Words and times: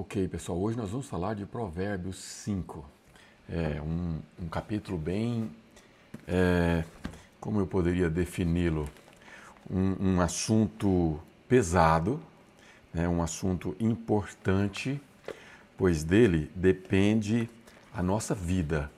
Ok, 0.00 0.28
pessoal, 0.28 0.56
hoje 0.60 0.78
nós 0.78 0.90
vamos 0.90 1.08
falar 1.08 1.34
de 1.34 1.44
Provérbios 1.44 2.18
5. 2.18 2.88
É 3.50 3.82
um, 3.82 4.20
um 4.40 4.48
capítulo 4.48 4.96
bem. 4.96 5.50
É, 6.24 6.84
como 7.40 7.58
eu 7.58 7.66
poderia 7.66 8.08
defini-lo? 8.08 8.88
Um, 9.68 10.10
um, 10.10 10.20
assunto 10.20 11.20
pesado, 11.48 12.22
né, 12.94 13.08
um 13.08 13.20
assunto 13.20 13.74
importante, 13.80 15.00
pois 15.76 16.04
dele 16.04 16.48
depende 16.54 17.50
a 17.92 18.00
nossa 18.00 18.36
vida. 18.36 18.88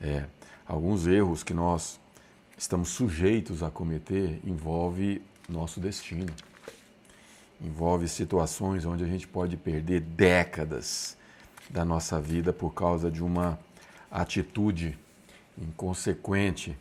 É, 0.00 0.24
alguns 0.66 1.06
erros 1.06 1.44
que 1.44 1.54
nós 1.54 2.00
estamos 2.58 2.88
sujeitos 2.88 3.62
a 3.62 3.70
cometer 3.70 4.40
envolve 4.44 5.22
nosso 5.48 5.78
destino 5.78 6.34
envolve 7.60 8.08
situações 8.08 8.84
onde 8.84 9.04
a 9.04 9.06
gente 9.06 9.28
pode 9.28 9.56
perder 9.56 10.00
décadas 10.00 11.16
da 11.68 11.84
nossa 11.84 12.20
vida 12.20 12.52
por 12.52 12.72
causa 12.72 13.10
de 13.10 13.22
uma 13.22 13.58
atitude 14.10 14.98
inconsequente. 15.56 16.76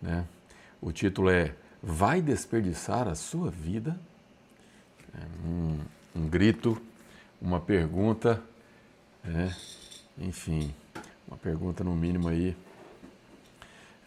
Né? 0.00 0.24
O 0.80 0.90
título 0.90 1.30
é 1.30 1.54
Vai 1.82 2.22
desperdiçar 2.22 3.08
a 3.08 3.14
sua 3.16 3.50
vida? 3.50 3.98
É 5.14 5.46
um, 5.46 5.78
um 6.14 6.28
grito, 6.28 6.80
uma 7.40 7.60
pergunta, 7.60 8.40
é, 9.24 9.52
enfim, 10.16 10.72
uma 11.26 11.36
pergunta 11.36 11.82
no 11.82 11.94
mínimo 11.94 12.28
aí 12.28 12.56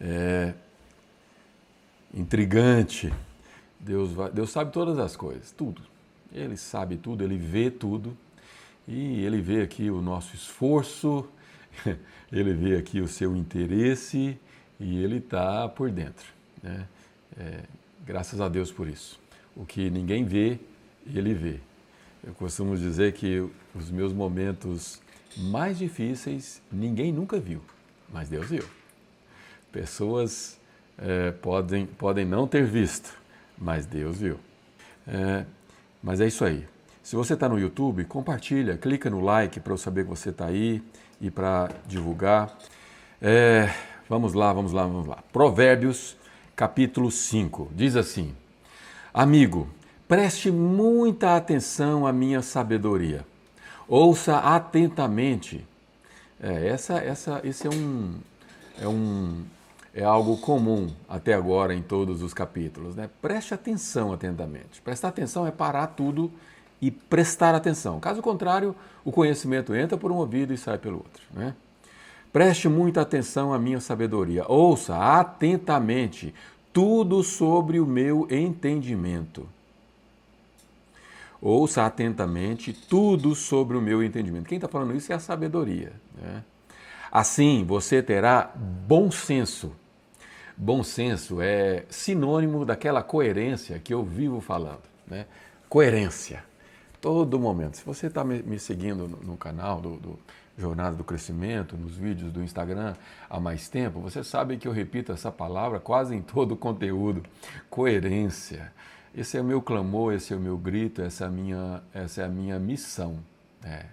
é, 0.00 0.54
intrigante 2.14 3.12
Deus, 3.78 4.12
vai, 4.12 4.30
Deus 4.30 4.50
sabe 4.50 4.72
todas 4.72 4.98
as 4.98 5.16
coisas, 5.16 5.52
tudo. 5.52 5.82
Ele 6.32 6.56
sabe 6.56 6.96
tudo, 6.96 7.22
ele 7.22 7.36
vê 7.36 7.70
tudo. 7.70 8.16
E 8.88 9.24
ele 9.24 9.40
vê 9.40 9.62
aqui 9.62 9.90
o 9.90 10.00
nosso 10.00 10.34
esforço, 10.36 11.26
ele 12.30 12.52
vê 12.52 12.76
aqui 12.76 13.00
o 13.00 13.08
seu 13.08 13.36
interesse 13.36 14.38
e 14.78 15.02
ele 15.02 15.16
está 15.16 15.68
por 15.68 15.90
dentro. 15.90 16.26
Né? 16.62 16.86
É, 17.38 17.62
graças 18.04 18.40
a 18.40 18.48
Deus 18.48 18.70
por 18.70 18.86
isso. 18.86 19.18
O 19.56 19.64
que 19.64 19.90
ninguém 19.90 20.24
vê, 20.24 20.58
ele 21.06 21.34
vê. 21.34 21.58
Eu 22.24 22.32
costumo 22.34 22.76
dizer 22.76 23.12
que 23.12 23.48
os 23.74 23.90
meus 23.90 24.12
momentos 24.12 25.00
mais 25.36 25.78
difíceis 25.78 26.62
ninguém 26.72 27.12
nunca 27.12 27.38
viu, 27.38 27.62
mas 28.12 28.28
Deus 28.28 28.48
viu. 28.48 28.64
Pessoas 29.72 30.58
é, 30.98 31.30
podem, 31.30 31.86
podem 31.86 32.24
não 32.24 32.46
ter 32.46 32.64
visto, 32.64 33.16
mas 33.58 33.86
Deus 33.86 34.18
viu. 34.18 34.38
É, 35.06 35.44
mas 36.02 36.20
é 36.20 36.26
isso 36.26 36.44
aí. 36.44 36.66
Se 37.02 37.14
você 37.14 37.34
está 37.34 37.48
no 37.48 37.58
YouTube, 37.58 38.04
compartilha, 38.04 38.76
clica 38.76 39.08
no 39.08 39.20
like 39.20 39.60
para 39.60 39.72
eu 39.72 39.78
saber 39.78 40.04
que 40.04 40.10
você 40.10 40.30
está 40.30 40.46
aí 40.46 40.82
e 41.20 41.30
para 41.30 41.70
divulgar. 41.86 42.58
É, 43.22 43.72
vamos 44.08 44.34
lá, 44.34 44.52
vamos 44.52 44.72
lá, 44.72 44.82
vamos 44.82 45.06
lá. 45.06 45.22
Provérbios, 45.32 46.16
capítulo 46.56 47.10
5, 47.10 47.70
diz 47.74 47.94
assim: 47.94 48.34
Amigo, 49.14 49.68
preste 50.08 50.50
muita 50.50 51.36
atenção 51.36 52.06
à 52.06 52.12
minha 52.12 52.42
sabedoria. 52.42 53.24
Ouça 53.88 54.38
atentamente. 54.38 55.64
É, 56.40 56.68
essa, 56.68 56.98
essa, 56.98 57.40
esse 57.44 57.66
é 57.66 57.70
um, 57.70 58.16
é 58.80 58.88
um, 58.88 59.44
é 59.96 60.04
algo 60.04 60.36
comum 60.36 60.90
até 61.08 61.32
agora 61.32 61.74
em 61.74 61.80
todos 61.80 62.22
os 62.22 62.34
capítulos. 62.34 62.94
Né? 62.94 63.08
Preste 63.22 63.54
atenção 63.54 64.12
atentamente. 64.12 64.82
Prestar 64.82 65.08
atenção 65.08 65.46
é 65.46 65.50
parar 65.50 65.86
tudo 65.86 66.30
e 66.82 66.90
prestar 66.90 67.54
atenção. 67.54 67.98
Caso 67.98 68.20
contrário, 68.20 68.76
o 69.02 69.10
conhecimento 69.10 69.74
entra 69.74 69.96
por 69.96 70.12
um 70.12 70.16
ouvido 70.16 70.52
e 70.52 70.58
sai 70.58 70.76
pelo 70.76 70.96
outro. 70.96 71.22
Né? 71.32 71.54
Preste 72.30 72.68
muita 72.68 73.00
atenção 73.00 73.54
à 73.54 73.58
minha 73.58 73.80
sabedoria. 73.80 74.44
Ouça 74.46 74.94
atentamente 74.94 76.34
tudo 76.74 77.22
sobre 77.22 77.80
o 77.80 77.86
meu 77.86 78.28
entendimento. 78.30 79.48
Ouça 81.40 81.86
atentamente 81.86 82.74
tudo 82.74 83.34
sobre 83.34 83.78
o 83.78 83.80
meu 83.80 84.02
entendimento. 84.02 84.46
Quem 84.46 84.56
está 84.56 84.68
falando 84.68 84.94
isso 84.94 85.10
é 85.10 85.14
a 85.14 85.18
sabedoria. 85.18 85.94
Né? 86.20 86.42
Assim 87.10 87.64
você 87.64 88.02
terá 88.02 88.52
bom 88.54 89.10
senso 89.10 89.72
Bom 90.56 90.82
senso 90.82 91.40
é 91.40 91.84
sinônimo 91.90 92.64
daquela 92.64 93.02
coerência 93.02 93.78
que 93.78 93.92
eu 93.92 94.02
vivo 94.02 94.40
falando. 94.40 94.82
Né? 95.06 95.26
Coerência. 95.68 96.42
Todo 97.00 97.38
momento. 97.38 97.76
Se 97.76 97.84
você 97.84 98.06
está 98.06 98.24
me 98.24 98.58
seguindo 98.58 99.06
no 99.06 99.36
canal 99.36 99.80
do, 99.80 99.96
do 99.96 100.18
Jornada 100.56 100.96
do 100.96 101.04
Crescimento, 101.04 101.76
nos 101.76 101.96
vídeos 101.96 102.32
do 102.32 102.42
Instagram 102.42 102.94
há 103.28 103.38
mais 103.38 103.68
tempo, 103.68 104.00
você 104.00 104.24
sabe 104.24 104.56
que 104.56 104.66
eu 104.66 104.72
repito 104.72 105.12
essa 105.12 105.30
palavra 105.30 105.78
quase 105.78 106.14
em 106.14 106.22
todo 106.22 106.52
o 106.52 106.56
conteúdo. 106.56 107.22
Coerência. 107.68 108.72
Esse 109.14 109.36
é 109.36 109.40
o 109.40 109.44
meu 109.44 109.60
clamor, 109.60 110.14
esse 110.14 110.32
é 110.32 110.36
o 110.36 110.40
meu 110.40 110.56
grito, 110.56 111.02
essa 111.02 111.24
é 111.24 111.26
a 111.26 111.30
minha, 111.30 111.82
essa 111.92 112.22
é 112.22 112.24
a 112.24 112.28
minha 112.28 112.58
missão. 112.58 113.18
É. 113.62 113.84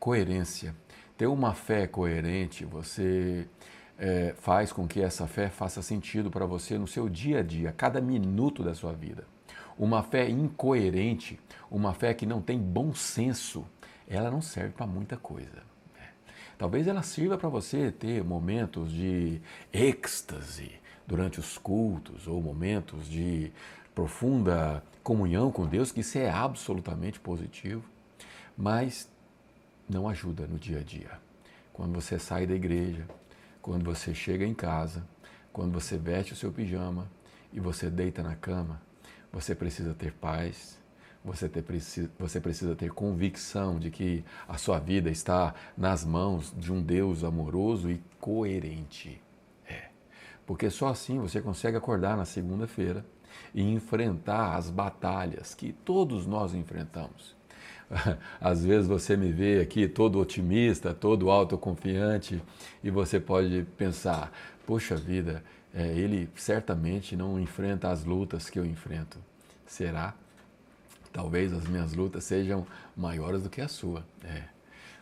Coerência. 0.00 0.74
Ter 1.16 1.26
uma 1.28 1.54
fé 1.54 1.86
coerente, 1.86 2.64
você 2.64 3.46
é, 4.02 4.34
faz 4.36 4.72
com 4.72 4.84
que 4.84 5.00
essa 5.00 5.28
fé 5.28 5.48
faça 5.48 5.80
sentido 5.80 6.28
para 6.28 6.44
você 6.44 6.76
no 6.76 6.88
seu 6.88 7.08
dia 7.08 7.38
a 7.38 7.42
dia, 7.42 7.70
cada 7.70 8.00
minuto 8.00 8.64
da 8.64 8.74
sua 8.74 8.92
vida. 8.92 9.24
Uma 9.78 10.02
fé 10.02 10.28
incoerente, 10.28 11.38
uma 11.70 11.94
fé 11.94 12.12
que 12.12 12.26
não 12.26 12.42
tem 12.42 12.58
bom 12.58 12.92
senso, 12.92 13.64
ela 14.08 14.28
não 14.28 14.42
serve 14.42 14.70
para 14.70 14.88
muita 14.88 15.16
coisa. 15.16 15.62
Né? 15.94 16.08
Talvez 16.58 16.88
ela 16.88 17.00
sirva 17.04 17.38
para 17.38 17.48
você 17.48 17.92
ter 17.92 18.24
momentos 18.24 18.90
de 18.90 19.40
êxtase 19.72 20.72
durante 21.06 21.38
os 21.38 21.56
cultos 21.56 22.26
ou 22.26 22.42
momentos 22.42 23.08
de 23.08 23.52
profunda 23.94 24.82
comunhão 25.04 25.52
com 25.52 25.64
Deus, 25.64 25.92
que 25.92 26.00
isso 26.00 26.18
é 26.18 26.28
absolutamente 26.28 27.20
positivo, 27.20 27.84
mas 28.58 29.08
não 29.88 30.08
ajuda 30.08 30.44
no 30.48 30.58
dia 30.58 30.80
a 30.80 30.82
dia. 30.82 31.20
Quando 31.72 31.94
você 31.94 32.18
sai 32.18 32.46
da 32.48 32.54
igreja, 32.54 33.06
quando 33.62 33.84
você 33.84 34.12
chega 34.12 34.44
em 34.44 34.52
casa, 34.52 35.06
quando 35.52 35.72
você 35.72 35.96
veste 35.96 36.32
o 36.32 36.36
seu 36.36 36.50
pijama 36.50 37.08
e 37.52 37.60
você 37.60 37.88
deita 37.88 38.22
na 38.22 38.34
cama, 38.34 38.82
você 39.32 39.54
precisa 39.54 39.94
ter 39.94 40.12
paz, 40.12 40.78
você, 41.24 41.48
ter, 41.48 41.64
você 42.18 42.40
precisa 42.40 42.74
ter 42.74 42.90
convicção 42.90 43.78
de 43.78 43.90
que 43.90 44.24
a 44.48 44.58
sua 44.58 44.80
vida 44.80 45.08
está 45.08 45.54
nas 45.76 46.04
mãos 46.04 46.52
de 46.56 46.72
um 46.72 46.82
Deus 46.82 47.22
amoroso 47.22 47.88
e 47.88 48.02
coerente. 48.18 49.22
É. 49.66 49.90
Porque 50.44 50.68
só 50.68 50.88
assim 50.88 51.20
você 51.20 51.40
consegue 51.40 51.76
acordar 51.76 52.16
na 52.16 52.24
segunda-feira 52.24 53.06
e 53.54 53.62
enfrentar 53.62 54.56
as 54.56 54.68
batalhas 54.68 55.54
que 55.54 55.72
todos 55.72 56.26
nós 56.26 56.52
enfrentamos. 56.52 57.36
Às 58.40 58.64
vezes 58.64 58.88
você 58.88 59.16
me 59.16 59.32
vê 59.32 59.60
aqui 59.60 59.86
todo 59.86 60.18
otimista, 60.18 60.94
todo 60.94 61.30
autoconfiante 61.30 62.42
e 62.82 62.90
você 62.90 63.20
pode 63.20 63.66
pensar: 63.76 64.32
poxa 64.66 64.96
vida, 64.96 65.42
é, 65.74 65.86
ele 65.88 66.28
certamente 66.34 67.16
não 67.16 67.38
enfrenta 67.38 67.90
as 67.90 68.04
lutas 68.04 68.48
que 68.48 68.58
eu 68.58 68.64
enfrento. 68.64 69.18
Será? 69.66 70.14
Talvez 71.12 71.52
as 71.52 71.66
minhas 71.66 71.92
lutas 71.92 72.24
sejam 72.24 72.66
maiores 72.96 73.42
do 73.42 73.50
que 73.50 73.60
a 73.60 73.68
sua. 73.68 74.04
É. 74.24 74.44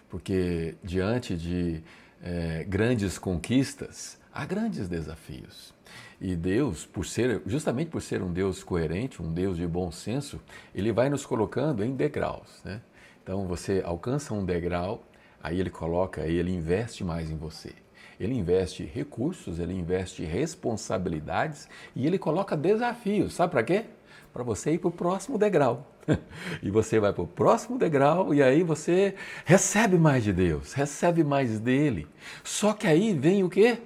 Porque 0.09 0.75
diante 0.83 1.37
de 1.37 1.83
é, 2.21 2.65
grandes 2.69 3.17
conquistas, 3.17 4.19
há 4.33 4.45
grandes 4.45 4.89
desafios. 4.89 5.73
E 6.21 6.37
Deus, 6.37 6.85
por 6.85 7.07
ser, 7.07 7.43
justamente 7.47 7.91
por 7.91 8.03
ser 8.03 8.23
um 8.23 8.33
Deus 8.33 8.63
coerente, 8.63 9.23
um 9.23 9.33
Deus 9.33 9.57
de 9.57 9.67
bom 9.67 9.91
senso, 9.91 10.41
ele 10.75 10.93
vai 10.93 11.09
nos 11.09 11.25
colocando 11.25 11.83
em 11.83 11.95
degraus. 11.95 12.61
Né? 12.65 12.83
Então 13.23 13.47
você 13.47 13.83
alcança 13.85 14.35
um 14.35 14.45
degrau, 14.45 15.03
aí 15.43 15.59
ele 15.59 15.71
coloca, 15.71 16.23
aí 16.23 16.37
ele 16.37 16.53
investe 16.53 17.03
mais 17.03 17.31
em 17.31 17.37
você. 17.37 17.73
Ele 18.19 18.35
investe 18.35 18.85
recursos, 18.85 19.59
ele 19.59 19.73
investe 19.73 20.23
responsabilidades 20.25 21.69
e 21.97 22.07
ele 22.07 22.19
coloca 22.19 22.55
desafios. 22.55 23.33
Sabe 23.33 23.53
para 23.53 23.63
quê? 23.63 23.85
Para 24.31 24.43
você 24.43 24.73
ir 24.73 24.79
para 24.79 24.89
o 24.89 24.93
próximo 24.93 25.39
degrau. 25.39 25.91
e 26.63 26.71
você 26.71 27.01
vai 27.01 27.13
para 27.13 27.23
o 27.23 27.27
próximo 27.27 27.79
degrau 27.79 28.35
e 28.35 28.43
aí 28.43 28.63
você 28.63 29.15
recebe 29.45 29.99
mais 29.99 30.23
de 30.23 30.33
Deus, 30.33 30.75
recebe 30.75 31.25
mais 31.25 31.59
dele. 31.59 32.07
Só 32.45 32.75
que 32.75 32.87
aí 32.87 33.15
vem 33.15 33.43
o 33.43 33.49
quê? 33.49 33.79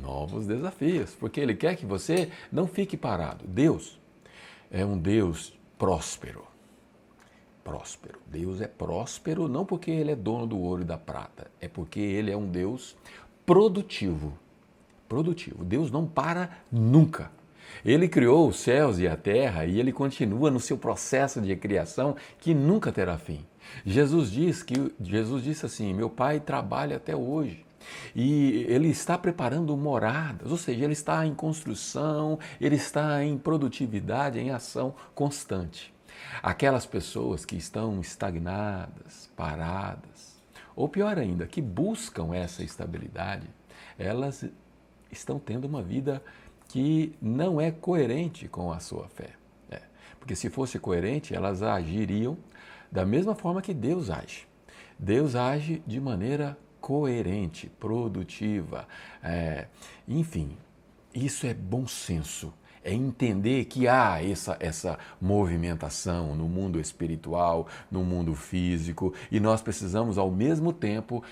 Novos 0.00 0.46
desafios, 0.46 1.14
porque 1.14 1.40
Ele 1.40 1.54
quer 1.54 1.76
que 1.76 1.86
você 1.86 2.30
não 2.50 2.66
fique 2.66 2.96
parado. 2.96 3.44
Deus 3.46 3.98
é 4.70 4.84
um 4.84 4.96
Deus 4.96 5.52
próspero. 5.78 6.44
Próspero. 7.64 8.18
Deus 8.26 8.60
é 8.60 8.66
próspero 8.66 9.48
não 9.48 9.64
porque 9.64 9.90
Ele 9.90 10.10
é 10.10 10.16
dono 10.16 10.46
do 10.46 10.58
ouro 10.58 10.82
e 10.82 10.84
da 10.86 10.98
prata, 10.98 11.50
é 11.60 11.68
porque 11.68 12.00
Ele 12.00 12.30
é 12.30 12.36
um 12.36 12.48
Deus 12.48 12.96
produtivo. 13.44 14.36
Produtivo. 15.08 15.64
Deus 15.64 15.90
não 15.90 16.06
para 16.06 16.50
nunca. 16.70 17.30
Ele 17.84 18.08
criou 18.08 18.48
os 18.48 18.56
céus 18.56 18.98
e 18.98 19.08
a 19.08 19.16
terra 19.16 19.64
e 19.64 19.78
ele 19.78 19.92
continua 19.92 20.50
no 20.50 20.60
seu 20.60 20.76
processo 20.76 21.40
de 21.40 21.54
criação 21.56 22.16
que 22.38 22.54
nunca 22.54 22.92
terá 22.92 23.18
fim. 23.18 23.44
Jesus 23.84 24.30
diz 24.30 24.62
que 24.62 24.92
Jesus 25.00 25.42
disse 25.42 25.66
assim: 25.66 25.92
"Meu 25.94 26.10
Pai 26.10 26.40
trabalha 26.40 26.96
até 26.96 27.16
hoje". 27.16 27.64
E 28.14 28.64
ele 28.68 28.88
está 28.88 29.16
preparando 29.16 29.76
moradas, 29.76 30.50
ou 30.50 30.56
seja, 30.56 30.84
ele 30.84 30.92
está 30.92 31.26
em 31.26 31.34
construção, 31.34 32.38
ele 32.60 32.76
está 32.76 33.24
em 33.24 33.36
produtividade, 33.38 34.38
em 34.38 34.50
ação 34.50 34.94
constante. 35.14 35.92
Aquelas 36.42 36.86
pessoas 36.86 37.44
que 37.44 37.56
estão 37.56 38.00
estagnadas, 38.00 39.30
paradas, 39.36 40.40
ou 40.74 40.88
pior 40.88 41.18
ainda, 41.18 41.46
que 41.46 41.60
buscam 41.60 42.34
essa 42.34 42.62
estabilidade, 42.62 43.48
elas 43.98 44.44
estão 45.10 45.38
tendo 45.38 45.66
uma 45.66 45.82
vida 45.82 46.22
que 46.68 47.14
não 47.20 47.60
é 47.60 47.70
coerente 47.70 48.48
com 48.48 48.72
a 48.72 48.80
sua 48.80 49.06
fé. 49.08 49.30
É. 49.70 49.82
Porque 50.18 50.34
se 50.34 50.48
fosse 50.48 50.78
coerente, 50.78 51.34
elas 51.34 51.62
agiriam 51.62 52.38
da 52.90 53.04
mesma 53.04 53.34
forma 53.34 53.60
que 53.60 53.74
Deus 53.74 54.08
age. 54.08 54.46
Deus 54.98 55.34
age 55.34 55.82
de 55.86 56.00
maneira 56.00 56.56
coerente, 56.82 57.70
produtiva, 57.80 58.86
é, 59.22 59.68
enfim, 60.06 60.56
isso 61.14 61.46
é 61.46 61.54
bom 61.54 61.86
senso. 61.86 62.52
É 62.84 62.92
entender 62.92 63.66
que 63.66 63.86
há 63.86 64.20
essa, 64.20 64.56
essa 64.58 64.98
movimentação 65.20 66.34
no 66.34 66.48
mundo 66.48 66.80
espiritual, 66.80 67.68
no 67.88 68.02
mundo 68.02 68.34
físico, 68.34 69.14
e 69.30 69.38
nós 69.38 69.62
precisamos, 69.62 70.18
ao 70.18 70.32
mesmo 70.32 70.72
tempo 70.72 71.22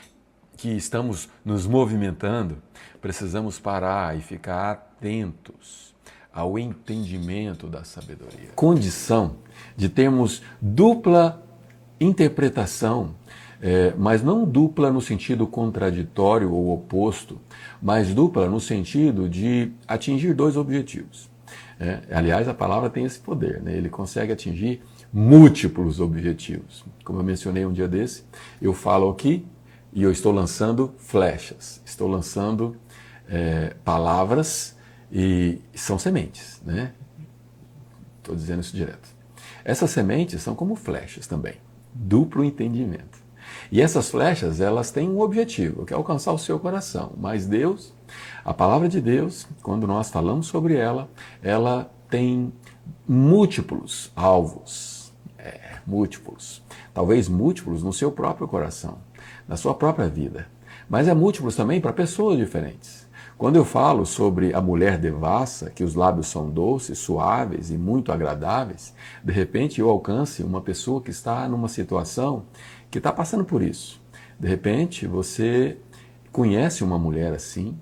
que 0.57 0.69
estamos 0.69 1.29
nos 1.45 1.67
movimentando, 1.67 2.63
precisamos 3.01 3.59
parar 3.59 4.17
e 4.17 4.21
ficar 4.21 4.71
atentos 4.71 5.93
ao 6.33 6.57
entendimento 6.57 7.67
da 7.67 7.83
sabedoria. 7.83 8.51
Condição 8.55 9.39
de 9.77 9.89
termos 9.89 10.43
dupla 10.61 11.45
interpretação 12.01 13.17
é, 13.63 13.93
mas 13.99 14.23
não 14.23 14.45
dupla 14.45 14.91
no 14.91 15.01
sentido 15.01 15.47
contraditório 15.47 16.53
ou 16.53 16.73
oposto, 16.73 17.39
mas 17.81 18.15
dupla 18.15 18.49
no 18.49 18.61
sentido 18.61 19.29
de 19.29 19.73
atingir 19.87 20.35
dois 20.35 20.57
objetivos. 20.57 21.29
É, 21.79 22.01
aliás, 22.11 22.49
a 22.49 22.55
palavra 22.55 22.91
tem 22.91 23.05
esse 23.05 23.19
poder, 23.19 23.63
né? 23.63 23.75
ele 23.75 23.89
consegue 23.89 24.33
atingir 24.33 24.83
múltiplos 25.13 26.01
objetivos. 26.01 26.85
Como 27.05 27.19
eu 27.19 27.25
mencionei 27.25 27.65
um 27.65 27.73
dia 27.73 27.89
desse, 27.89 28.25
eu 28.61 28.73
falo 28.73 29.11
aqui 29.11 29.47
e 29.93 30.03
eu 30.03 30.13
estou 30.13 30.33
lançando 30.33 30.95
flechas, 30.99 31.83
estou 31.85 32.07
lançando 32.07 32.77
é, 33.29 33.75
palavras 33.85 34.77
e 35.11 35.61
são 35.75 35.99
sementes, 35.99 36.61
né? 36.65 36.93
Estou 38.19 38.37
dizendo 38.37 38.61
isso 38.61 38.77
direto. 38.77 39.09
Essas 39.65 39.91
sementes 39.91 40.41
são 40.43 40.55
como 40.55 40.77
flechas 40.77 41.27
também, 41.27 41.55
duplo 41.93 42.45
entendimento. 42.45 43.20
E 43.71 43.81
essas 43.81 44.11
flechas, 44.11 44.61
elas 44.61 44.91
têm 44.91 45.09
um 45.09 45.21
objetivo, 45.21 45.87
que 45.87 45.93
é 45.93 45.97
alcançar 45.97 46.33
o 46.33 46.39
seu 46.39 46.59
coração. 46.59 47.13
Mas 47.17 47.47
Deus, 47.47 47.93
a 48.45 48.53
palavra 48.53 48.89
de 48.89 49.01
Deus, 49.01 49.47
quando 49.63 49.87
nós 49.87 50.11
falamos 50.11 50.49
sobre 50.49 50.75
ela, 50.75 51.09
ela 51.43 51.91
tem 52.09 52.53
múltiplos 53.07 54.11
alvos. 54.17 55.13
É, 55.39 55.79
múltiplos. 55.87 56.63
Talvez 56.93 57.29
múltiplos 57.29 57.83
no 57.83 57.93
seu 57.93 58.11
próprio 58.11 58.49
coração, 58.49 58.99
na 59.47 59.57
sua 59.57 59.75
própria 59.75 60.09
vida. 60.09 60.49
Mas 60.89 61.07
é 61.07 61.15
múltiplos 61.15 61.55
também 61.55 61.81
para 61.81 61.93
pessoas 61.93 62.37
diferentes. 62.37 63.09
Quando 63.39 63.57
eu 63.57 63.65
falo 63.65 64.05
sobre 64.05 64.53
a 64.53 64.61
mulher 64.61 64.99
devassa, 64.99 65.71
que 65.71 65.83
os 65.83 65.95
lábios 65.95 66.27
são 66.27 66.51
doces, 66.51 66.99
suaves 66.99 67.71
e 67.71 67.79
muito 67.79 68.13
agradáveis, 68.13 68.93
de 69.25 69.33
repente 69.33 69.81
eu 69.81 69.89
alcance 69.89 70.43
uma 70.43 70.61
pessoa 70.61 71.01
que 71.01 71.11
está 71.11 71.49
numa 71.49 71.67
situação 71.67 72.43
que 72.91 72.99
está 72.99 73.13
passando 73.13 73.45
por 73.45 73.63
isso. 73.63 74.01
De 74.39 74.49
repente, 74.49 75.07
você 75.07 75.77
conhece 76.33 76.83
uma 76.83 76.99
mulher 76.99 77.33
assim 77.33 77.77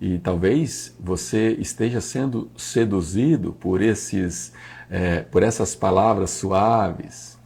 e 0.00 0.18
talvez 0.18 0.96
você 0.98 1.52
esteja 1.60 2.00
sendo 2.00 2.50
seduzido 2.56 3.52
por 3.52 3.80
esses, 3.80 4.52
é, 4.90 5.20
por 5.20 5.44
essas 5.44 5.76
palavras 5.76 6.30
suaves, 6.30 7.38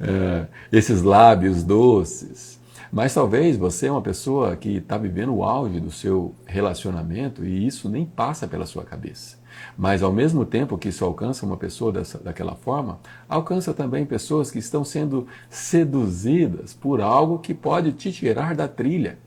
é, 0.00 0.46
esses 0.76 1.02
lábios 1.02 1.62
doces. 1.62 2.58
Mas 2.90 3.14
talvez 3.14 3.56
você 3.56 3.86
é 3.86 3.92
uma 3.92 4.02
pessoa 4.02 4.56
que 4.56 4.78
está 4.78 4.98
vivendo 4.98 5.32
o 5.34 5.44
auge 5.44 5.78
do 5.78 5.90
seu 5.90 6.34
relacionamento 6.46 7.44
e 7.44 7.66
isso 7.66 7.88
nem 7.88 8.04
passa 8.04 8.48
pela 8.48 8.66
sua 8.66 8.82
cabeça. 8.82 9.37
Mas 9.78 10.02
ao 10.02 10.12
mesmo 10.12 10.44
tempo 10.44 10.76
que 10.76 10.88
isso 10.88 11.04
alcança 11.04 11.46
uma 11.46 11.56
pessoa 11.56 11.92
dessa, 11.92 12.18
daquela 12.18 12.56
forma, 12.56 12.98
alcança 13.28 13.72
também 13.72 14.04
pessoas 14.04 14.50
que 14.50 14.58
estão 14.58 14.82
sendo 14.82 15.28
seduzidas 15.48 16.74
por 16.74 17.00
algo 17.00 17.38
que 17.38 17.54
pode 17.54 17.92
te 17.92 18.10
tirar 18.10 18.56
da 18.56 18.66
trilha. 18.66 19.20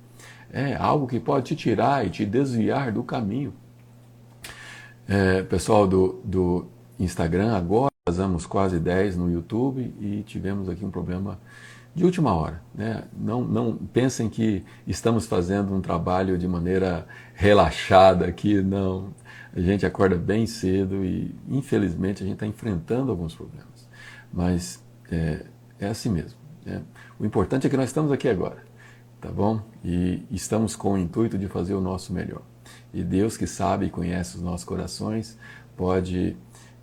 É 0.52 0.76
algo 0.76 1.08
que 1.08 1.22
pode 1.22 1.46
te 1.46 1.56
tirar 1.56 2.06
e 2.06 2.10
te 2.10 2.26
desviar 2.26 2.92
do 2.92 3.02
caminho. 3.02 3.54
É, 5.08 5.42
pessoal 5.44 5.88
do, 5.88 6.20
do 6.26 6.66
Instagram, 7.00 7.56
agora 7.56 7.92
fazemos 8.06 8.46
quase 8.46 8.78
10 8.78 9.16
no 9.16 9.32
YouTube 9.32 9.96
e 10.02 10.22
tivemos 10.24 10.68
aqui 10.68 10.84
um 10.84 10.92
problema 10.92 11.40
de 11.96 12.04
última 12.04 12.34
hora. 12.34 12.62
Né? 12.76 13.06
Não, 13.18 13.42
não 13.42 13.78
pensem 13.78 14.30
que 14.30 14.66
estamos 14.86 15.26
fazendo 15.26 15.74
um 15.74 15.80
trabalho 15.80 16.38
de 16.38 16.46
maneira 16.46 17.08
relaxada 17.36 18.26
aqui, 18.26 18.62
não. 18.62 19.14
A 19.54 19.60
gente 19.60 19.86
acorda 19.86 20.16
bem 20.16 20.48
cedo 20.48 21.04
e, 21.04 21.36
infelizmente, 21.48 22.24
a 22.24 22.26
gente 22.26 22.36
está 22.36 22.48
enfrentando 22.48 23.12
alguns 23.12 23.36
problemas. 23.36 23.88
Mas 24.32 24.82
é, 25.12 25.46
é 25.80 25.88
assim 25.88 26.10
mesmo. 26.10 26.40
Né? 26.66 26.82
O 27.20 27.26
importante 27.26 27.68
é 27.68 27.70
que 27.70 27.76
nós 27.76 27.90
estamos 27.90 28.12
aqui 28.12 28.30
agora, 28.30 28.64
tá 29.20 29.30
bom? 29.30 29.62
E 29.84 30.24
estamos 30.32 30.76
com 30.76 30.94
o 30.94 30.98
intuito 30.98 31.38
de 31.38 31.48
fazer 31.48 31.74
o 31.74 31.82
nosso 31.82 32.14
melhor. 32.14 32.42
E 32.94 33.04
Deus, 33.04 33.36
que 33.36 33.48
sabe 33.48 33.88
e 33.88 33.90
conhece 33.90 34.38
os 34.38 34.42
nossos 34.42 34.64
corações, 34.64 35.38
pode 35.76 36.38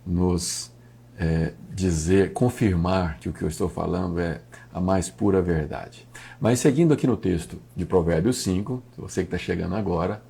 nos 0.05 0.71
é, 1.17 1.53
dizer, 1.73 2.33
confirmar 2.33 3.19
que 3.19 3.29
o 3.29 3.33
que 3.33 3.43
eu 3.43 3.47
estou 3.47 3.67
falando 3.67 4.19
é 4.19 4.41
a 4.73 4.79
mais 4.79 5.09
pura 5.09 5.41
verdade. 5.41 6.07
Mas 6.39 6.59
seguindo 6.59 6.93
aqui 6.93 7.05
no 7.05 7.17
texto 7.17 7.61
de 7.75 7.85
Provérbios 7.85 8.37
5, 8.43 8.81
você 8.97 9.21
que 9.21 9.27
está 9.27 9.37
chegando 9.37 9.75
agora, 9.75 10.23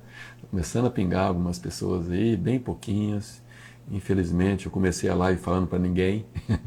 começando 0.50 0.86
a 0.86 0.90
pingar 0.90 1.28
algumas 1.28 1.58
pessoas 1.58 2.10
aí, 2.10 2.36
bem 2.36 2.58
pouquinhas. 2.58 3.40
Infelizmente, 3.88 4.66
eu 4.66 4.72
comecei 4.72 5.08
a 5.08 5.14
live 5.14 5.40
falando 5.40 5.68
para 5.68 5.78
ninguém, 5.78 6.26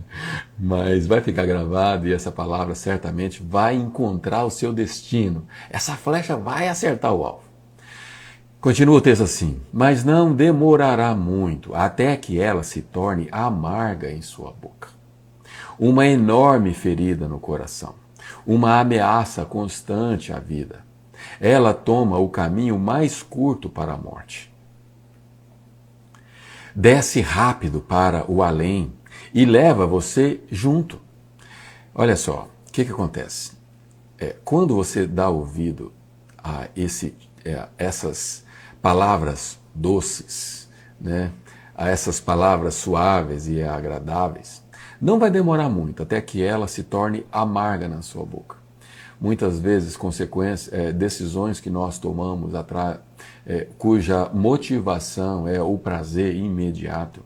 mas 0.57 1.05
vai 1.05 1.21
ficar 1.21 1.45
gravado 1.45 2.07
e 2.07 2.13
essa 2.13 2.31
palavra 2.31 2.75
certamente 2.75 3.43
vai 3.43 3.75
encontrar 3.75 4.45
o 4.45 4.49
seu 4.49 4.73
destino. 4.73 5.45
Essa 5.69 5.95
flecha 5.95 6.35
vai 6.37 6.67
acertar 6.67 7.13
o 7.13 7.25
alvo. 7.25 7.43
Continua 8.59 8.97
o 8.97 9.01
texto 9.01 9.23
assim: 9.23 9.61
Mas 9.71 10.03
não 10.03 10.33
demorará 10.33 11.13
muito 11.13 11.75
até 11.75 12.15
que 12.15 12.39
ela 12.39 12.63
se 12.63 12.81
torne 12.81 13.27
amarga 13.31 14.11
em 14.11 14.21
sua 14.21 14.51
boca. 14.51 14.89
Uma 15.77 16.07
enorme 16.07 16.73
ferida 16.73 17.27
no 17.27 17.39
coração, 17.39 17.95
uma 18.45 18.79
ameaça 18.79 19.43
constante 19.45 20.31
à 20.31 20.39
vida 20.39 20.92
ela 21.43 21.73
toma 21.73 22.17
o 22.17 22.29
caminho 22.29 22.79
mais 22.79 23.21
curto 23.21 23.69
para 23.69 23.91
a 23.91 23.97
morte. 23.97 24.49
Desce 26.73 27.19
rápido 27.19 27.81
para 27.81 28.23
o 28.31 28.41
além 28.41 28.93
e 29.33 29.43
leva 29.43 29.85
você 29.85 30.39
junto. 30.49 31.01
Olha 31.93 32.15
só, 32.15 32.47
o 32.65 32.71
que, 32.71 32.85
que 32.85 32.93
acontece? 32.93 33.51
É, 34.17 34.37
quando 34.45 34.73
você 34.73 35.05
dá 35.05 35.27
ouvido 35.27 35.91
a 36.41 36.69
esse, 36.77 37.13
é, 37.43 37.67
essas 37.77 38.45
palavras 38.81 39.59
doces, 39.75 40.69
né, 40.99 41.29
a 41.75 41.89
essas 41.89 42.21
palavras 42.21 42.75
suaves 42.75 43.49
e 43.49 43.61
agradáveis, 43.61 44.63
não 45.01 45.19
vai 45.19 45.29
demorar 45.29 45.67
muito 45.67 46.03
até 46.03 46.21
que 46.21 46.41
ela 46.41 46.69
se 46.69 46.83
torne 46.83 47.25
amarga 47.33 47.89
na 47.89 48.01
sua 48.01 48.25
boca 48.25 48.62
muitas 49.19 49.59
vezes 49.59 49.95
consequências, 49.95 50.73
é, 50.73 50.91
decisões 50.91 51.59
que 51.59 51.69
nós 51.69 51.99
tomamos 51.99 52.53
é, 53.45 53.67
cuja 53.77 54.29
motivação 54.33 55.47
é 55.47 55.61
o 55.61 55.77
prazer 55.77 56.35
imediato. 56.35 57.21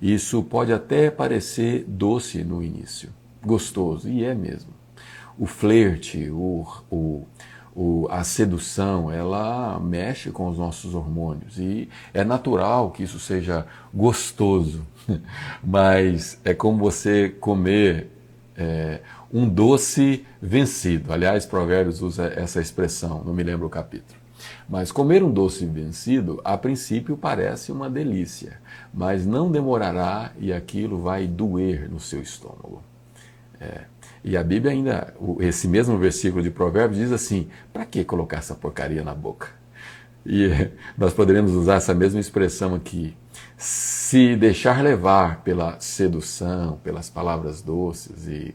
Isso 0.00 0.42
pode 0.42 0.72
até 0.72 1.10
parecer 1.10 1.84
doce 1.86 2.42
no 2.42 2.62
início, 2.62 3.10
gostoso, 3.44 4.08
e 4.08 4.24
é 4.24 4.34
mesmo. 4.34 4.72
O 5.38 5.46
flerte, 5.46 6.30
o, 6.30 6.66
o, 6.90 7.26
o, 7.74 8.08
a 8.10 8.24
sedução, 8.24 9.10
ela 9.10 9.78
mexe 9.80 10.30
com 10.30 10.48
os 10.48 10.58
nossos 10.58 10.94
hormônios 10.94 11.58
e 11.58 11.88
é 12.12 12.24
natural 12.24 12.90
que 12.90 13.02
isso 13.02 13.18
seja 13.18 13.66
gostoso, 13.92 14.86
mas 15.62 16.38
é 16.44 16.52
como 16.52 16.78
você 16.78 17.28
comer 17.28 18.10
é, 18.60 19.00
um 19.32 19.48
doce 19.48 20.26
vencido. 20.40 21.12
Aliás, 21.12 21.46
Provérbios 21.46 22.02
usa 22.02 22.26
essa 22.36 22.60
expressão, 22.60 23.24
não 23.24 23.32
me 23.32 23.42
lembro 23.42 23.66
o 23.66 23.70
capítulo. 23.70 24.20
Mas 24.68 24.92
comer 24.92 25.22
um 25.22 25.32
doce 25.32 25.64
vencido, 25.64 26.40
a 26.44 26.56
princípio 26.56 27.16
parece 27.16 27.72
uma 27.72 27.88
delícia, 27.88 28.58
mas 28.92 29.26
não 29.26 29.50
demorará 29.50 30.32
e 30.38 30.52
aquilo 30.52 31.00
vai 31.00 31.26
doer 31.26 31.90
no 31.90 31.98
seu 31.98 32.20
estômago. 32.20 32.82
É. 33.58 33.82
E 34.22 34.36
a 34.36 34.44
Bíblia 34.44 34.72
ainda, 34.72 35.14
esse 35.40 35.66
mesmo 35.66 35.96
versículo 35.96 36.42
de 36.42 36.50
Provérbios 36.50 37.00
diz 37.00 37.12
assim: 37.12 37.48
para 37.72 37.86
que 37.86 38.04
colocar 38.04 38.38
essa 38.38 38.54
porcaria 38.54 39.02
na 39.02 39.14
boca? 39.14 39.48
E 40.24 40.48
nós 40.96 41.14
poderíamos 41.14 41.52
usar 41.52 41.76
essa 41.76 41.94
mesma 41.94 42.20
expressão 42.20 42.74
aqui. 42.74 43.16
Se 43.62 44.36
deixar 44.36 44.82
levar 44.82 45.42
pela 45.42 45.78
sedução, 45.80 46.78
pelas 46.82 47.10
palavras 47.10 47.60
doces 47.60 48.26
e 48.26 48.54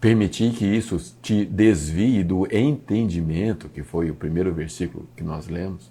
permitir 0.00 0.52
que 0.54 0.64
isso 0.64 0.98
te 1.22 1.44
desvie 1.44 2.24
do 2.24 2.52
entendimento, 2.52 3.68
que 3.68 3.84
foi 3.84 4.10
o 4.10 4.14
primeiro 4.16 4.52
versículo 4.52 5.08
que 5.14 5.22
nós 5.22 5.46
lemos, 5.46 5.88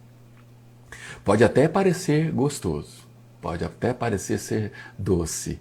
pode 1.23 1.41
até 1.41 1.69
parecer 1.69 2.33
gostoso, 2.33 3.07
pode 3.41 3.63
até 3.63 3.93
parecer 3.93 4.39
ser 4.39 4.73
doce, 4.97 5.57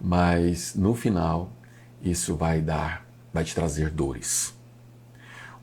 mas 0.00 0.74
no 0.74 0.92
final 0.92 1.52
isso 2.02 2.34
vai 2.34 2.60
dar, 2.60 3.06
vai 3.32 3.44
te 3.44 3.54
trazer 3.54 3.90
dores. 3.90 4.58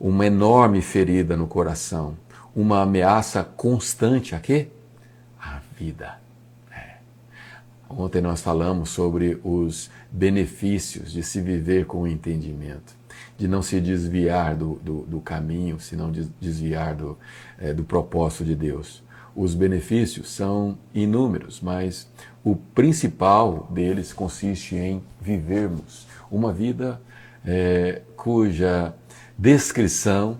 Uma 0.00 0.24
enorme 0.24 0.80
ferida 0.80 1.36
no 1.36 1.46
coração, 1.46 2.16
uma 2.56 2.80
ameaça 2.80 3.44
constante 3.44 4.34
a 4.34 4.40
quê? 4.40 4.70
Vida. 5.76 6.18
É. 6.70 6.96
Ontem 7.88 8.20
nós 8.20 8.40
falamos 8.40 8.90
sobre 8.90 9.40
os 9.42 9.90
benefícios 10.10 11.12
de 11.12 11.22
se 11.22 11.40
viver 11.40 11.86
com 11.86 12.02
o 12.02 12.06
entendimento, 12.06 12.94
de 13.36 13.48
não 13.48 13.62
se 13.62 13.80
desviar 13.80 14.54
do, 14.54 14.74
do, 14.76 15.02
do 15.02 15.20
caminho, 15.20 15.80
se 15.80 15.96
não 15.96 16.12
desviar 16.40 16.94
do, 16.94 17.18
é, 17.58 17.72
do 17.72 17.84
propósito 17.84 18.44
de 18.44 18.54
Deus. 18.54 19.02
Os 19.34 19.54
benefícios 19.54 20.30
são 20.30 20.78
inúmeros, 20.94 21.60
mas 21.60 22.08
o 22.44 22.54
principal 22.54 23.68
deles 23.70 24.12
consiste 24.12 24.76
em 24.76 25.02
vivermos 25.20 26.06
uma 26.30 26.52
vida 26.52 27.00
é, 27.44 28.02
cuja 28.16 28.94
descrição 29.36 30.38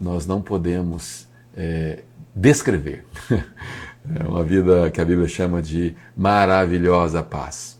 nós 0.00 0.26
não 0.26 0.40
podemos 0.40 1.26
é, 1.56 2.02
descrever. 2.34 3.04
É 4.14 4.26
uma 4.26 4.42
vida 4.42 4.90
que 4.90 5.00
a 5.00 5.04
Bíblia 5.04 5.28
chama 5.28 5.62
de 5.62 5.94
maravilhosa 6.16 7.22
paz. 7.22 7.78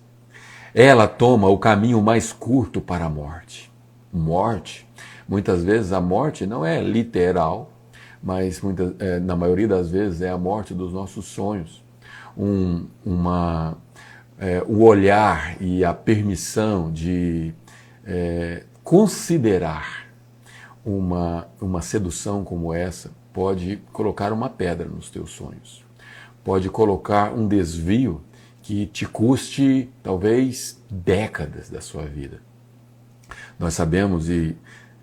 Ela 0.75 1.09
toma 1.09 1.49
o 1.49 1.59
caminho 1.59 2.01
mais 2.01 2.33
curto 2.33 2.81
para 2.81 3.07
a 3.07 3.09
morte. 3.09 3.71
Morte, 4.13 4.89
muitas 5.29 5.65
vezes 5.65 5.93
a 5.93 6.01
morte 6.01 6.47
não 6.47 6.65
é 6.65 6.81
literal, 6.81 7.73
mas 8.23 8.61
muitas, 8.61 8.95
é, 9.01 9.19
na 9.19 9.35
maioria 9.35 9.67
das 9.67 9.91
vezes 9.91 10.21
é 10.23 10.31
a 10.31 10.39
morte 10.39 10.73
dos 10.73 10.93
nossos 10.93 11.27
sonhos. 11.27 11.83
Um, 12.37 12.87
uma, 13.05 13.77
é, 14.39 14.63
o 14.67 14.85
olhar 14.85 15.61
e 15.61 15.85
a 15.85 15.93
permissão 15.93 16.93
de 16.93 17.53
é, 18.05 18.65
considerar 18.85 20.07
uma, 20.85 21.49
uma 21.61 21.83
sedução 21.83 22.45
como 22.45 22.73
essa 22.73 23.11
pode 23.33 23.77
colocar 23.93 24.33
uma 24.33 24.49
pedra 24.49 24.89
nos 24.89 25.11
teus 25.11 25.31
sonhos, 25.31 25.85
pode 26.45 26.69
colocar 26.69 27.33
um 27.33 27.47
desvio 27.47 28.23
que 28.63 28.87
te 28.87 29.07
custe 29.07 29.91
talvez 30.03 30.83
décadas 30.91 31.71
da 31.71 31.81
sua 31.81 32.05
vida. 32.05 32.41
Nós 33.59 33.75
sabemos, 33.75 34.29
e 34.29 34.57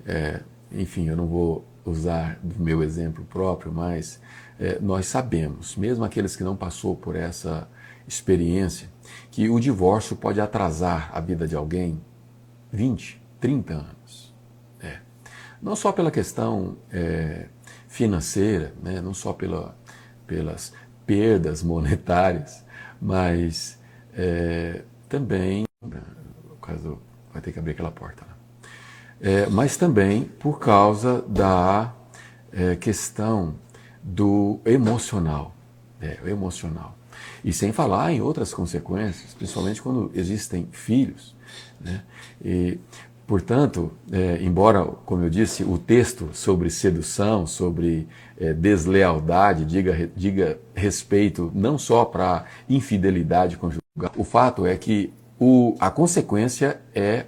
é, 0.05 0.41
enfim, 0.71 1.07
eu 1.07 1.15
não 1.15 1.27
vou 1.27 1.65
usar 1.85 2.39
o 2.43 2.61
meu 2.61 2.83
exemplo 2.83 3.23
próprio, 3.25 3.71
mas 3.71 4.19
é, 4.59 4.79
nós 4.79 5.07
sabemos, 5.07 5.75
mesmo 5.75 6.03
aqueles 6.03 6.35
que 6.35 6.43
não 6.43 6.55
passou 6.55 6.95
por 6.95 7.15
essa 7.15 7.67
experiência, 8.07 8.89
que 9.29 9.49
o 9.49 9.59
divórcio 9.59 10.15
pode 10.15 10.39
atrasar 10.39 11.11
a 11.13 11.19
vida 11.19 11.47
de 11.47 11.55
alguém 11.55 12.01
20, 12.71 13.21
30 13.39 13.73
anos. 13.73 14.33
É. 14.79 14.99
Não 15.61 15.75
só 15.75 15.91
pela 15.91 16.09
questão 16.09 16.77
é, 16.91 17.47
financeira, 17.87 18.73
né? 18.81 19.01
não 19.01 19.13
só 19.13 19.33
pela, 19.33 19.77
pelas 20.25 20.73
perdas 21.07 21.63
monetárias, 21.63 22.63
mas 23.01 23.79
é, 24.13 24.83
também, 25.09 25.63
no 25.81 26.55
caso, 26.61 26.99
vai 27.31 27.41
ter 27.41 27.51
que 27.51 27.59
abrir 27.59 27.71
aquela 27.71 27.91
porta, 27.91 28.25
né? 28.25 28.33
É, 29.19 29.47
mas 29.47 29.77
também 29.77 30.25
por 30.25 30.59
causa 30.59 31.23
da 31.23 31.91
é, 32.51 32.75
questão 32.75 33.55
do 34.03 34.59
emocional, 34.63 35.55
é, 35.99 36.19
o 36.23 36.27
emocional. 36.27 36.95
E 37.43 37.51
sem 37.51 37.71
falar 37.71 38.11
em 38.11 38.21
outras 38.21 38.53
consequências, 38.53 39.33
principalmente 39.33 39.81
quando 39.81 40.11
existem 40.13 40.67
filhos. 40.71 41.35
Né? 41.79 42.03
E, 42.43 42.79
portanto, 43.27 43.91
é, 44.11 44.41
embora, 44.41 44.83
como 45.05 45.23
eu 45.23 45.29
disse, 45.29 45.63
o 45.63 45.77
texto 45.77 46.29
sobre 46.33 46.69
sedução, 46.69 47.45
sobre 47.45 48.07
é, 48.39 48.53
deslealdade 48.53 49.65
diga, 49.65 50.09
diga 50.15 50.57
respeito 50.73 51.51
não 51.53 51.77
só 51.77 52.05
para 52.05 52.45
infidelidade 52.69 53.57
conjugal, 53.57 53.81
o 54.15 54.23
fato 54.23 54.65
é 54.65 54.75
que 54.77 55.13
o, 55.39 55.75
a 55.79 55.91
consequência 55.91 56.79
é 56.95 57.25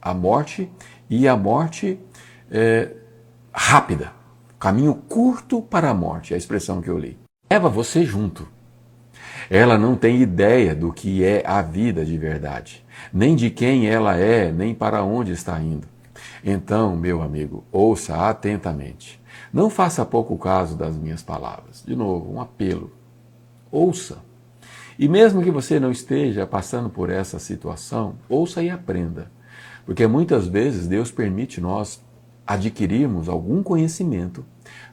a 0.00 0.14
morte 0.14 0.70
e 1.10 1.26
a 1.26 1.36
morte 1.36 1.98
é, 2.50 2.92
rápida. 3.52 4.12
Caminho 4.58 4.94
curto 4.94 5.60
para 5.60 5.90
a 5.90 5.94
morte, 5.94 6.32
é 6.32 6.36
a 6.36 6.38
expressão 6.38 6.80
que 6.80 6.88
eu 6.88 6.98
li. 6.98 7.18
Leva 7.50 7.68
você 7.68 8.04
junto. 8.04 8.46
Ela 9.48 9.76
não 9.76 9.96
tem 9.96 10.20
ideia 10.20 10.74
do 10.74 10.92
que 10.92 11.24
é 11.24 11.42
a 11.44 11.60
vida 11.60 12.04
de 12.04 12.16
verdade, 12.16 12.84
nem 13.12 13.36
de 13.36 13.50
quem 13.50 13.86
ela 13.86 14.16
é, 14.16 14.52
nem 14.52 14.74
para 14.74 15.02
onde 15.02 15.32
está 15.32 15.60
indo. 15.60 15.86
Então, 16.44 16.96
meu 16.96 17.22
amigo, 17.22 17.64
ouça 17.70 18.28
atentamente. 18.28 19.20
Não 19.52 19.68
faça 19.68 20.04
pouco 20.04 20.36
caso 20.38 20.76
das 20.76 20.96
minhas 20.96 21.22
palavras. 21.22 21.82
De 21.86 21.96
novo, 21.96 22.32
um 22.32 22.40
apelo. 22.40 22.92
Ouça. 23.70 24.18
E 24.98 25.08
mesmo 25.08 25.42
que 25.42 25.50
você 25.50 25.80
não 25.80 25.90
esteja 25.90 26.46
passando 26.46 26.90
por 26.90 27.10
essa 27.10 27.38
situação, 27.38 28.14
ouça 28.28 28.62
e 28.62 28.70
aprenda. 28.70 29.30
Porque 29.84 30.06
muitas 30.06 30.46
vezes 30.46 30.86
Deus 30.86 31.10
permite 31.10 31.60
nós 31.60 32.02
adquirirmos 32.46 33.28
algum 33.28 33.62
conhecimento 33.62 34.44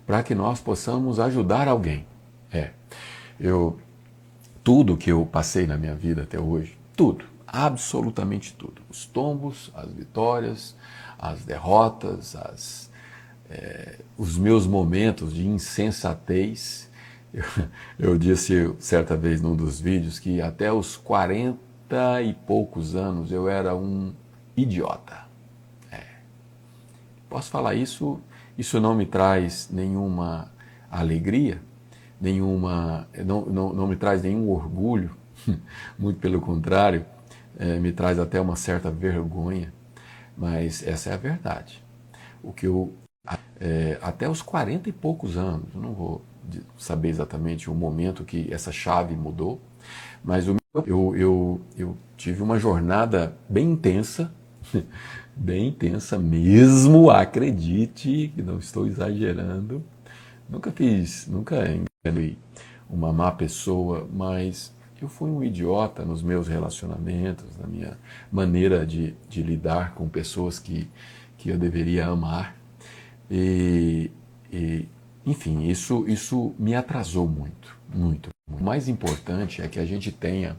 para 0.06 0.24
que 0.24 0.34
nós 0.34 0.60
possamos 0.60 1.20
ajudar 1.20 1.68
alguém. 1.68 2.06
É. 2.52 2.72
Eu 3.40 3.78
tudo 4.64 4.98
que 4.98 5.12
eu 5.12 5.26
passei 5.26 5.66
na 5.66 5.78
minha 5.78 5.96
vida 5.96 6.24
até 6.24 6.40
hoje, 6.40 6.78
tudo, 6.96 7.24
absolutamente 7.48 8.54
tudo. 8.54 8.82
Os 8.90 9.06
tombos, 9.06 9.72
as 9.74 9.90
vitórias, 9.92 10.76
as 11.18 11.46
derrotas, 11.46 12.36
as, 12.36 12.92
é, 13.50 14.00
os 14.18 14.38
meus 14.38 14.68
momentos 14.68 15.34
de 15.34 15.48
insensatez. 15.48 16.90
Eu, 17.34 17.44
eu 18.12 18.18
disse 18.18 18.74
certa 18.80 19.16
vez 19.16 19.42
num 19.42 19.56
dos 19.56 19.80
vídeos 19.80 20.20
que 20.20 20.42
até 20.42 20.72
os 20.72 20.98
40 20.98 22.22
e 22.22 22.34
poucos 22.34 22.96
anos 22.96 23.32
eu 23.32 23.48
era 23.48 23.76
um 23.76 24.14
idiota. 24.56 25.26
É. 25.92 26.04
Posso 27.30 27.50
falar 27.50 27.76
isso? 27.76 28.20
Isso 28.58 28.82
não 28.82 28.96
me 28.96 29.06
traz 29.06 29.70
nenhuma 29.72 30.52
alegria, 30.90 31.62
nenhuma, 32.20 33.08
não, 33.24 33.46
não, 33.46 33.74
não 33.74 33.88
me 33.88 33.96
traz 33.96 34.24
nenhum 34.24 34.50
orgulho, 34.50 35.16
muito 35.98 36.20
pelo 36.20 36.42
contrário, 36.42 37.06
é, 37.58 37.80
me 37.80 37.92
traz 37.92 38.20
até 38.20 38.40
uma 38.40 38.56
certa 38.56 38.92
vergonha, 38.92 39.74
mas 40.38 40.86
essa 40.86 41.10
é 41.10 41.14
a 41.14 41.18
verdade. 41.18 41.84
O 42.44 42.54
que 42.54 42.68
eu, 42.68 42.94
é, 43.60 43.98
até 44.02 44.30
os 44.30 44.42
40 44.42 44.90
e 44.90 44.92
poucos 44.92 45.38
anos, 45.38 45.74
não 45.74 45.94
vou 45.94 46.22
saber 46.78 47.10
exatamente 47.10 47.70
o 47.70 47.76
momento 47.76 48.24
que 48.24 48.52
essa 48.54 48.72
chave 48.72 49.16
mudou, 49.16 49.60
mas 50.24 50.48
o, 50.48 50.56
eu, 50.86 51.16
eu, 51.16 51.62
eu 51.78 51.98
tive 52.16 52.42
uma 52.44 52.60
jornada 52.60 53.36
bem 53.50 53.72
intensa, 53.72 54.32
bem 55.36 55.70
intensa 55.70 56.18
mesmo, 56.20 57.10
acredite 57.10 58.32
que 58.36 58.42
não 58.42 58.60
estou 58.60 58.86
exagerando. 58.88 59.84
Nunca 60.50 60.72
fiz, 60.72 61.28
nunca 61.28 61.58
fui 62.06 62.38
uma 62.90 63.12
má 63.12 63.32
pessoa, 63.32 64.08
mas 64.14 64.74
eu 65.02 65.08
fui 65.08 65.30
um 65.30 65.44
idiota 65.44 66.04
nos 66.04 66.22
meus 66.22 66.48
relacionamentos, 66.48 67.58
na 67.58 67.68
minha 67.68 67.98
maneira 68.32 68.86
de, 68.86 69.16
de 69.30 69.42
lidar 69.42 69.94
com 69.94 70.08
pessoas 70.08 70.60
que, 70.60 70.90
que 71.38 71.50
eu 71.50 71.58
deveria 71.58 72.08
amar. 72.08 72.56
E, 73.30 74.12
e, 74.52 74.88
enfim, 75.26 75.68
isso, 75.68 76.06
isso 76.08 76.54
me 76.58 76.76
atrasou 76.76 77.28
muito, 77.28 77.78
muito. 77.94 78.30
O 78.50 78.64
mais 78.64 78.88
importante 78.88 79.62
é 79.62 79.68
que 79.68 79.80
a 79.80 79.86
gente 79.86 80.12
tenha 80.12 80.58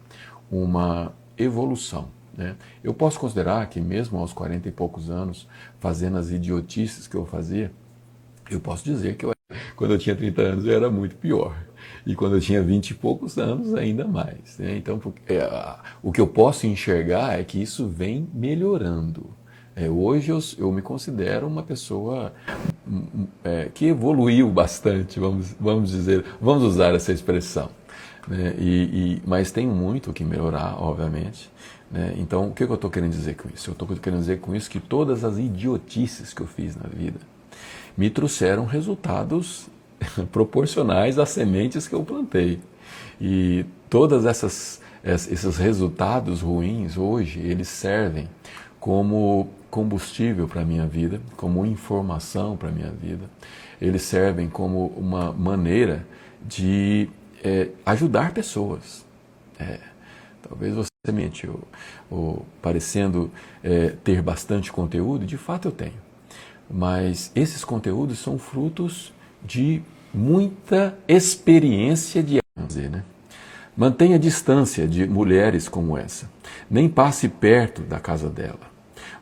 uma 0.51 1.13
evolução. 1.37 2.11
Né? 2.37 2.57
Eu 2.85 2.95
posso 2.95 3.19
considerar 3.19 3.69
que, 3.69 3.81
mesmo 3.81 4.19
aos 4.19 4.33
40 4.33 4.69
e 4.69 4.73
poucos 4.73 5.11
anos, 5.11 5.49
fazendo 5.81 6.19
as 6.19 6.31
idiotices 6.31 7.09
que 7.09 7.17
eu 7.17 7.27
fazia, 7.27 7.73
eu 8.51 8.61
posso 8.61 8.85
dizer 8.85 9.17
que 9.17 9.25
eu 9.25 9.33
quando 9.77 9.93
eu 9.93 9.99
tinha 9.99 10.15
30 10.15 10.43
anos 10.43 10.67
era 10.67 10.91
muito 10.91 11.17
pior. 11.17 11.57
E 12.09 12.15
quando 12.15 12.37
eu 12.37 12.41
tinha 12.41 12.63
20 12.63 12.93
e 12.93 12.95
poucos 12.95 13.37
anos, 13.37 13.75
ainda 13.75 14.09
mais. 14.09 14.57
Né? 14.59 14.79
Então, 14.79 14.99
é, 15.27 15.47
o 16.03 16.11
que 16.11 16.19
eu 16.19 16.27
posso 16.27 16.67
enxergar 16.67 17.39
é 17.39 17.45
que 17.45 17.61
isso 17.61 17.87
vem 17.87 18.27
melhorando. 18.33 19.27
É, 19.77 19.91
hoje 19.91 20.31
eu, 20.31 20.39
eu, 20.57 20.73
me 20.73 20.81
considero 20.81 21.47
uma 21.47 21.63
pessoa 21.63 22.33
hum, 22.91 23.03
hum, 23.15 23.27
é, 23.45 23.69
que 23.75 23.85
evoluiu 23.89 24.49
bastante, 24.49 25.21
vamos, 25.21 25.55
vamos 25.61 25.91
dizer, 25.91 26.25
vamos 26.41 26.65
usar 26.65 26.95
essa 26.95 27.13
expressão. 27.13 27.69
Né? 28.27 28.55
E, 28.59 29.19
e, 29.19 29.23
mas 29.27 29.51
tem 29.51 29.67
muito 29.67 30.11
que 30.15 30.25
melhorar, 30.25 30.83
obviamente. 30.83 31.51
Né? 31.91 32.15
Então, 32.17 32.49
o 32.49 32.55
que 32.55 32.65
eu 32.65 32.75
estou 32.75 32.91
querendo 32.91 33.13
dizer 33.13 33.37
com 33.37 33.51
isso? 33.55 33.69
Eu 33.69 33.73
estou 33.73 33.87
querendo 33.87 34.21
dizer 34.21 34.41
com 34.41 34.55
isso 34.55 34.71
que 34.71 34.81
todas 34.81 35.25
as 35.25 35.37
idiotices 35.37 36.33
que 36.33 36.41
eu 36.41 36.47
fiz 36.47 36.75
na 36.75 36.89
vida 36.89 37.21
me 37.95 38.09
trouxeram 38.09 38.65
resultados 38.65 39.69
proporcionais 40.33 41.19
às 41.19 41.31
sementes 41.31 41.89
que 41.89 41.95
eu 41.95 42.03
plantei. 42.03 42.61
E 43.21 43.65
todas 43.89 44.25
essas 44.25 44.81
esses 45.05 45.57
resultados 45.57 46.43
ruins 46.43 46.99
hoje 46.99 47.39
eles 47.39 47.69
servem 47.69 48.29
como 48.81 49.49
combustível 49.71 50.49
para 50.49 50.63
a 50.63 50.65
minha 50.65 50.87
vida, 50.87 51.21
como 51.37 51.65
informação 51.65 52.57
para 52.57 52.69
a 52.69 52.73
minha 52.73 52.91
vida. 52.91 53.25
Eles 53.81 54.03
servem 54.03 54.49
como 54.49 54.87
uma 54.97 55.33
maneira 55.33 56.07
de 56.43 57.09
é, 57.45 57.69
ajudar 57.85 58.33
pessoas. 58.33 59.05
É, 59.59 59.79
talvez 60.43 60.75
você 60.75 60.89
mente, 61.13 61.49
ou, 61.49 61.61
ou 62.11 62.47
parecendo 62.63 63.31
é, 63.63 63.95
ter 64.03 64.23
bastante 64.23 64.73
conteúdo, 64.73 65.27
de 65.27 65.37
fato 65.37 65.69
eu 65.69 65.73
tenho. 65.73 66.09
Mas 66.71 67.33
esses 67.35 67.65
conteúdos 67.65 68.19
são 68.19 68.39
frutos 68.39 69.13
de 69.45 69.83
muita 70.13 70.97
experiência 71.07 72.23
de 72.23 72.41
dizer, 72.67 72.91
né? 72.91 73.03
Mantenha 73.77 74.19
distância 74.19 74.89
de 74.89 75.07
mulheres 75.07 75.69
como 75.69 75.97
essa. 75.97 76.29
Nem 76.69 76.89
passe 76.89 77.29
perto 77.29 77.83
da 77.83 78.01
casa 78.01 78.29
dela. 78.29 78.59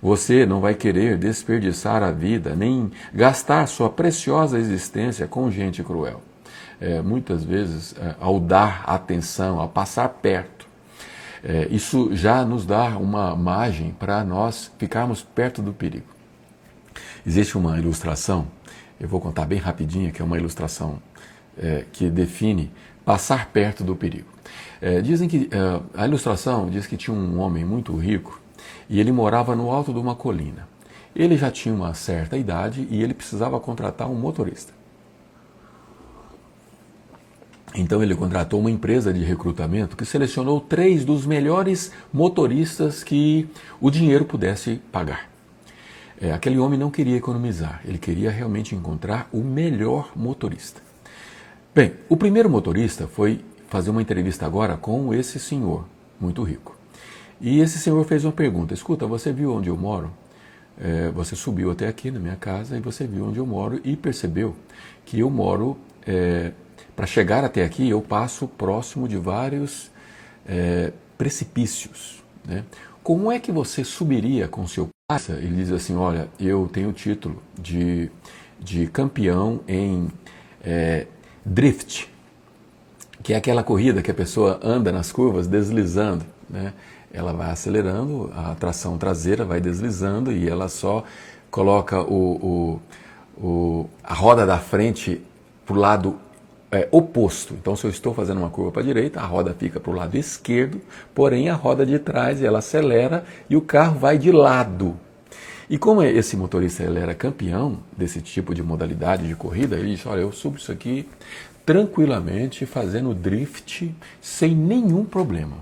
Você 0.00 0.46
não 0.46 0.60
vai 0.60 0.74
querer 0.74 1.18
desperdiçar 1.18 2.02
a 2.02 2.10
vida, 2.10 2.54
nem 2.54 2.90
gastar 3.12 3.66
sua 3.66 3.90
preciosa 3.90 4.58
existência 4.58 5.26
com 5.26 5.50
gente 5.50 5.82
cruel. 5.82 6.22
É, 6.80 7.02
muitas 7.02 7.44
vezes, 7.44 7.94
é, 7.98 8.14
ao 8.20 8.38
dar 8.40 8.84
atenção, 8.86 9.58
ao 9.60 9.68
passar 9.68 10.08
perto, 10.08 10.66
é, 11.42 11.68
isso 11.70 12.10
já 12.14 12.44
nos 12.44 12.66
dá 12.66 12.96
uma 12.98 13.34
margem 13.36 13.92
para 13.92 14.24
nós 14.24 14.70
ficarmos 14.78 15.22
perto 15.22 15.62
do 15.62 15.72
perigo. 15.72 16.06
Existe 17.26 17.56
uma 17.58 17.78
ilustração, 17.78 18.46
eu 19.00 19.08
vou 19.08 19.20
contar 19.20 19.44
bem 19.44 19.58
rapidinho, 19.58 20.12
que 20.12 20.22
é 20.22 20.24
uma 20.24 20.36
ilustração 20.36 21.00
é, 21.58 21.84
que 21.92 22.08
define 22.08 22.70
passar 23.04 23.46
perto 23.50 23.84
do 23.84 23.94
perigo. 23.94 24.28
É, 24.80 25.00
dizem 25.00 25.28
que 25.28 25.48
é, 25.50 25.80
a 25.94 26.06
ilustração 26.06 26.68
diz 26.68 26.86
que 26.86 26.96
tinha 26.96 27.16
um 27.16 27.38
homem 27.38 27.64
muito 27.64 27.94
rico 27.96 28.40
e 28.88 29.00
ele 29.00 29.12
morava 29.12 29.54
no 29.54 29.70
alto 29.70 29.92
de 29.92 29.98
uma 29.98 30.14
colina. 30.14 30.68
Ele 31.14 31.36
já 31.36 31.50
tinha 31.50 31.74
uma 31.74 31.94
certa 31.94 32.36
idade 32.36 32.86
e 32.90 33.02
ele 33.02 33.14
precisava 33.14 33.58
contratar 33.58 34.08
um 34.10 34.14
motorista. 34.14 34.74
Então 37.74 38.02
ele 38.02 38.14
contratou 38.14 38.60
uma 38.60 38.70
empresa 38.70 39.12
de 39.12 39.22
recrutamento 39.22 39.96
que 39.96 40.04
selecionou 40.04 40.60
três 40.60 41.04
dos 41.04 41.26
melhores 41.26 41.92
motoristas 42.12 43.04
que 43.04 43.48
o 43.80 43.90
dinheiro 43.90 44.24
pudesse 44.24 44.80
pagar. 44.90 45.35
É, 46.20 46.32
aquele 46.32 46.58
homem 46.58 46.78
não 46.78 46.90
queria 46.90 47.16
economizar, 47.16 47.82
ele 47.84 47.98
queria 47.98 48.30
realmente 48.30 48.74
encontrar 48.74 49.28
o 49.32 49.38
melhor 49.38 50.12
motorista. 50.16 50.80
Bem, 51.74 51.92
o 52.08 52.16
primeiro 52.16 52.48
motorista 52.48 53.06
foi 53.06 53.44
fazer 53.68 53.90
uma 53.90 54.00
entrevista 54.00 54.46
agora 54.46 54.76
com 54.76 55.12
esse 55.12 55.38
senhor, 55.38 55.84
muito 56.18 56.42
rico. 56.42 56.74
E 57.38 57.60
esse 57.60 57.78
senhor 57.78 58.02
fez 58.06 58.24
uma 58.24 58.32
pergunta: 58.32 58.72
Escuta, 58.72 59.06
você 59.06 59.30
viu 59.32 59.52
onde 59.52 59.68
eu 59.68 59.76
moro? 59.76 60.10
É, 60.78 61.10
você 61.10 61.36
subiu 61.36 61.70
até 61.70 61.86
aqui 61.88 62.10
na 62.10 62.18
minha 62.18 62.36
casa 62.36 62.76
e 62.76 62.80
você 62.80 63.06
viu 63.06 63.26
onde 63.26 63.38
eu 63.38 63.46
moro 63.46 63.80
e 63.84 63.96
percebeu 63.96 64.56
que 65.04 65.20
eu 65.20 65.30
moro. 65.30 65.76
É, 66.06 66.52
Para 66.94 67.06
chegar 67.06 67.44
até 67.44 67.62
aqui, 67.62 67.88
eu 67.88 68.00
passo 68.00 68.48
próximo 68.48 69.06
de 69.06 69.18
vários 69.18 69.90
é, 70.46 70.92
precipícios. 71.18 72.22
Né? 72.44 72.64
Como 73.02 73.30
é 73.30 73.38
que 73.38 73.52
você 73.52 73.84
subiria 73.84 74.48
com 74.48 74.66
seu? 74.66 74.95
Ele 75.28 75.54
diz 75.54 75.70
assim: 75.70 75.94
Olha, 75.94 76.28
eu 76.40 76.68
tenho 76.72 76.88
o 76.88 76.92
título 76.92 77.40
de, 77.56 78.10
de 78.58 78.88
campeão 78.88 79.60
em 79.68 80.10
é, 80.64 81.06
drift, 81.44 82.12
que 83.22 83.32
é 83.32 83.36
aquela 83.36 83.62
corrida 83.62 84.02
que 84.02 84.10
a 84.10 84.14
pessoa 84.14 84.58
anda 84.60 84.90
nas 84.90 85.12
curvas 85.12 85.46
deslizando, 85.46 86.24
né? 86.50 86.72
Ela 87.12 87.32
vai 87.32 87.52
acelerando, 87.52 88.32
a 88.34 88.56
tração 88.56 88.98
traseira 88.98 89.44
vai 89.44 89.60
deslizando 89.60 90.32
e 90.32 90.48
ela 90.48 90.68
só 90.68 91.04
coloca 91.52 92.02
o, 92.02 92.80
o, 93.38 93.40
o 93.40 93.90
a 94.02 94.12
roda 94.12 94.44
da 94.44 94.58
frente 94.58 95.22
para 95.64 95.76
o 95.76 95.78
lado 95.78 96.18
é, 96.76 96.88
oposto. 96.90 97.54
Então, 97.54 97.74
se 97.74 97.84
eu 97.84 97.90
estou 97.90 98.12
fazendo 98.12 98.38
uma 98.38 98.50
curva 98.50 98.72
para 98.72 98.82
a 98.82 98.84
direita, 98.84 99.20
a 99.20 99.24
roda 99.24 99.54
fica 99.58 99.80
para 99.80 99.90
o 99.90 99.94
lado 99.94 100.16
esquerdo, 100.16 100.80
porém 101.14 101.48
a 101.48 101.54
roda 101.54 101.86
de 101.86 101.98
trás 101.98 102.42
ela 102.42 102.58
acelera 102.58 103.24
e 103.48 103.56
o 103.56 103.60
carro 103.60 103.98
vai 103.98 104.18
de 104.18 104.30
lado. 104.30 104.96
E 105.68 105.78
como 105.78 106.02
esse 106.02 106.36
motorista 106.36 106.84
ele 106.84 106.98
era 106.98 107.14
campeão 107.14 107.78
desse 107.96 108.20
tipo 108.20 108.54
de 108.54 108.62
modalidade 108.62 109.26
de 109.26 109.34
corrida, 109.34 109.76
ele 109.76 109.94
disse: 109.94 110.06
Olha, 110.06 110.20
eu 110.20 110.30
subo 110.30 110.58
isso 110.58 110.70
aqui 110.70 111.08
tranquilamente, 111.64 112.64
fazendo 112.64 113.12
drift 113.12 113.92
sem 114.20 114.54
nenhum 114.54 115.04
problema. 115.04 115.56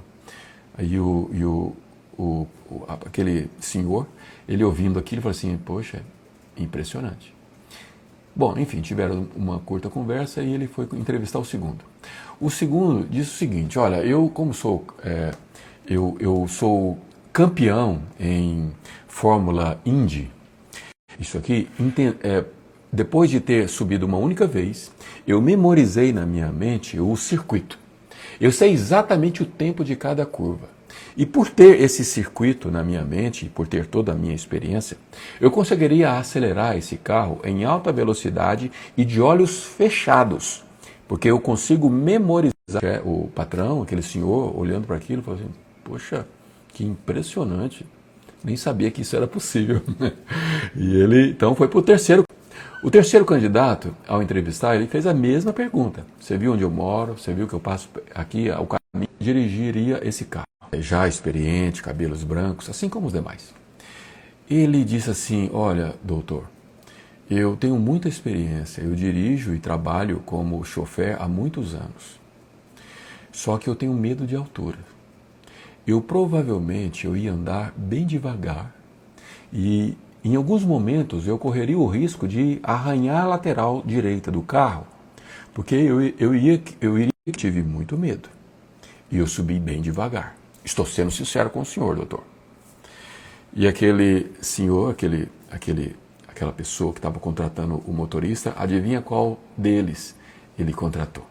Aí 0.76 1.00
o, 1.00 1.30
e 1.32 1.44
o, 1.44 1.72
o, 2.18 2.46
o, 2.70 2.84
aquele 2.88 3.48
senhor, 3.58 4.06
ele 4.46 4.62
ouvindo 4.62 4.98
aquilo, 4.98 5.22
falou 5.22 5.30
assim: 5.30 5.56
Poxa, 5.56 6.02
impressionante. 6.58 7.33
Bom, 8.36 8.58
enfim, 8.58 8.80
tiveram 8.80 9.28
uma 9.36 9.60
curta 9.60 9.88
conversa 9.88 10.42
e 10.42 10.52
ele 10.52 10.66
foi 10.66 10.88
entrevistar 10.94 11.38
o 11.38 11.44
segundo. 11.44 11.84
O 12.40 12.50
segundo 12.50 13.06
disse 13.08 13.30
o 13.30 13.34
seguinte: 13.34 13.78
Olha, 13.78 13.96
eu, 14.04 14.28
como 14.28 14.52
sou, 14.52 14.84
é, 15.04 15.32
eu, 15.86 16.16
eu 16.18 16.46
sou 16.48 16.98
campeão 17.32 18.00
em 18.18 18.72
Fórmula 19.06 19.80
Indy, 19.86 20.30
isso 21.18 21.38
aqui, 21.38 21.68
é, 22.22 22.44
depois 22.92 23.30
de 23.30 23.40
ter 23.40 23.68
subido 23.68 24.04
uma 24.04 24.18
única 24.18 24.46
vez, 24.46 24.90
eu 25.26 25.40
memorizei 25.40 26.12
na 26.12 26.26
minha 26.26 26.50
mente 26.50 26.98
o 26.98 27.16
circuito. 27.16 27.78
Eu 28.40 28.50
sei 28.50 28.72
exatamente 28.72 29.42
o 29.42 29.46
tempo 29.46 29.84
de 29.84 29.94
cada 29.94 30.26
curva. 30.26 30.73
E 31.16 31.24
por 31.24 31.48
ter 31.48 31.80
esse 31.80 32.04
circuito 32.04 32.70
na 32.70 32.82
minha 32.82 33.04
mente, 33.04 33.46
por 33.46 33.68
ter 33.68 33.86
toda 33.86 34.12
a 34.12 34.14
minha 34.14 34.34
experiência, 34.34 34.96
eu 35.40 35.50
conseguiria 35.50 36.18
acelerar 36.18 36.76
esse 36.76 36.96
carro 36.96 37.40
em 37.44 37.64
alta 37.64 37.92
velocidade 37.92 38.70
e 38.96 39.04
de 39.04 39.20
olhos 39.20 39.62
fechados, 39.62 40.64
porque 41.06 41.30
eu 41.30 41.38
consigo 41.38 41.88
memorizar. 41.88 42.54
O 43.04 43.28
patrão, 43.34 43.82
aquele 43.82 44.02
senhor, 44.02 44.58
olhando 44.58 44.86
para 44.86 44.96
aquilo, 44.96 45.22
falou 45.22 45.38
assim: 45.38 45.50
Poxa, 45.84 46.26
que 46.72 46.82
impressionante! 46.82 47.86
Nem 48.42 48.56
sabia 48.56 48.90
que 48.90 49.02
isso 49.02 49.14
era 49.14 49.26
possível. 49.26 49.82
e 50.74 50.96
ele 50.96 51.30
então 51.30 51.54
foi 51.54 51.68
para 51.68 51.78
o 51.78 51.82
terceiro. 51.82 52.24
O 52.82 52.90
terceiro 52.90 53.24
candidato, 53.24 53.94
ao 54.06 54.22
entrevistar, 54.22 54.76
ele 54.76 54.86
fez 54.86 55.06
a 55.06 55.14
mesma 55.14 55.52
pergunta. 55.52 56.04
Você 56.18 56.36
viu 56.36 56.52
onde 56.52 56.62
eu 56.62 56.70
moro? 56.70 57.18
Você 57.18 57.32
viu 57.32 57.46
que 57.46 57.54
eu 57.54 57.60
passo 57.60 57.88
aqui 58.14 58.50
o 58.50 58.66
caminho? 58.66 59.10
Dirigiria 59.18 60.00
esse 60.06 60.24
carro. 60.24 60.44
Já 60.80 61.08
experiente, 61.08 61.82
cabelos 61.82 62.22
brancos, 62.22 62.68
assim 62.68 62.88
como 62.88 63.06
os 63.06 63.12
demais. 63.12 63.54
Ele 64.48 64.84
disse 64.84 65.10
assim: 65.10 65.50
Olha, 65.52 65.94
doutor, 66.02 66.44
eu 67.30 67.56
tenho 67.56 67.78
muita 67.78 68.08
experiência, 68.08 68.82
eu 68.82 68.94
dirijo 68.94 69.54
e 69.54 69.58
trabalho 69.58 70.22
como 70.26 70.62
chofer 70.64 71.20
há 71.20 71.26
muitos 71.26 71.74
anos. 71.74 72.20
Só 73.32 73.56
que 73.56 73.68
eu 73.68 73.74
tenho 73.74 73.94
medo 73.94 74.26
de 74.26 74.36
altura. 74.36 74.78
Eu 75.86 76.00
provavelmente 76.00 77.06
eu 77.06 77.16
ia 77.16 77.32
andar 77.32 77.72
bem 77.76 78.06
devagar 78.06 78.74
e 79.52 79.96
em 80.22 80.36
alguns 80.36 80.64
momentos 80.64 81.26
eu 81.26 81.38
correria 81.38 81.78
o 81.78 81.86
risco 81.86 82.28
de 82.28 82.58
arranhar 82.62 83.24
a 83.24 83.26
lateral 83.26 83.82
direita 83.84 84.30
do 84.30 84.40
carro, 84.40 84.86
porque 85.52 85.74
eu, 85.74 86.00
eu, 86.18 86.34
ia, 86.34 86.62
eu 86.80 86.98
iria, 86.98 87.12
tive 87.36 87.62
muito 87.62 87.96
medo. 87.96 88.28
E 89.10 89.18
eu 89.18 89.26
subi 89.26 89.58
bem 89.58 89.82
devagar. 89.82 90.36
Estou 90.64 90.86
sendo 90.86 91.10
sincero 91.10 91.50
com 91.50 91.60
o 91.60 91.64
senhor, 91.64 91.94
doutor. 91.94 92.24
E 93.52 93.68
aquele 93.68 94.32
senhor, 94.40 94.90
aquele, 94.90 95.28
aquele, 95.50 95.94
aquela 96.26 96.52
pessoa 96.52 96.92
que 96.92 96.98
estava 96.98 97.20
contratando 97.20 97.82
o 97.86 97.92
motorista, 97.92 98.54
adivinha 98.56 99.02
qual 99.02 99.38
deles 99.56 100.16
ele 100.58 100.72
contratou? 100.72 101.26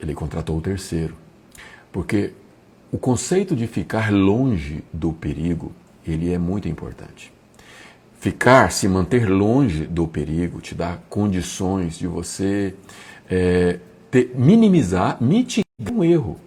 Ele 0.00 0.14
contratou 0.14 0.56
o 0.56 0.60
terceiro. 0.60 1.14
Porque 1.92 2.32
o 2.90 2.98
conceito 2.98 3.56
de 3.56 3.66
ficar 3.66 4.12
longe 4.12 4.84
do 4.92 5.12
perigo, 5.12 5.72
ele 6.06 6.32
é 6.32 6.38
muito 6.38 6.68
importante. 6.68 7.32
ficar, 8.20 8.72
se 8.72 8.88
manter 8.88 9.28
longe 9.28 9.84
do 9.86 10.08
perigo, 10.08 10.60
te 10.60 10.74
dá 10.74 10.98
condições 11.10 11.98
de 11.98 12.06
você 12.06 12.74
é, 13.28 13.78
ter, 14.10 14.32
minimizar, 14.34 15.22
mitigar 15.22 15.92
um 15.92 16.02
erro. 16.02 16.40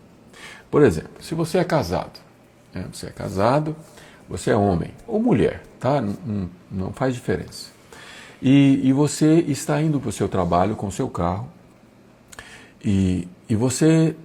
Por 0.70 0.84
exemplo, 0.84 1.12
se 1.22 1.34
você 1.34 1.58
é 1.58 1.64
casado, 1.64 2.20
né, 2.74 2.86
você 2.92 3.08
é 3.08 3.10
casado, 3.10 3.76
você 4.30 4.52
é 4.52 4.56
homem 4.56 4.92
ou 5.08 5.22
mulher, 5.22 5.64
tá? 5.80 6.02
Não, 6.02 6.50
não 6.70 6.94
faz 6.94 7.14
diferença. 7.14 7.72
E, 8.42 8.82
e 8.84 8.94
você 8.94 9.40
está 9.48 9.82
indo 9.82 10.00
para 10.00 10.10
o 10.10 10.12
seu 10.12 10.28
trabalho 10.28 10.76
com 10.76 10.88
o 10.88 10.92
seu 10.92 11.10
carro 11.10 11.48
e, 12.84 13.28
e 13.50 13.56
você 13.56 14.16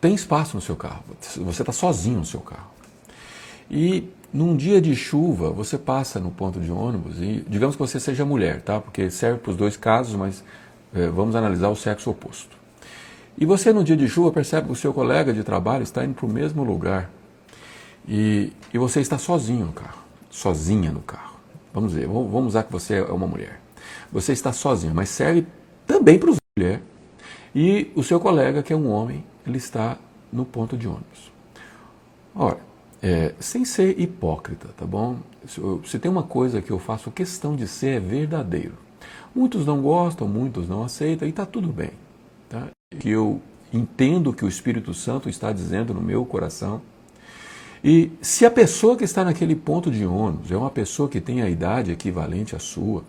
tem 0.00 0.14
espaço 0.14 0.56
no 0.56 0.62
seu 0.62 0.74
carro, 0.74 1.04
você 1.36 1.62
está 1.62 1.72
sozinho 1.72 2.18
no 2.18 2.24
seu 2.24 2.40
carro. 2.40 2.70
E 3.70 4.08
num 4.32 4.56
dia 4.56 4.80
de 4.80 4.96
chuva, 4.96 5.50
você 5.50 5.78
passa 5.78 6.18
no 6.18 6.30
ponto 6.30 6.58
de 6.58 6.72
ônibus 6.72 7.20
e 7.20 7.44
digamos 7.46 7.76
que 7.76 7.80
você 7.80 8.00
seja 8.00 8.24
mulher, 8.24 8.62
tá? 8.62 8.80
Porque 8.80 9.10
serve 9.10 9.38
para 9.38 9.50
os 9.50 9.56
dois 9.56 9.76
casos, 9.76 10.16
mas 10.16 10.42
é, 10.94 11.06
vamos 11.06 11.36
analisar 11.36 11.68
o 11.68 11.76
sexo 11.76 12.10
oposto. 12.10 12.61
E 13.38 13.46
você 13.46 13.72
no 13.72 13.82
dia 13.82 13.96
de 13.96 14.08
chuva 14.08 14.30
percebe 14.30 14.66
que 14.66 14.72
o 14.72 14.76
seu 14.76 14.92
colega 14.92 15.32
de 15.32 15.42
trabalho 15.42 15.82
está 15.82 16.04
indo 16.04 16.14
para 16.14 16.26
o 16.26 16.32
mesmo 16.32 16.62
lugar 16.62 17.10
e, 18.06 18.52
e 18.72 18.78
você 18.78 19.00
está 19.00 19.18
sozinho 19.18 19.66
no 19.66 19.72
carro, 19.72 20.02
sozinha 20.30 20.90
no 20.90 21.00
carro. 21.00 21.36
Vamos 21.72 21.94
ver, 21.94 22.06
vamos 22.06 22.48
usar 22.48 22.64
que 22.64 22.72
você 22.72 22.96
é 22.96 23.02
uma 23.04 23.26
mulher. 23.26 23.60
Você 24.12 24.32
está 24.32 24.52
sozinha, 24.52 24.92
mas 24.92 25.08
serve 25.08 25.46
também 25.86 26.18
para 26.18 26.30
os 26.30 26.36
mulheres. 26.56 26.82
E 27.54 27.90
o 27.94 28.02
seu 28.02 28.20
colega, 28.20 28.62
que 28.62 28.72
é 28.72 28.76
um 28.76 28.90
homem, 28.90 29.24
ele 29.46 29.58
está 29.58 29.96
no 30.32 30.44
ponto 30.44 30.76
de 30.76 30.86
ônibus. 30.86 31.32
Ora, 32.34 32.58
é, 33.02 33.34
sem 33.40 33.64
ser 33.64 33.98
hipócrita, 33.98 34.68
tá 34.76 34.86
bom? 34.86 35.16
Se 35.84 35.98
tem 35.98 36.10
uma 36.10 36.22
coisa 36.22 36.62
que 36.62 36.70
eu 36.70 36.78
faço 36.78 37.10
questão 37.10 37.56
de 37.56 37.66
ser, 37.66 37.96
é 37.96 38.00
verdadeiro. 38.00 38.74
Muitos 39.34 39.66
não 39.66 39.80
gostam, 39.82 40.28
muitos 40.28 40.68
não 40.68 40.84
aceitam, 40.84 41.26
e 41.26 41.30
está 41.30 41.44
tudo 41.44 41.68
bem. 41.68 41.90
Que 42.98 43.10
eu 43.10 43.40
entendo 43.72 44.30
o 44.30 44.32
que 44.32 44.44
o 44.44 44.48
Espírito 44.48 44.92
Santo 44.92 45.28
está 45.28 45.52
dizendo 45.52 45.94
no 45.94 46.00
meu 46.00 46.24
coração. 46.24 46.82
E 47.82 48.12
se 48.20 48.46
a 48.46 48.50
pessoa 48.50 48.96
que 48.96 49.04
está 49.04 49.24
naquele 49.24 49.56
ponto 49.56 49.90
de 49.90 50.06
ônibus 50.06 50.52
é 50.52 50.56
uma 50.56 50.70
pessoa 50.70 51.08
que 51.08 51.20
tem 51.20 51.42
a 51.42 51.50
idade 51.50 51.90
equivalente 51.90 52.54
à 52.54 52.58
sua, 52.58 53.02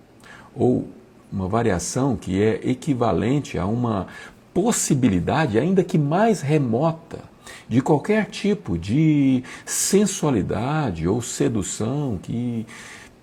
ou 0.56 0.88
uma 1.32 1.48
variação 1.48 2.16
que 2.16 2.42
é 2.42 2.60
equivalente 2.64 3.58
a 3.58 3.66
uma 3.66 4.08
possibilidade, 4.54 5.60
ainda 5.60 5.84
que 5.84 5.98
mais 5.98 6.42
remota, 6.42 7.20
de 7.68 7.82
qualquer 7.82 8.28
tipo 8.28 8.78
de 8.78 9.44
sensualidade 9.66 11.08
ou 11.08 11.22
sedução 11.22 12.20
que 12.22 12.66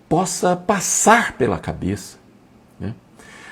possa 0.08 0.56
passar 0.56 1.36
pela 1.36 1.58
cabeça. 1.58 2.19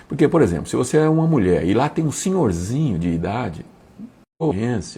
Porque, 0.09 0.27
por 0.27 0.40
exemplo, 0.40 0.66
se 0.66 0.75
você 0.75 0.97
é 0.97 1.09
uma 1.09 1.27
mulher 1.27 1.64
e 1.64 1.75
lá 1.75 1.88
tem 1.88 2.05
um 2.05 2.11
senhorzinho 2.11 2.99
de 2.99 3.09
idade, 3.09 3.64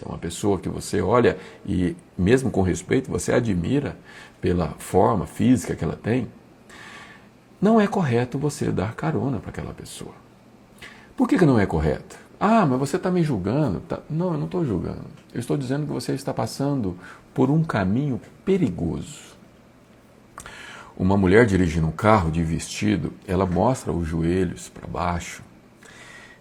uma 0.05 0.17
pessoa 0.17 0.59
que 0.59 0.69
você 0.69 1.01
olha 1.01 1.37
e, 1.65 1.95
mesmo 2.17 2.49
com 2.49 2.61
respeito, 2.61 3.09
você 3.11 3.33
admira 3.33 3.97
pela 4.39 4.69
forma 4.77 5.25
física 5.25 5.75
que 5.75 5.83
ela 5.83 5.95
tem, 5.95 6.27
não 7.59 7.79
é 7.79 7.87
correto 7.87 8.37
você 8.37 8.71
dar 8.71 8.95
carona 8.95 9.39
para 9.39 9.49
aquela 9.49 9.73
pessoa. 9.73 10.13
Por 11.17 11.27
que, 11.27 11.37
que 11.37 11.45
não 11.45 11.59
é 11.59 11.65
correto? 11.65 12.17
Ah, 12.39 12.65
mas 12.65 12.79
você 12.79 12.97
está 12.97 13.11
me 13.11 13.21
julgando. 13.21 13.81
Tá... 13.81 13.99
Não, 14.09 14.33
eu 14.33 14.37
não 14.37 14.45
estou 14.45 14.65
julgando. 14.65 15.05
Eu 15.33 15.39
estou 15.39 15.57
dizendo 15.57 15.85
que 15.85 15.93
você 15.93 16.13
está 16.13 16.33
passando 16.33 16.97
por 17.33 17.51
um 17.51 17.63
caminho 17.63 18.19
perigoso. 18.43 19.30
Uma 21.01 21.17
mulher 21.17 21.47
dirigindo 21.47 21.87
um 21.87 21.91
carro 21.91 22.29
de 22.29 22.43
vestido, 22.43 23.11
ela 23.27 23.47
mostra 23.47 23.91
os 23.91 24.07
joelhos 24.07 24.69
para 24.69 24.85
baixo. 24.85 25.41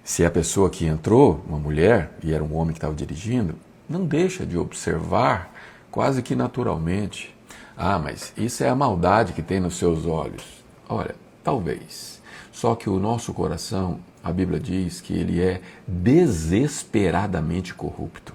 Se 0.04 0.22
é 0.22 0.26
a 0.26 0.30
pessoa 0.30 0.68
que 0.68 0.84
entrou, 0.84 1.42
uma 1.48 1.58
mulher, 1.58 2.10
e 2.22 2.30
era 2.30 2.44
um 2.44 2.54
homem 2.54 2.74
que 2.74 2.76
estava 2.76 2.94
dirigindo, 2.94 3.54
não 3.88 4.04
deixa 4.04 4.44
de 4.44 4.58
observar 4.58 5.50
quase 5.90 6.20
que 6.20 6.34
naturalmente. 6.36 7.34
Ah, 7.74 7.98
mas 7.98 8.34
isso 8.36 8.62
é 8.62 8.68
a 8.68 8.74
maldade 8.74 9.32
que 9.32 9.40
tem 9.40 9.60
nos 9.60 9.78
seus 9.78 10.04
olhos. 10.04 10.44
Olha, 10.86 11.14
talvez. 11.42 12.20
Só 12.52 12.74
que 12.74 12.90
o 12.90 13.00
nosso 13.00 13.32
coração 13.32 13.98
a 14.22 14.30
Bíblia 14.30 14.60
diz 14.60 15.00
que 15.00 15.14
ele 15.14 15.40
é 15.40 15.62
desesperadamente 15.88 17.72
corrupto. 17.72 18.34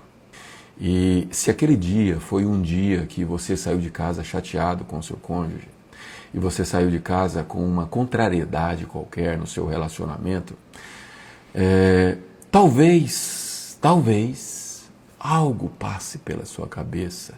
E 0.81 1.27
se 1.29 1.51
aquele 1.51 1.77
dia 1.77 2.19
foi 2.19 2.47
um 2.47 2.59
dia 2.59 3.05
que 3.05 3.23
você 3.23 3.55
saiu 3.55 3.77
de 3.77 3.91
casa 3.91 4.23
chateado 4.23 4.83
com 4.85 4.97
o 4.97 5.03
seu 5.03 5.17
cônjuge, 5.17 5.74
e 6.33 6.39
você 6.39 6.65
saiu 6.65 6.89
de 6.89 6.99
casa 6.99 7.43
com 7.43 7.65
uma 7.65 7.85
contrariedade 7.85 8.85
qualquer 8.85 9.37
no 9.37 9.47
seu 9.47 9.65
relacionamento, 9.65 10.55
é, 11.53 12.17
talvez, 12.51 13.77
talvez 13.81 14.89
algo 15.19 15.69
passe 15.79 16.17
pela 16.17 16.45
sua 16.45 16.67
cabeça, 16.67 17.35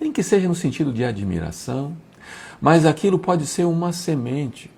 nem 0.00 0.12
que 0.12 0.22
seja 0.22 0.48
no 0.48 0.54
sentido 0.54 0.92
de 0.92 1.04
admiração, 1.04 1.96
mas 2.60 2.86
aquilo 2.86 3.18
pode 3.18 3.46
ser 3.46 3.64
uma 3.64 3.92
semente 3.92 4.70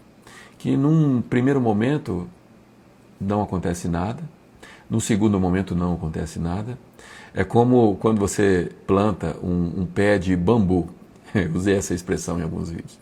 que 0.59 0.77
num 0.77 1.23
primeiro 1.23 1.61
momento 1.61 2.29
não 3.21 3.43
acontece 3.43 3.89
nada. 3.89 4.23
No 4.89 5.01
segundo 5.01 5.39
momento, 5.41 5.75
não 5.75 5.95
acontece 5.95 6.39
nada. 6.39 6.79
É 7.33 7.45
como 7.45 7.97
quando 7.97 8.19
você 8.19 8.71
planta 8.87 9.37
um, 9.43 9.83
um 9.83 9.87
pé 9.87 10.19
de 10.19 10.37
bambu. 10.37 10.89
Eu 11.35 11.51
usei 11.55 11.77
essa 11.77 11.95
expressão 11.95 12.39
em 12.39 12.43
alguns 12.43 12.71
vídeos. 12.71 12.99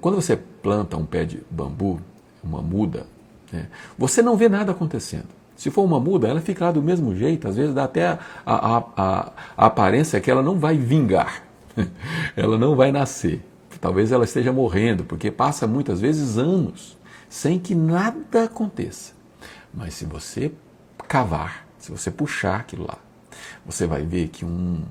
Quando 0.00 0.16
você 0.16 0.36
planta 0.36 0.96
um 0.96 1.04
pé 1.04 1.24
de 1.24 1.42
bambu, 1.50 2.00
uma 2.42 2.62
muda, 2.62 3.06
né, 3.52 3.68
você 3.96 4.22
não 4.22 4.36
vê 4.36 4.48
nada 4.48 4.72
acontecendo. 4.72 5.28
Se 5.56 5.70
for 5.70 5.82
uma 5.82 6.00
muda, 6.00 6.26
ela 6.26 6.40
fica 6.40 6.64
lá 6.66 6.72
do 6.72 6.82
mesmo 6.82 7.14
jeito, 7.14 7.46
às 7.46 7.56
vezes 7.56 7.74
dá 7.74 7.84
até 7.84 8.06
a, 8.06 8.18
a, 8.46 8.84
a, 8.96 9.32
a 9.56 9.66
aparência 9.66 10.20
que 10.20 10.30
ela 10.30 10.42
não 10.42 10.58
vai 10.58 10.76
vingar, 10.76 11.42
ela 12.34 12.56
não 12.56 12.74
vai 12.74 12.90
nascer. 12.90 13.44
Talvez 13.80 14.10
ela 14.12 14.24
esteja 14.24 14.52
morrendo, 14.52 15.04
porque 15.04 15.30
passa 15.30 15.66
muitas 15.66 16.00
vezes 16.00 16.38
anos 16.38 16.98
sem 17.28 17.58
que 17.58 17.74
nada 17.74 18.44
aconteça. 18.44 19.12
Mas 19.72 19.94
se 19.94 20.04
você 20.04 20.52
cavar, 21.06 21.66
se 21.78 21.90
você 21.90 22.10
puxar 22.10 22.60
aquilo 22.60 22.86
lá, 22.86 22.98
você 23.64 23.86
vai 23.86 24.04
ver 24.04 24.28
que 24.28 24.44
um, 24.44 24.82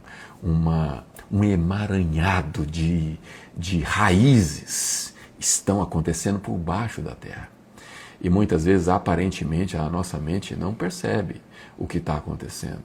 uma, 0.41 1.03
um 1.31 1.43
emaranhado 1.43 2.65
de, 2.65 3.19
de 3.55 3.79
raízes 3.79 5.13
estão 5.39 5.81
acontecendo 5.81 6.39
por 6.39 6.57
baixo 6.57 7.01
da 7.01 7.15
terra. 7.15 7.49
E 8.21 8.29
muitas 8.29 8.65
vezes, 8.65 8.89
aparentemente, 8.89 9.77
a 9.77 9.89
nossa 9.89 10.17
mente 10.17 10.55
não 10.55 10.73
percebe 10.73 11.41
o 11.77 11.87
que 11.87 11.97
está 11.99 12.17
acontecendo. 12.17 12.83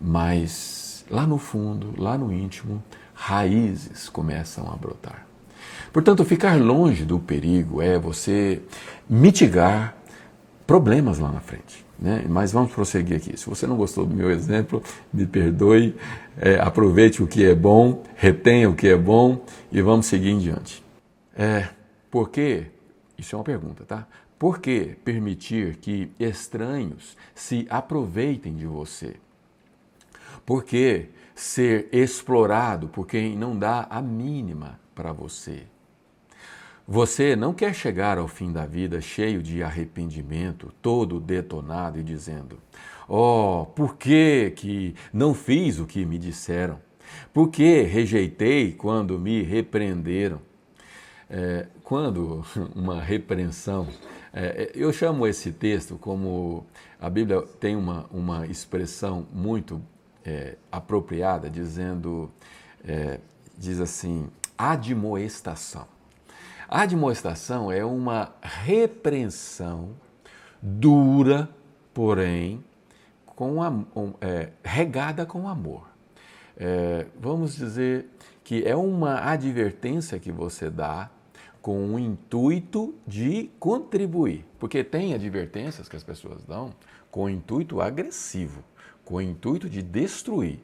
Mas 0.00 1.04
lá 1.10 1.26
no 1.26 1.38
fundo, 1.38 1.94
lá 2.00 2.16
no 2.16 2.32
íntimo, 2.32 2.82
raízes 3.14 4.08
começam 4.08 4.70
a 4.72 4.76
brotar. 4.76 5.26
Portanto, 5.92 6.24
ficar 6.24 6.60
longe 6.60 7.04
do 7.04 7.18
perigo 7.18 7.80
é 7.80 7.98
você 7.98 8.62
mitigar 9.08 9.96
problemas 10.66 11.18
lá 11.18 11.30
na 11.30 11.40
frente. 11.40 11.83
Né? 11.98 12.24
Mas 12.28 12.52
vamos 12.52 12.72
prosseguir 12.72 13.16
aqui. 13.16 13.36
Se 13.36 13.48
você 13.48 13.66
não 13.66 13.76
gostou 13.76 14.04
do 14.04 14.14
meu 14.14 14.30
exemplo, 14.30 14.82
me 15.12 15.26
perdoe, 15.26 15.96
é, 16.36 16.56
aproveite 16.56 17.22
o 17.22 17.26
que 17.26 17.44
é 17.44 17.54
bom, 17.54 18.02
retenha 18.16 18.68
o 18.68 18.74
que 18.74 18.88
é 18.88 18.96
bom 18.96 19.44
e 19.70 19.80
vamos 19.80 20.06
seguir 20.06 20.30
em 20.30 20.38
diante. 20.38 20.82
É, 21.36 21.68
por 22.10 22.30
que, 22.30 22.66
isso 23.18 23.34
é 23.34 23.38
uma 23.38 23.44
pergunta, 23.44 23.84
tá? 23.84 24.06
Por 24.38 24.58
que 24.58 24.96
permitir 25.04 25.76
que 25.76 26.10
estranhos 26.18 27.16
se 27.34 27.66
aproveitem 27.70 28.54
de 28.54 28.66
você? 28.66 29.16
Por 30.44 30.64
que 30.64 31.06
ser 31.34 31.88
explorado 31.92 32.88
por 32.88 33.06
quem 33.06 33.36
não 33.36 33.58
dá 33.58 33.86
a 33.88 34.02
mínima 34.02 34.78
para 34.94 35.12
você? 35.12 35.62
Você 36.86 37.34
não 37.34 37.54
quer 37.54 37.74
chegar 37.74 38.18
ao 38.18 38.28
fim 38.28 38.52
da 38.52 38.66
vida 38.66 39.00
cheio 39.00 39.42
de 39.42 39.62
arrependimento, 39.62 40.70
todo 40.82 41.18
detonado 41.18 41.98
e 41.98 42.02
dizendo: 42.02 42.58
Oh, 43.08 43.66
por 43.74 43.96
que, 43.96 44.52
que 44.54 44.94
não 45.10 45.32
fiz 45.32 45.78
o 45.78 45.86
que 45.86 46.04
me 46.04 46.18
disseram? 46.18 46.78
Por 47.32 47.48
que 47.48 47.80
rejeitei 47.82 48.72
quando 48.72 49.18
me 49.18 49.42
repreenderam? 49.42 50.42
É, 51.30 51.66
quando 51.82 52.44
uma 52.76 53.00
repreensão, 53.00 53.88
é, 54.30 54.70
eu 54.74 54.92
chamo 54.92 55.26
esse 55.26 55.52
texto 55.52 55.96
como 55.96 56.66
a 57.00 57.08
Bíblia 57.08 57.40
tem 57.58 57.76
uma, 57.76 58.04
uma 58.10 58.46
expressão 58.46 59.26
muito 59.32 59.80
é, 60.22 60.56
apropriada, 60.70 61.48
dizendo, 61.48 62.30
é, 62.86 63.20
diz 63.56 63.80
assim, 63.80 64.28
admoestação. 64.58 65.93
A 66.68 66.82
admoestação 66.82 67.70
é 67.70 67.84
uma 67.84 68.32
repreensão 68.42 69.90
dura, 70.62 71.48
porém, 71.92 72.64
com 73.26 73.58
é, 74.20 74.50
regada 74.62 75.26
com 75.26 75.48
amor. 75.48 75.88
É, 76.56 77.06
vamos 77.20 77.56
dizer 77.56 78.06
que 78.42 78.64
é 78.64 78.76
uma 78.76 79.30
advertência 79.30 80.18
que 80.18 80.30
você 80.30 80.70
dá 80.70 81.10
com 81.60 81.94
o 81.94 81.98
intuito 81.98 82.94
de 83.06 83.50
contribuir. 83.58 84.44
Porque 84.58 84.84
tem 84.84 85.14
advertências 85.14 85.88
que 85.88 85.96
as 85.96 86.04
pessoas 86.04 86.44
dão 86.44 86.70
com 87.10 87.28
intuito 87.28 87.80
agressivo, 87.80 88.62
com 89.04 89.20
intuito 89.20 89.68
de 89.68 89.82
destruir. 89.82 90.60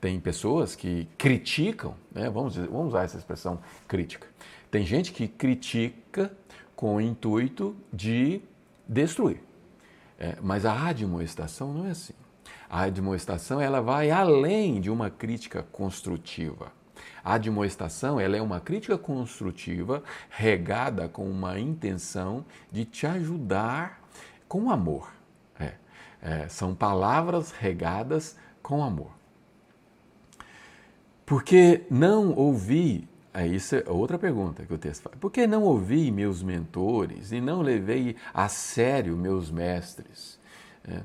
Tem 0.00 0.20
pessoas 0.20 0.76
que 0.76 1.08
criticam, 1.16 1.94
né? 2.12 2.28
vamos, 2.28 2.56
vamos 2.56 2.88
usar 2.88 3.04
essa 3.04 3.16
expressão 3.16 3.58
crítica. 3.88 4.26
Tem 4.74 4.84
gente 4.84 5.12
que 5.12 5.28
critica 5.28 6.36
com 6.74 6.96
o 6.96 7.00
intuito 7.00 7.76
de 7.92 8.40
destruir. 8.88 9.40
É, 10.18 10.36
mas 10.42 10.66
a 10.66 10.88
admoestação 10.88 11.72
não 11.72 11.86
é 11.86 11.90
assim. 11.92 12.12
A 12.68 12.80
admoestação 12.80 13.60
ela 13.60 13.80
vai 13.80 14.10
além 14.10 14.80
de 14.80 14.90
uma 14.90 15.10
crítica 15.10 15.62
construtiva. 15.62 16.72
A 17.22 17.34
admoestação 17.34 18.18
ela 18.18 18.36
é 18.36 18.42
uma 18.42 18.58
crítica 18.58 18.98
construtiva 18.98 20.02
regada 20.28 21.08
com 21.08 21.30
uma 21.30 21.56
intenção 21.60 22.44
de 22.72 22.84
te 22.84 23.06
ajudar 23.06 24.02
com 24.48 24.72
amor. 24.72 25.14
É, 25.56 25.74
é, 26.20 26.48
são 26.48 26.74
palavras 26.74 27.52
regadas 27.52 28.36
com 28.60 28.82
amor. 28.82 29.12
Porque 31.24 31.86
não 31.88 32.34
ouvi, 32.34 33.08
é, 33.34 33.46
isso 33.48 33.74
é 33.74 33.84
outra 33.88 34.16
pergunta 34.16 34.64
que 34.64 34.72
o 34.72 34.78
texto 34.78 35.02
faz. 35.02 35.16
Por 35.16 35.30
que 35.30 35.44
não 35.44 35.64
ouvi 35.64 36.12
meus 36.12 36.40
mentores 36.40 37.32
e 37.32 37.40
não 37.40 37.62
levei 37.62 38.14
a 38.32 38.48
sério 38.48 39.16
meus 39.16 39.50
mestres? 39.50 40.38
É, 40.86 41.02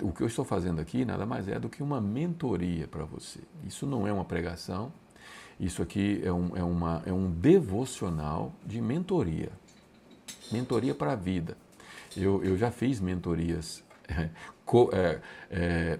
o 0.00 0.12
que 0.12 0.22
eu 0.22 0.28
estou 0.28 0.44
fazendo 0.44 0.80
aqui 0.80 1.04
nada 1.04 1.26
mais 1.26 1.48
é 1.48 1.58
do 1.58 1.68
que 1.68 1.82
uma 1.82 2.00
mentoria 2.00 2.86
para 2.86 3.04
você. 3.04 3.40
Isso 3.66 3.84
não 3.84 4.06
é 4.06 4.12
uma 4.12 4.24
pregação, 4.24 4.92
isso 5.58 5.82
aqui 5.82 6.20
é 6.24 6.32
um, 6.32 6.56
é, 6.56 6.62
uma, 6.62 7.02
é 7.04 7.12
um 7.12 7.28
devocional 7.28 8.52
de 8.64 8.80
mentoria. 8.80 9.50
Mentoria 10.52 10.94
para 10.94 11.12
a 11.12 11.16
vida. 11.16 11.56
Eu, 12.16 12.44
eu 12.44 12.56
já 12.56 12.70
fiz 12.70 13.00
mentorias 13.00 13.82
é, 14.08 14.30
é, 14.92 15.20
é, 15.50 15.98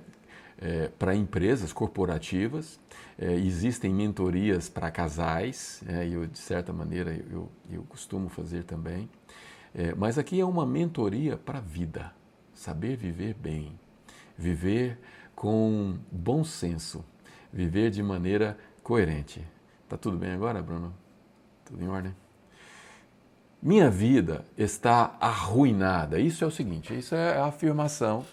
é, 0.62 0.88
para 0.98 1.14
empresas 1.14 1.72
corporativas, 1.72 2.79
é, 3.18 3.35
existem 3.35 3.92
mentorias 3.92 4.68
para 4.68 4.90
casais, 4.90 5.83
e 6.07 6.12
eu, 6.12 6.27
de 6.27 6.38
certa 6.38 6.72
maneira 6.72 7.12
eu, 7.31 7.51
eu 7.70 7.83
costumo 7.85 8.29
fazer 8.29 8.64
também. 8.64 9.09
mas 9.96 10.18
aqui 10.18 10.38
é 10.38 10.44
uma 10.44 10.66
mentoria 10.66 11.37
para 11.37 11.59
a 11.59 11.62
vida, 11.62 12.12
saber 12.55 12.96
viver 12.96 13.35
bem, 13.35 13.79
viver 14.37 14.98
com 15.35 15.98
bom 16.11 16.44
senso, 16.44 17.05
viver 17.53 17.90
de 17.90 18.03
maneira 18.03 18.57
coerente. 18.83 19.42
Tá 19.88 19.96
tudo 19.96 20.16
bem 20.16 20.31
agora, 20.31 20.62
Bruno? 20.62 20.94
Tudo 21.64 21.83
em 21.83 21.88
ordem? 21.88 22.14
Minha 23.62 23.88
vida 23.88 24.44
está 24.57 25.16
arruinada. 25.20 26.18
Isso 26.18 26.42
é 26.42 26.46
o 26.46 26.51
seguinte, 26.51 26.96
isso 26.98 27.14
é 27.14 27.38
a 27.38 27.46
afirmação. 27.46 28.25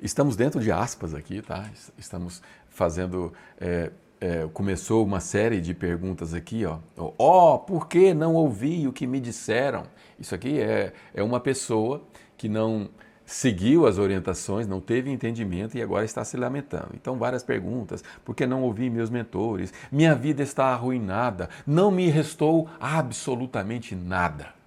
Estamos 0.00 0.36
dentro 0.36 0.60
de 0.60 0.70
aspas 0.70 1.14
aqui, 1.14 1.42
tá? 1.42 1.68
Estamos 1.96 2.42
fazendo. 2.68 3.32
É, 3.60 3.90
é, 4.20 4.48
começou 4.52 5.04
uma 5.04 5.20
série 5.20 5.60
de 5.60 5.72
perguntas 5.74 6.34
aqui, 6.34 6.64
ó. 6.64 6.78
Ó, 6.96 7.54
oh, 7.54 7.58
por 7.58 7.86
que 7.86 8.12
não 8.12 8.34
ouvi 8.34 8.86
o 8.88 8.92
que 8.92 9.06
me 9.06 9.20
disseram? 9.20 9.84
Isso 10.18 10.34
aqui 10.34 10.60
é, 10.60 10.92
é 11.14 11.22
uma 11.22 11.38
pessoa 11.38 12.02
que 12.36 12.48
não 12.48 12.88
seguiu 13.24 13.86
as 13.86 13.98
orientações, 13.98 14.66
não 14.66 14.80
teve 14.80 15.10
entendimento 15.10 15.76
e 15.76 15.82
agora 15.82 16.04
está 16.04 16.24
se 16.24 16.36
lamentando. 16.36 16.90
Então, 16.94 17.18
várias 17.18 17.42
perguntas: 17.42 18.02
por 18.24 18.34
que 18.34 18.46
não 18.46 18.62
ouvi 18.62 18.90
meus 18.90 19.10
mentores? 19.10 19.72
Minha 19.92 20.14
vida 20.14 20.42
está 20.42 20.66
arruinada, 20.66 21.48
não 21.66 21.90
me 21.90 22.08
restou 22.08 22.68
absolutamente 22.80 23.94
nada. 23.94 24.57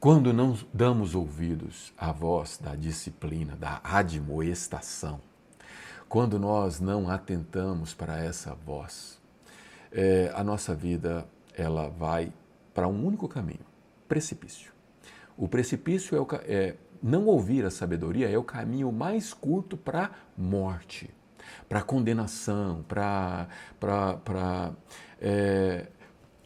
Quando 0.00 0.32
não 0.32 0.56
damos 0.72 1.16
ouvidos 1.16 1.92
à 1.98 2.12
voz 2.12 2.56
da 2.56 2.76
disciplina, 2.76 3.56
da 3.56 3.80
admoestação, 3.82 5.20
quando 6.08 6.38
nós 6.38 6.78
não 6.78 7.10
atentamos 7.10 7.94
para 7.94 8.16
essa 8.16 8.54
voz, 8.54 9.20
é, 9.90 10.30
a 10.36 10.44
nossa 10.44 10.72
vida 10.72 11.26
ela 11.52 11.88
vai 11.88 12.32
para 12.72 12.86
um 12.86 13.04
único 13.04 13.26
caminho: 13.26 13.66
precipício. 14.06 14.70
O 15.36 15.48
precipício 15.48 16.16
é, 16.16 16.20
o, 16.20 16.28
é 16.44 16.76
não 17.02 17.26
ouvir 17.26 17.64
a 17.64 17.70
sabedoria 17.70 18.30
é 18.30 18.38
o 18.38 18.44
caminho 18.44 18.92
mais 18.92 19.34
curto 19.34 19.76
para 19.76 20.12
morte, 20.36 21.10
para 21.68 21.82
condenação, 21.82 22.84
para 22.86 23.48
é, 25.20 25.88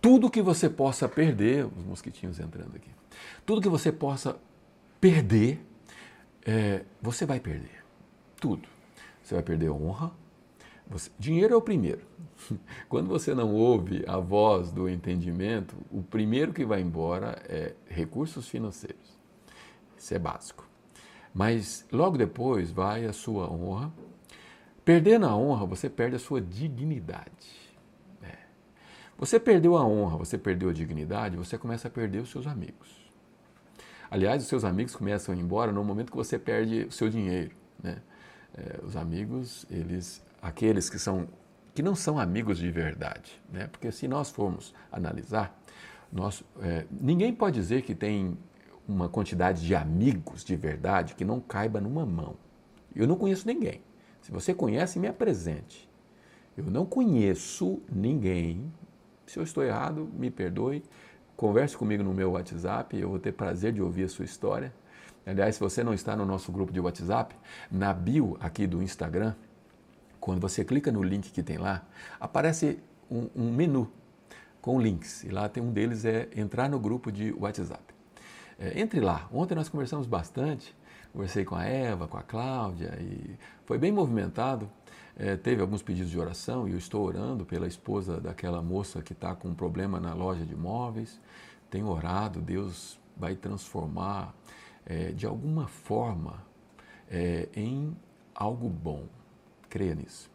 tudo 0.01 0.31
que 0.31 0.41
você 0.41 0.71
possa 0.71 1.07
perder, 1.07 1.67
os 1.67 1.85
mosquitinhos 1.85 2.41
entrando 2.41 2.77
aqui, 2.77 2.91
tudo 3.45 3.61
que 3.61 3.69
você 3.69 3.91
possa 3.91 4.39
perder, 5.01 5.65
é, 6.45 6.85
você 7.01 7.27
vai 7.27 7.41
perder. 7.41 7.85
Tudo. 8.41 8.69
Você 9.23 9.35
vai 9.35 9.43
perder 9.43 9.71
honra. 9.71 10.13
Você, 10.89 11.11
dinheiro 11.19 11.55
é 11.55 11.57
o 11.57 11.63
primeiro. 11.63 12.03
Quando 12.89 13.09
você 13.09 13.35
não 13.35 13.55
ouve 13.55 14.05
a 14.07 14.19
voz 14.19 14.73
do 14.73 14.89
entendimento, 14.89 15.77
o 15.91 16.03
primeiro 16.03 16.53
que 16.53 16.65
vai 16.65 16.81
embora 16.81 17.41
é 17.49 17.75
recursos 17.89 18.49
financeiros. 18.49 19.19
Isso 19.97 20.15
é 20.15 20.19
básico. 20.19 20.69
Mas 21.33 21.87
logo 21.91 22.19
depois 22.19 22.71
vai 22.71 23.07
a 23.07 23.13
sua 23.13 23.51
honra. 23.51 23.93
Perdendo 24.85 25.27
a 25.27 25.37
honra, 25.37 25.65
você 25.65 25.89
perde 25.89 26.17
a 26.17 26.19
sua 26.19 26.41
dignidade. 26.41 27.71
É. 28.23 28.37
Você 29.17 29.39
perdeu 29.39 29.77
a 29.77 29.87
honra, 29.87 30.17
você 30.17 30.37
perdeu 30.37 30.69
a 30.69 30.73
dignidade, 30.73 31.37
você 31.37 31.57
começa 31.57 31.89
a 31.89 31.91
perder 31.91 32.19
os 32.19 32.31
seus 32.31 32.47
amigos. 32.47 33.02
Aliás, 34.13 34.43
os 34.43 34.49
seus 34.51 34.63
amigos 34.63 34.95
começam 34.95 35.35
a 35.35 35.39
ir 35.39 35.41
embora 35.41 35.73
no 35.73 35.83
momento 35.83 36.11
que 36.11 36.17
você 36.19 36.39
perde 36.39 36.85
o 36.85 36.93
seu 36.93 37.09
dinheiro. 37.09 37.57
Né? 37.83 37.97
É, 38.55 38.79
os 38.85 38.95
amigos, 38.95 39.65
eles, 39.71 40.23
aqueles 40.43 40.91
que 40.91 40.99
são 40.99 41.27
que 41.75 41.83
não 41.83 41.95
são 41.95 42.19
amigos 42.19 42.59
de 42.59 42.71
verdade, 42.71 43.41
né? 43.51 43.69
Porque 43.69 43.91
se 43.91 44.07
nós 44.07 44.29
formos 44.29 44.75
analisar, 44.93 45.59
nós, 46.13 46.45
é, 46.61 46.85
ninguém 46.91 47.35
pode 47.35 47.59
dizer 47.59 47.81
que 47.81 47.95
tem 47.95 48.37
uma 48.87 49.09
quantidade 49.09 49.65
de 49.65 49.75
amigos 49.75 50.45
de 50.45 50.57
verdade 50.57 51.15
que 51.15 51.25
não 51.25 51.41
caiba 51.41 51.81
numa 51.81 52.05
mão. 52.05 52.37
Eu 52.95 53.07
não 53.07 53.17
conheço 53.17 53.47
ninguém. 53.47 53.81
Se 54.21 54.31
você 54.31 54.53
conhece, 54.53 54.99
me 54.99 55.09
apresente. 55.09 55.89
Eu 56.55 56.65
não 56.65 56.85
conheço 56.85 57.81
ninguém. 57.91 58.71
Se 59.25 59.39
eu 59.39 59.43
estou 59.43 59.65
errado, 59.65 60.07
me 60.13 60.31
perdoe. 60.31 60.83
Converse 61.43 61.77
comigo 61.77 62.05
no 62.05 62.15
meu 62.15 62.31
WhatsApp, 62.31 62.97
eu 62.97 63.09
vou 63.09 63.19
ter 63.19 63.33
prazer 63.33 63.73
de 63.73 63.83
ouvir 63.83 64.05
a 64.05 64.09
sua 64.09 64.25
história. 64.25 64.73
Aliás, 65.27 65.57
se 65.57 65.61
você 65.61 65.83
não 65.83 65.93
está 65.93 66.15
no 66.15 66.25
nosso 66.25 66.53
grupo 66.53 66.73
de 66.73 66.79
WhatsApp, 66.79 67.35
na 67.69 67.93
bio 67.93 68.37
aqui 68.39 68.65
do 68.65 68.81
Instagram, 68.81 69.35
quando 70.21 70.41
você 70.41 70.65
clica 70.65 70.93
no 70.93 71.03
link 71.03 71.33
que 71.33 71.43
tem 71.43 71.59
lá, 71.59 71.85
aparece 72.21 72.79
um, 73.11 73.29
um 73.35 73.53
menu 73.53 73.91
com 74.61 74.81
links. 74.81 75.25
E 75.25 75.31
lá 75.31 75.49
tem 75.49 75.61
um 75.61 75.73
deles 75.73 76.05
é 76.05 76.29
entrar 76.37 76.69
no 76.69 76.79
grupo 76.79 77.11
de 77.11 77.33
WhatsApp. 77.33 77.83
É, 78.57 78.81
entre 78.81 79.01
lá. 79.01 79.29
Ontem 79.33 79.57
nós 79.57 79.69
conversamos 79.69 80.07
bastante, 80.07 80.73
conversei 81.13 81.45
com 81.45 81.57
a 81.57 81.65
Eva, 81.65 82.07
com 82.07 82.19
a 82.19 82.23
Cláudia 82.23 82.97
e 83.01 83.37
foi 83.67 83.79
bem 83.79 83.91
movimentado. 83.91 84.71
É, 85.17 85.37
teve 85.37 85.61
alguns 85.61 85.83
pedidos 85.83 86.11
de 86.11 86.19
oração 86.19 86.67
e 86.67 86.73
eu 86.73 86.79
estou 86.79 87.05
orando 87.05 87.45
pela 87.45 87.67
esposa 87.67 88.21
daquela 88.21 88.63
moça 88.63 89.03
que 89.03 89.13
está 89.13 89.35
com 89.35 89.49
um 89.49 89.55
problema 89.55 90.01
na 90.01 90.15
loja 90.15 90.45
de 90.45 90.57
móveis. 90.57 91.21
Tenho 91.71 91.89
orado, 91.89 92.41
Deus 92.41 92.99
vai 93.17 93.35
transformar 93.35 94.35
é, 94.87 95.13
de 95.13 95.27
alguma 95.27 95.69
forma 95.69 96.43
é, 97.11 97.49
em 97.55 97.97
algo 98.35 98.69
bom. 98.69 99.05
Creia 99.69 99.95
nisso. 99.95 100.31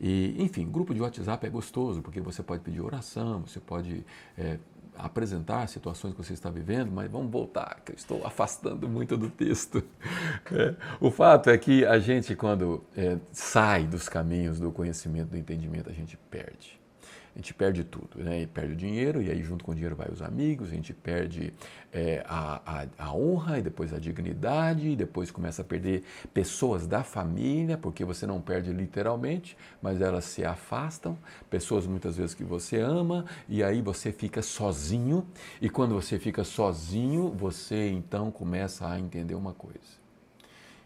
E, 0.00 0.34
enfim, 0.38 0.70
grupo 0.70 0.94
de 0.94 1.00
WhatsApp 1.00 1.46
é 1.46 1.50
gostoso 1.50 2.02
porque 2.02 2.20
você 2.20 2.42
pode 2.42 2.62
pedir 2.62 2.80
oração, 2.80 3.40
você 3.46 3.60
pode 3.60 4.04
é, 4.36 4.58
apresentar 4.98 5.66
situações 5.68 6.14
que 6.14 6.24
você 6.24 6.32
está 6.32 6.50
vivendo, 6.50 6.90
mas 6.92 7.10
vamos 7.10 7.30
voltar, 7.30 7.80
que 7.84 7.92
eu 7.92 7.96
estou 7.96 8.26
afastando 8.26 8.88
muito 8.88 9.16
do 9.16 9.30
texto. 9.30 9.82
É, 10.52 10.74
o 11.00 11.10
fato 11.10 11.50
é 11.50 11.58
que 11.58 11.84
a 11.84 11.98
gente, 11.98 12.36
quando 12.36 12.84
é, 12.96 13.18
sai 13.32 13.84
dos 13.84 14.08
caminhos 14.08 14.60
do 14.60 14.70
conhecimento, 14.70 15.30
do 15.30 15.36
entendimento, 15.36 15.90
a 15.90 15.92
gente 15.92 16.16
perde 16.30 16.78
a 17.36 17.38
gente 17.38 17.52
perde 17.52 17.84
tudo, 17.84 18.24
né? 18.24 18.40
E 18.40 18.46
perde 18.46 18.72
o 18.72 18.76
dinheiro, 18.76 19.20
e 19.20 19.30
aí 19.30 19.42
junto 19.42 19.62
com 19.62 19.72
o 19.72 19.74
dinheiro 19.74 19.94
vai 19.94 20.08
os 20.10 20.22
amigos, 20.22 20.68
a 20.68 20.74
gente 20.74 20.94
perde 20.94 21.52
é, 21.92 22.24
a, 22.26 22.62
a, 22.64 22.86
a, 22.96 23.14
honra, 23.14 23.58
e 23.58 23.62
depois 23.62 23.92
a 23.92 23.98
dignidade, 23.98 24.88
e 24.88 24.96
depois 24.96 25.30
começa 25.30 25.60
a 25.60 25.64
perder 25.64 26.02
pessoas 26.32 26.86
da 26.86 27.04
família, 27.04 27.76
porque 27.76 28.06
você 28.06 28.26
não 28.26 28.40
perde 28.40 28.72
literalmente, 28.72 29.54
mas 29.82 30.00
elas 30.00 30.24
se 30.24 30.46
afastam, 30.46 31.18
pessoas 31.50 31.86
muitas 31.86 32.16
vezes 32.16 32.34
que 32.34 32.42
você 32.42 32.80
ama, 32.80 33.26
e 33.46 33.62
aí 33.62 33.82
você 33.82 34.10
fica 34.10 34.40
sozinho, 34.40 35.26
e 35.60 35.68
quando 35.68 35.94
você 35.94 36.18
fica 36.18 36.42
sozinho, 36.42 37.28
você 37.32 37.90
então 37.90 38.30
começa 38.30 38.88
a 38.88 38.98
entender 38.98 39.34
uma 39.34 39.52
coisa, 39.52 40.00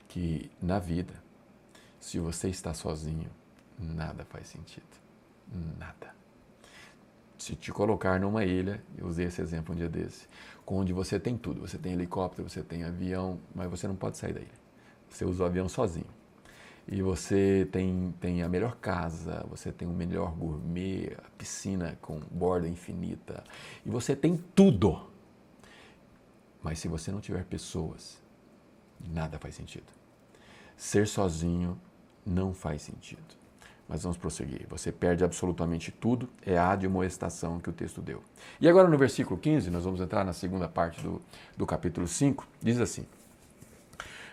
que 0.09 0.51
na 0.61 0.81
vida, 0.81 1.15
se 2.01 2.19
você 2.19 2.49
está 2.49 2.75
sozinho, 2.75 3.31
nada 3.79 4.25
faz 4.25 4.49
sentido. 4.49 4.99
Nada 5.79 6.20
se 7.41 7.57
te 7.57 7.73
colocar 7.73 8.21
numa 8.21 8.45
ilha, 8.45 8.83
eu 8.99 9.07
usei 9.07 9.27
esse 9.27 9.41
exemplo 9.41 9.75
um 9.75 9.79
dia 9.79 9.89
desse, 9.89 10.29
onde 10.67 10.93
você 10.93 11.19
tem 11.19 11.37
tudo, 11.37 11.63
você 11.63 11.79
tem 11.79 11.95
helicóptero, 11.95 12.49
você 12.49 12.63
tem 12.63 12.85
avião, 12.85 13.41
mas 13.55 13.69
você 13.69 13.89
não 13.89 13.97
pode 13.97 14.19
sair 14.19 14.35
da 14.35 14.41
ilha. 14.41 14.61
Você 15.09 15.25
usa 15.25 15.43
o 15.43 15.47
avião 15.47 15.69
sozinho. 15.69 16.07
E 16.87 17.03
você 17.03 17.67
tem, 17.73 18.15
tem 18.21 18.43
a 18.43 18.49
melhor 18.49 18.77
casa, 18.77 19.45
você 19.49 19.73
tem 19.73 19.89
o 19.89 19.93
melhor 19.93 20.33
gourmet, 20.33 21.17
a 21.17 21.31
piscina 21.39 21.99
com 22.03 22.21
borda 22.31 22.69
infinita, 22.69 23.43
e 23.87 23.91
você 23.91 24.15
tem 24.15 24.37
tudo. 24.55 25.09
Mas 26.63 26.79
se 26.79 26.89
você 26.89 27.11
não 27.11 27.21
tiver 27.21 27.45
pessoas, 27.47 28.21
nada 29.01 29.39
faz 29.39 29.55
sentido. 29.55 29.87
Ser 30.77 31.09
sozinho 31.09 31.81
não 32.25 32.53
faz 32.53 32.83
sentido. 32.83 33.40
Mas 33.91 34.05
vamos 34.05 34.17
prosseguir. 34.17 34.69
Você 34.69 34.93
perde 34.93 35.25
absolutamente 35.25 35.91
tudo, 35.91 36.29
é 36.47 36.57
a 36.57 36.71
admoestação 36.71 37.59
que 37.59 37.69
o 37.69 37.73
texto 37.73 38.01
deu. 38.01 38.23
E 38.61 38.69
agora 38.69 38.87
no 38.87 38.97
versículo 38.97 39.37
15, 39.37 39.69
nós 39.69 39.83
vamos 39.83 40.01
entrar 40.01 40.25
na 40.25 40.33
segunda 40.33 40.69
parte 40.69 41.03
do, 41.03 41.21
do 41.57 41.67
capítulo 41.67 42.07
5, 42.07 42.47
diz 42.63 42.81
assim: 42.81 43.05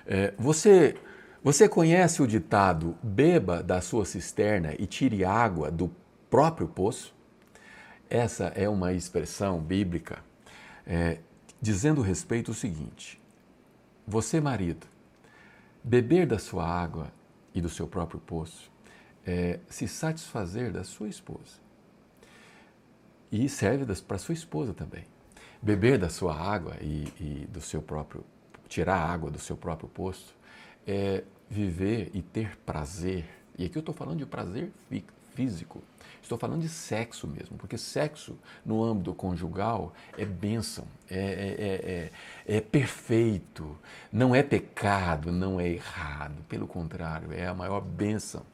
é, 0.05 0.31
você, 0.37 0.95
você 1.43 1.67
conhece 1.67 2.21
o 2.21 2.27
ditado 2.27 2.95
beba 3.01 3.63
da 3.63 3.81
sua 3.81 4.05
cisterna 4.05 4.75
e 4.77 4.85
tire 4.85 5.25
água 5.25 5.71
do 5.71 5.89
próprio 6.29 6.67
poço? 6.67 7.11
Essa 8.07 8.53
é 8.55 8.69
uma 8.69 8.93
expressão 8.93 9.59
bíblica 9.59 10.19
é, 10.85 11.17
dizendo 11.59 12.01
respeito 12.01 12.51
ao 12.51 12.55
seguinte: 12.55 13.19
você, 14.07 14.39
marido, 14.39 14.85
beber 15.83 16.27
da 16.27 16.37
sua 16.37 16.63
água 16.63 17.11
e 17.55 17.59
do 17.59 17.69
seu 17.69 17.87
próprio 17.87 18.19
poço 18.19 18.76
é, 19.27 19.59
se 19.67 19.87
satisfazer 19.89 20.71
da 20.71 20.85
sua 20.85 21.09
esposa. 21.09 21.59
E 23.29 23.49
serve 23.49 23.85
para 24.01 24.17
sua 24.17 24.33
esposa 24.33 24.73
também. 24.73 25.03
Beber 25.61 25.99
da 25.99 26.09
sua 26.09 26.33
água 26.33 26.77
e, 26.79 27.11
e, 27.19 27.47
do 27.51 27.59
seu 27.59 27.81
próprio, 27.81 28.23
tirar 28.69 28.95
a 28.95 29.11
água 29.11 29.29
do 29.29 29.37
seu 29.37 29.57
próprio 29.57 29.89
poço, 29.89 30.33
é 30.85 31.25
viver 31.49 32.09
e 32.13 32.21
ter 32.21 32.57
prazer. 32.59 33.25
E 33.57 33.65
aqui 33.65 33.77
eu 33.77 33.81
estou 33.81 33.93
falando 33.93 34.19
de 34.19 34.25
prazer 34.25 34.71
físico. 35.35 35.83
Estou 36.21 36.37
falando 36.37 36.61
de 36.61 36.69
sexo 36.69 37.27
mesmo, 37.27 37.57
porque 37.57 37.77
sexo 37.77 38.37
no 38.65 38.83
âmbito 38.83 39.13
conjugal 39.13 39.93
é 40.17 40.25
bênção, 40.25 40.85
é, 41.09 41.19
é, 41.19 42.51
é, 42.51 42.57
é, 42.57 42.61
perfeito, 42.61 43.77
não 44.11 44.35
é 44.35 44.43
pecado, 44.43 45.31
não 45.31 45.59
é 45.59 45.69
errado. 45.69 46.43
Pelo 46.49 46.67
contrário, 46.67 47.31
é 47.31 47.47
a 47.47 47.53
maior 47.53 47.81
bênção 47.81 48.45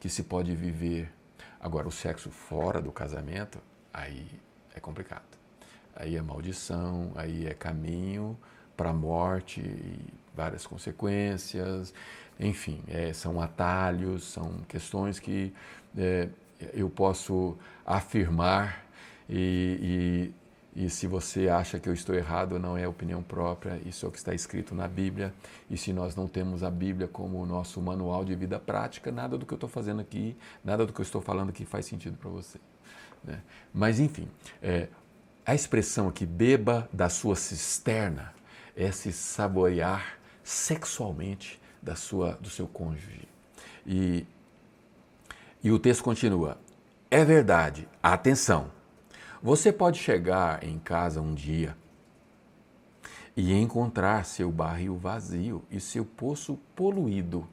que 0.00 0.08
se 0.08 0.24
pode 0.24 0.56
viver. 0.56 1.12
Agora, 1.60 1.86
o 1.86 1.92
sexo 1.92 2.30
fora 2.30 2.80
do 2.80 2.90
casamento, 2.90 3.60
aí 3.92 4.26
é 4.74 4.80
complicado. 4.80 5.38
Aí 5.94 6.16
é 6.16 6.22
maldição, 6.22 7.12
aí 7.14 7.46
é 7.46 7.52
caminho 7.52 8.36
para 8.76 8.90
a 8.90 8.94
morte 8.94 9.60
e 9.60 10.14
várias 10.34 10.66
consequências. 10.66 11.92
Enfim, 12.38 12.82
é, 12.88 13.12
são 13.12 13.40
atalhos, 13.40 14.24
são 14.24 14.60
questões 14.66 15.20
que 15.20 15.52
é, 15.96 16.30
eu 16.72 16.88
posso 16.88 17.58
afirmar 17.84 18.86
e, 19.28 20.32
e 20.32 20.39
se 20.88 21.06
você 21.06 21.48
acha 21.48 21.80
que 21.80 21.88
eu 21.88 21.92
estou 21.92 22.14
errado, 22.14 22.58
não 22.58 22.76
é 22.76 22.86
opinião 22.86 23.22
própria, 23.22 23.80
isso 23.84 24.06
é 24.06 24.08
o 24.08 24.12
que 24.12 24.18
está 24.18 24.32
escrito 24.32 24.74
na 24.74 24.86
Bíblia. 24.86 25.34
E 25.68 25.76
se 25.76 25.92
nós 25.92 26.14
não 26.14 26.28
temos 26.28 26.62
a 26.62 26.70
Bíblia 26.70 27.08
como 27.08 27.42
o 27.42 27.46
nosso 27.46 27.80
manual 27.80 28.24
de 28.24 28.34
vida 28.36 28.58
prática, 28.58 29.10
nada 29.10 29.36
do 29.36 29.44
que 29.44 29.52
eu 29.52 29.56
estou 29.56 29.68
fazendo 29.68 30.00
aqui, 30.00 30.36
nada 30.64 30.86
do 30.86 30.92
que 30.92 31.00
eu 31.00 31.02
estou 31.02 31.20
falando 31.20 31.50
aqui 31.50 31.64
faz 31.64 31.86
sentido 31.86 32.16
para 32.16 32.30
você. 32.30 32.58
Né? 33.24 33.40
Mas, 33.74 33.98
enfim, 33.98 34.28
é, 34.62 34.88
a 35.44 35.54
expressão 35.54 36.08
aqui, 36.08 36.24
beba 36.24 36.88
da 36.92 37.08
sua 37.08 37.34
cisterna, 37.34 38.32
é 38.76 38.92
se 38.92 39.12
saborear 39.12 40.18
sexualmente 40.44 41.60
da 41.82 41.96
sua, 41.96 42.34
do 42.34 42.48
seu 42.48 42.68
cônjuge. 42.68 43.28
E, 43.84 44.24
e 45.64 45.72
o 45.72 45.80
texto 45.80 46.04
continua: 46.04 46.58
é 47.10 47.24
verdade, 47.24 47.88
atenção 48.00 48.70
você 49.42 49.72
pode 49.72 49.98
chegar 49.98 50.62
em 50.62 50.78
casa 50.78 51.20
um 51.20 51.34
dia 51.34 51.76
e 53.36 53.52
encontrar 53.52 54.24
seu 54.24 54.50
barril 54.50 54.96
vazio 54.96 55.64
e 55.70 55.80
seu 55.80 56.04
poço 56.04 56.58
poluído. 56.76 57.48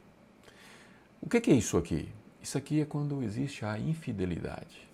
O 1.21 1.30
que 1.30 1.50
é 1.50 1.54
isso 1.54 1.78
aqui? 1.78 2.10
Isso 2.41 2.58
aqui 2.58 2.82
é 2.82 2.86
quando 2.86 3.23
existe 3.23 3.63
a 3.63 3.80
infidelidade. 3.80 4.88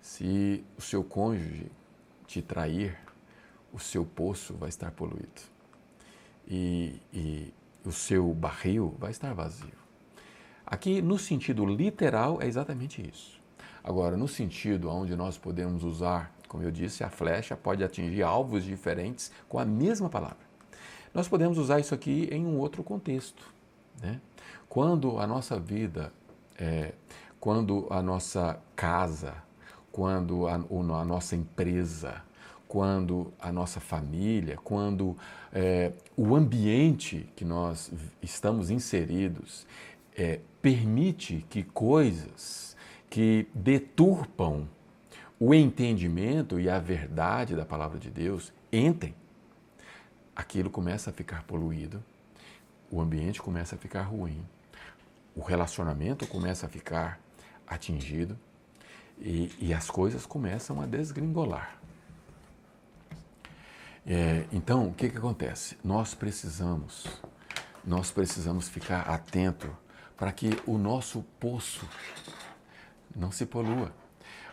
Se 0.00 0.64
o 0.76 0.80
seu 0.80 1.04
cônjuge 1.04 1.70
te 2.26 2.40
trair, 2.40 2.96
o 3.72 3.78
seu 3.78 4.04
poço 4.04 4.54
vai 4.54 4.68
estar 4.68 4.90
poluído 4.90 5.42
e, 6.46 7.00
e 7.12 7.52
o 7.84 7.92
seu 7.92 8.32
barril 8.32 8.94
vai 8.98 9.10
estar 9.10 9.34
vazio. 9.34 9.84
Aqui, 10.64 11.02
no 11.02 11.18
sentido 11.18 11.66
literal, 11.66 12.40
é 12.40 12.46
exatamente 12.46 13.06
isso. 13.06 13.43
Agora, 13.84 14.16
no 14.16 14.26
sentido 14.26 14.88
onde 14.88 15.14
nós 15.14 15.36
podemos 15.36 15.84
usar, 15.84 16.34
como 16.48 16.62
eu 16.62 16.70
disse, 16.70 17.04
a 17.04 17.10
flecha 17.10 17.54
pode 17.54 17.84
atingir 17.84 18.22
alvos 18.22 18.64
diferentes 18.64 19.30
com 19.46 19.58
a 19.58 19.64
mesma 19.66 20.08
palavra. 20.08 20.38
Nós 21.12 21.28
podemos 21.28 21.58
usar 21.58 21.80
isso 21.80 21.94
aqui 21.94 22.26
em 22.32 22.46
um 22.46 22.58
outro 22.58 22.82
contexto. 22.82 23.52
Né? 24.02 24.20
Quando 24.70 25.18
a 25.18 25.26
nossa 25.26 25.60
vida, 25.60 26.10
é, 26.58 26.94
quando 27.38 27.86
a 27.90 28.00
nossa 28.00 28.58
casa, 28.74 29.34
quando 29.92 30.48
a, 30.48 30.54
a, 30.54 31.04
nossa 31.04 31.36
empresa, 31.36 32.22
quando 32.66 33.32
a 33.38 33.52
nossa 33.52 33.80
família, 33.80 34.58
quando 34.64 35.14
é, 35.52 35.92
o 36.16 36.34
ambiente 36.34 37.28
que 37.36 37.44
nós 37.44 37.92
estamos 38.22 38.70
inseridos 38.70 39.66
é, 40.16 40.40
permite 40.62 41.44
que 41.50 41.62
coisas 41.62 42.73
que 43.14 43.46
deturpam 43.54 44.68
o 45.38 45.54
entendimento 45.54 46.58
e 46.58 46.68
a 46.68 46.80
verdade 46.80 47.54
da 47.54 47.64
palavra 47.64 47.96
de 47.96 48.10
Deus 48.10 48.52
entrem, 48.72 49.14
aquilo 50.34 50.68
começa 50.68 51.10
a 51.10 51.12
ficar 51.12 51.44
poluído, 51.44 52.02
o 52.90 53.00
ambiente 53.00 53.40
começa 53.40 53.76
a 53.76 53.78
ficar 53.78 54.02
ruim, 54.02 54.44
o 55.32 55.42
relacionamento 55.42 56.26
começa 56.26 56.66
a 56.66 56.68
ficar 56.68 57.20
atingido 57.64 58.36
e, 59.20 59.54
e 59.60 59.72
as 59.72 59.88
coisas 59.88 60.26
começam 60.26 60.82
a 60.82 60.84
desgringolar. 60.84 61.78
É, 64.04 64.44
então, 64.52 64.88
o 64.88 64.92
que, 64.92 65.08
que 65.08 65.18
acontece? 65.18 65.78
Nós 65.84 66.14
precisamos, 66.14 67.06
nós 67.84 68.10
precisamos 68.10 68.68
ficar 68.68 69.02
atento 69.02 69.70
para 70.16 70.32
que 70.32 70.50
o 70.66 70.76
nosso 70.76 71.22
poço 71.38 71.88
não 73.14 73.30
se 73.30 73.46
polua. 73.46 73.92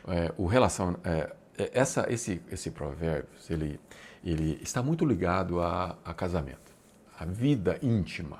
É, 0.07 0.33
o 0.37 0.45
relação, 0.45 0.97
é, 1.03 1.33
é, 1.57 1.71
essa, 1.73 2.05
esse, 2.11 2.41
esse 2.51 2.71
provérbio, 2.71 3.29
ele, 3.49 3.79
ele 4.23 4.59
está 4.61 4.81
muito 4.81 5.05
ligado 5.05 5.61
a, 5.61 5.97
a 6.03 6.13
casamento, 6.13 6.71
a 7.19 7.25
vida 7.25 7.79
íntima. 7.81 8.39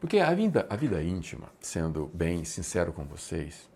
Porque 0.00 0.18
a 0.18 0.32
vida, 0.32 0.66
a 0.70 0.76
vida 0.76 1.02
íntima, 1.02 1.48
sendo 1.60 2.10
bem 2.14 2.44
sincero 2.44 2.92
com 2.92 3.04
vocês, 3.04 3.68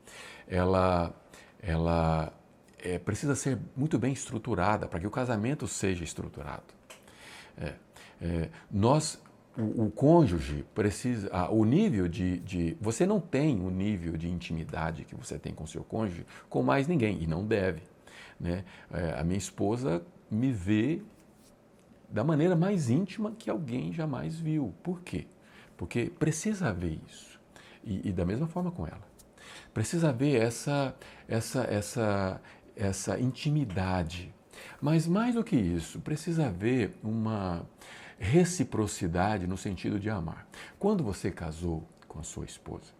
ela, 0.49 1.15
ela 1.61 2.33
é, 2.79 2.99
precisa 2.99 3.35
ser 3.35 3.59
muito 3.77 3.99
bem 3.99 4.13
estruturada 4.13 4.87
para 4.87 5.01
que 5.01 5.07
o 5.07 5.11
casamento 5.11 5.67
seja 5.69 6.03
estruturado. 6.03 6.65
É, 7.59 7.75
é, 8.23 8.49
nós 8.71 9.21
o, 9.57 9.85
o 9.85 9.91
cônjuge 9.91 10.65
precisa, 10.75 11.29
ah, 11.33 11.51
o 11.51 11.65
nível 11.65 12.09
de, 12.09 12.39
de, 12.41 12.77
Você 12.81 13.07
não 13.07 13.21
tem 13.21 13.61
o 13.61 13.71
nível 13.71 14.17
de 14.17 14.29
intimidade 14.29 15.05
que 15.05 15.15
você 15.15 15.39
tem 15.39 15.55
com 15.55 15.67
seu 15.67 15.85
cônjuge 15.85 16.27
com 16.49 16.63
mais 16.63 16.89
ninguém, 16.89 17.23
e 17.23 17.27
não 17.27 17.47
deve. 17.47 17.83
Né? 18.39 18.65
É, 18.93 19.19
a 19.19 19.25
minha 19.25 19.39
esposa 19.39 20.05
me 20.31 20.53
vê 20.53 21.01
da 22.09 22.25
maneira 22.25 22.57
mais 22.57 22.91
íntima 22.91 23.33
que 23.39 23.49
alguém 23.49 23.93
jamais 23.93 24.39
viu. 24.39 24.75
Por 24.83 25.01
quê? 25.03 25.27
Porque 25.77 26.11
precisa 26.19 26.69
haver 26.69 27.01
isso. 27.09 27.41
E, 27.85 28.09
e 28.09 28.13
da 28.13 28.25
mesma 28.25 28.47
forma 28.47 28.71
com 28.71 28.87
ela. 28.87 29.03
Precisa 29.73 30.09
haver 30.09 30.41
essa, 30.41 30.95
essa, 31.29 31.65
essa, 31.65 32.41
essa 32.75 33.21
intimidade. 33.21 34.35
Mas 34.81 35.07
mais 35.07 35.35
do 35.35 35.45
que 35.45 35.57
isso, 35.57 36.01
precisa 36.01 36.47
haver 36.47 36.95
uma 37.03 37.67
reciprocidade 38.25 39.47
no 39.47 39.57
sentido 39.57 40.01
de 40.01 40.09
amar. 40.09 40.49
Quando 40.79 41.05
você 41.05 41.31
casou 41.31 41.87
com 42.09 42.19
a 42.19 42.23
sua 42.23 42.47
esposa, 42.47 42.93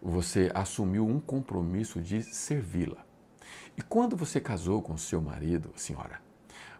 você 0.00 0.50
assumiu 0.54 1.06
um 1.06 1.18
compromisso 1.18 2.00
de 2.00 2.22
servi-la. 2.22 3.04
E 3.76 3.82
quando 3.82 4.16
você 4.16 4.40
casou 4.40 4.80
com 4.80 4.96
seu 4.96 5.20
marido, 5.20 5.72
senhora, 5.74 6.20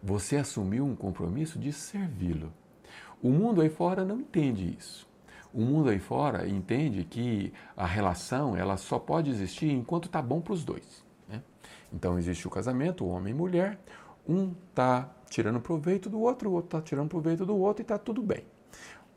você 0.02 0.36
assumiu 0.36 0.86
um 0.86 0.94
compromisso 0.94 1.58
de 1.58 1.72
servi-lo. 1.72 2.52
O 3.20 3.30
mundo 3.30 3.60
aí 3.60 3.68
fora 3.68 4.04
não 4.04 4.20
entende 4.20 4.76
isso. 4.78 5.08
O 5.52 5.60
mundo 5.60 5.90
aí 5.90 5.98
fora 5.98 6.48
entende 6.48 7.04
que 7.04 7.52
a 7.76 7.86
relação 7.86 8.56
ela 8.56 8.76
só 8.76 9.00
pode 9.00 9.30
existir 9.30 9.70
enquanto 9.70 10.06
está 10.06 10.22
bom 10.22 10.40
para 10.40 10.52
os 10.52 10.64
dois. 10.64 11.04
Né? 11.28 11.42
Então 11.92 12.16
existe 12.18 12.46
o 12.46 12.50
casamento, 12.50 13.04
o 13.04 13.08
homem 13.08 13.34
e 13.34 13.36
mulher, 13.36 13.78
um 14.30 14.54
está 14.70 15.10
tirando 15.28 15.60
proveito 15.60 16.08
do 16.08 16.20
outro, 16.20 16.50
o 16.50 16.52
outro 16.52 16.78
está 16.78 16.80
tirando 16.80 17.08
proveito 17.08 17.44
do 17.44 17.56
outro 17.56 17.82
e 17.82 17.84
está 17.84 17.98
tudo 17.98 18.22
bem. 18.22 18.44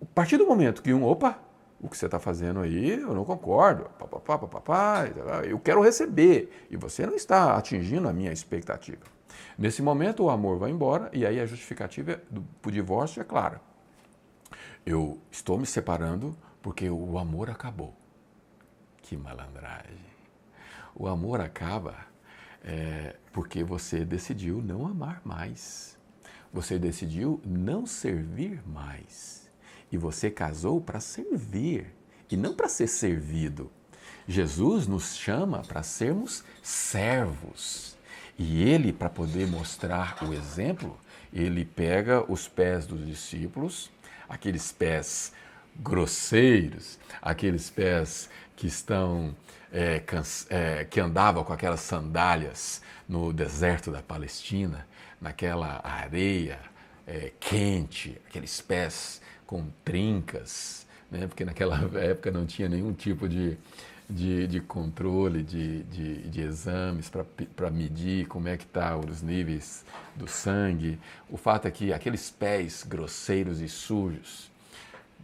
A 0.01 0.05
partir 0.13 0.37
do 0.37 0.45
momento 0.45 0.81
que 0.81 0.93
um, 0.93 1.03
opa, 1.03 1.39
o 1.79 1.89
que 1.89 1.97
você 1.97 2.05
está 2.05 2.19
fazendo 2.19 2.61
aí, 2.61 2.91
eu 2.91 3.13
não 3.13 3.25
concordo, 3.25 3.89
papapá, 3.99 4.37
papapá, 4.37 5.05
eu 5.45 5.59
quero 5.59 5.81
receber 5.81 6.67
e 6.69 6.77
você 6.77 7.05
não 7.05 7.13
está 7.13 7.57
atingindo 7.57 8.07
a 8.07 8.13
minha 8.13 8.31
expectativa. 8.31 9.01
Nesse 9.57 9.81
momento 9.81 10.23
o 10.23 10.29
amor 10.29 10.57
vai 10.57 10.71
embora 10.71 11.09
e 11.13 11.25
aí 11.25 11.39
a 11.39 11.45
justificativa 11.45 12.21
para 12.61 12.69
o 12.69 12.71
divórcio 12.71 13.21
é 13.21 13.23
clara. 13.23 13.61
Eu 14.85 15.19
estou 15.31 15.57
me 15.57 15.65
separando 15.65 16.35
porque 16.61 16.89
o 16.89 17.17
amor 17.17 17.49
acabou. 17.49 17.93
Que 19.01 19.17
malandragem. 19.17 20.13
O 20.95 21.07
amor 21.07 21.41
acaba 21.41 21.95
é, 22.63 23.15
porque 23.33 23.63
você 23.63 24.05
decidiu 24.05 24.61
não 24.61 24.87
amar 24.87 25.21
mais. 25.25 25.97
Você 26.53 26.77
decidiu 26.77 27.41
não 27.43 27.85
servir 27.85 28.61
mais. 28.65 29.49
E 29.91 29.97
você 29.97 30.29
casou 30.29 30.79
para 30.79 30.99
servir 30.99 31.87
e 32.29 32.37
não 32.37 32.53
para 32.53 32.69
ser 32.69 32.87
servido. 32.87 33.71
Jesus 34.27 34.87
nos 34.87 35.15
chama 35.15 35.63
para 35.63 35.81
sermos 35.81 36.43
servos. 36.61 37.97
E 38.37 38.63
ele, 38.63 38.93
para 38.93 39.09
poder 39.09 39.47
mostrar 39.47 40.17
o 40.23 40.33
exemplo, 40.33 40.97
ele 41.33 41.65
pega 41.65 42.23
os 42.31 42.47
pés 42.47 42.85
dos 42.85 43.05
discípulos, 43.05 43.91
aqueles 44.29 44.71
pés 44.71 45.33
grosseiros, 45.75 46.99
aqueles 47.21 47.69
pés 47.69 48.29
que 48.55 48.67
estão 48.67 49.35
é, 49.73 50.03
é, 50.49 50.85
que 50.85 50.99
andavam 50.99 51.43
com 51.43 51.51
aquelas 51.51 51.79
sandálias 51.79 52.81
no 53.09 53.33
deserto 53.33 53.89
da 53.89 54.03
Palestina, 54.03 54.87
naquela 55.19 55.81
areia 55.83 56.59
é, 57.07 57.31
quente, 57.39 58.21
aqueles 58.27 58.61
pés 58.61 59.19
com 59.47 59.67
trincas, 59.83 60.85
né? 61.09 61.25
porque 61.25 61.43
naquela 61.43 61.77
época 61.99 62.29
não 62.29 62.45
tinha 62.45 62.69
nenhum 62.69 62.93
tipo 62.93 63.27
de, 63.27 63.57
de, 64.07 64.45
de 64.45 64.59
controle, 64.59 65.41
de, 65.41 65.81
de, 65.83 66.29
de 66.29 66.41
exames 66.41 67.11
para 67.55 67.71
medir 67.71 68.27
como 68.27 68.47
é 68.47 68.55
que 68.55 68.65
estão 68.65 69.01
tá 69.01 69.09
os 69.09 69.23
níveis 69.23 69.83
do 70.15 70.27
sangue. 70.27 70.99
O 71.29 71.35
fato 71.35 71.67
é 71.67 71.71
que 71.71 71.91
aqueles 71.91 72.29
pés 72.29 72.83
grosseiros 72.83 73.59
e 73.59 73.67
sujos, 73.67 74.51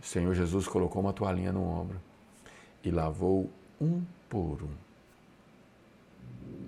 o 0.02 0.06
Senhor 0.06 0.34
Jesus 0.34 0.68
colocou 0.68 1.02
uma 1.02 1.14
toalhinha 1.14 1.52
no 1.52 1.64
ombro 1.64 2.02
e 2.84 2.90
lavou 2.90 3.52
um 3.80 4.02
por 4.30 4.60
um. 4.64 4.70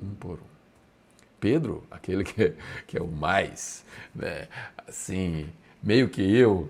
Um 0.06 0.16
por 0.16 0.40
um. 0.40 0.52
Pedro, 1.40 1.84
aquele 1.90 2.24
que 2.24 2.44
é, 2.44 2.54
que 2.86 2.98
é 2.98 3.02
o 3.02 3.08
mais, 3.08 3.84
né, 4.14 4.48
assim, 4.88 5.50
meio 5.82 6.08
que 6.08 6.22
eu, 6.22 6.70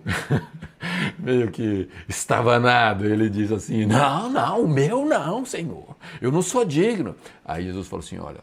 meio 1.20 1.52
que 1.52 1.90
estavanado, 2.08 3.06
ele 3.06 3.30
diz 3.30 3.52
assim: 3.52 3.86
Não, 3.86 4.30
não, 4.30 4.64
o 4.64 4.68
meu 4.70 5.06
não, 5.06 5.46
Senhor, 5.46 5.96
eu 6.22 6.32
não 6.32 6.42
sou 6.42 6.64
digno. 6.64 7.16
Aí 7.44 7.66
Jesus 7.66 7.88
falou 7.88 8.04
assim: 8.04 8.18
Olha, 8.18 8.40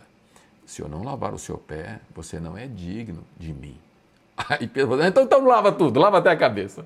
se 0.67 0.83
eu 0.83 0.89
não 0.89 1.03
lavar 1.03 1.33
o 1.33 1.39
seu 1.39 1.57
pé, 1.57 2.01
você 2.15 2.39
não 2.39 2.57
é 2.57 2.67
digno 2.67 3.25
de 3.39 3.53
mim. 3.53 3.77
Aí 4.37 4.67
Pedro 4.67 4.91
falou: 4.91 5.05
Então, 5.05 5.25
então 5.25 5.47
lava 5.47 5.73
tudo, 5.73 5.99
lava 5.99 6.19
até 6.19 6.31
a 6.31 6.37
cabeça. 6.37 6.85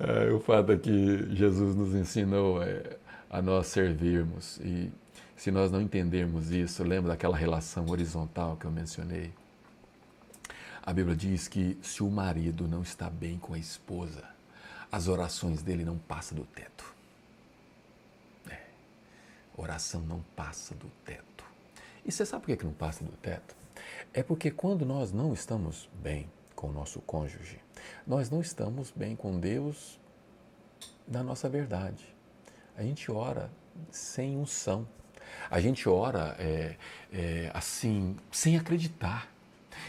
É, 0.00 0.32
o 0.32 0.40
fato 0.40 0.72
é 0.72 0.76
que 0.76 1.28
Jesus 1.32 1.76
nos 1.76 1.94
ensinou 1.94 2.60
é, 2.60 2.96
a 3.32 3.40
nós 3.40 3.68
servirmos. 3.68 4.58
E 4.58 4.92
se 5.34 5.50
nós 5.50 5.72
não 5.72 5.80
entendermos 5.80 6.50
isso, 6.50 6.84
lembra 6.84 7.12
daquela 7.12 7.36
relação 7.36 7.88
horizontal 7.88 8.58
que 8.58 8.66
eu 8.66 8.70
mencionei? 8.70 9.32
A 10.82 10.92
Bíblia 10.92 11.16
diz 11.16 11.48
que 11.48 11.78
se 11.82 12.02
o 12.02 12.10
marido 12.10 12.68
não 12.68 12.82
está 12.82 13.08
bem 13.08 13.38
com 13.38 13.54
a 13.54 13.58
esposa, 13.58 14.22
as 14.90 15.08
orações 15.08 15.62
dele 15.62 15.84
não 15.84 15.96
passam 15.96 16.36
do 16.36 16.44
teto. 16.44 16.94
É. 18.50 18.60
Oração 19.56 20.02
não 20.02 20.20
passa 20.36 20.74
do 20.74 20.90
teto. 21.04 21.44
E 22.04 22.12
você 22.12 22.26
sabe 22.26 22.44
por 22.44 22.56
que 22.56 22.64
não 22.64 22.72
passa 22.72 23.02
do 23.02 23.12
teto? 23.12 23.56
É 24.12 24.22
porque 24.22 24.50
quando 24.50 24.84
nós 24.84 25.12
não 25.12 25.32
estamos 25.32 25.88
bem 26.02 26.30
com 26.54 26.68
o 26.68 26.72
nosso 26.72 27.00
cônjuge, 27.00 27.58
nós 28.06 28.28
não 28.28 28.42
estamos 28.42 28.90
bem 28.90 29.16
com 29.16 29.40
Deus 29.40 29.98
na 31.08 31.22
nossa 31.22 31.48
verdade. 31.48 32.11
A 32.76 32.82
gente 32.82 33.10
ora 33.10 33.50
sem 33.90 34.36
unção. 34.36 34.86
A 35.50 35.60
gente 35.60 35.88
ora 35.88 36.36
é, 36.38 36.76
é, 37.12 37.50
assim, 37.54 38.16
sem 38.30 38.56
acreditar. 38.56 39.28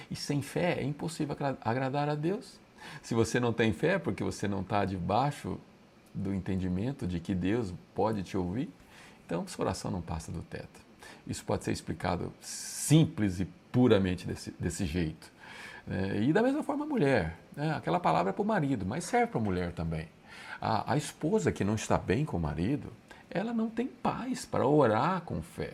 E 0.10 0.16
sem 0.16 0.42
fé 0.42 0.80
é 0.80 0.84
impossível 0.84 1.36
agradar 1.62 2.10
a 2.10 2.16
Deus. 2.16 2.60
Se 3.02 3.14
você 3.14 3.40
não 3.40 3.54
tem 3.54 3.72
fé, 3.74 3.98
porque 3.98 4.24
você 4.24 4.48
não 4.48 4.62
está 4.62 4.86
debaixo 4.86 5.60
do 6.14 6.34
entendimento 6.34 7.08
de 7.08 7.20
que 7.20 7.34
Deus 7.34 7.74
pode 7.96 8.24
te 8.24 8.38
ouvir, 8.38 8.70
então 9.26 9.48
sua 9.48 9.66
oração 9.66 9.90
não 9.90 10.02
passa 10.02 10.32
do 10.32 10.42
teto. 10.42 10.82
Isso 11.26 11.44
pode 11.44 11.64
ser 11.64 11.72
explicado 11.72 12.34
simples 12.42 13.40
e 13.40 13.46
puramente 13.72 14.28
desse, 14.28 14.52
desse 14.60 14.86
jeito. 14.86 15.32
É, 15.90 16.22
e 16.22 16.34
da 16.34 16.42
mesma 16.42 16.64
forma 16.64 16.86
a 16.86 16.88
mulher. 16.88 17.38
Né? 17.56 17.74
Aquela 17.74 18.00
palavra 18.00 18.30
é 18.30 18.34
para 18.34 18.42
o 18.42 18.46
marido, 18.46 18.86
mas 18.86 19.04
serve 19.06 19.28
para 19.28 19.40
a 19.40 19.44
mulher 19.44 19.72
também. 19.72 20.08
A, 20.66 20.94
a 20.94 20.96
esposa 20.96 21.52
que 21.52 21.62
não 21.62 21.76
está 21.76 21.98
bem 21.98 22.24
com 22.24 22.38
o 22.38 22.40
marido, 22.40 22.88
ela 23.30 23.52
não 23.52 23.70
tem 23.70 23.86
paz 23.86 24.46
para 24.46 24.66
orar 24.66 25.20
com 25.24 25.42
fé. 25.42 25.74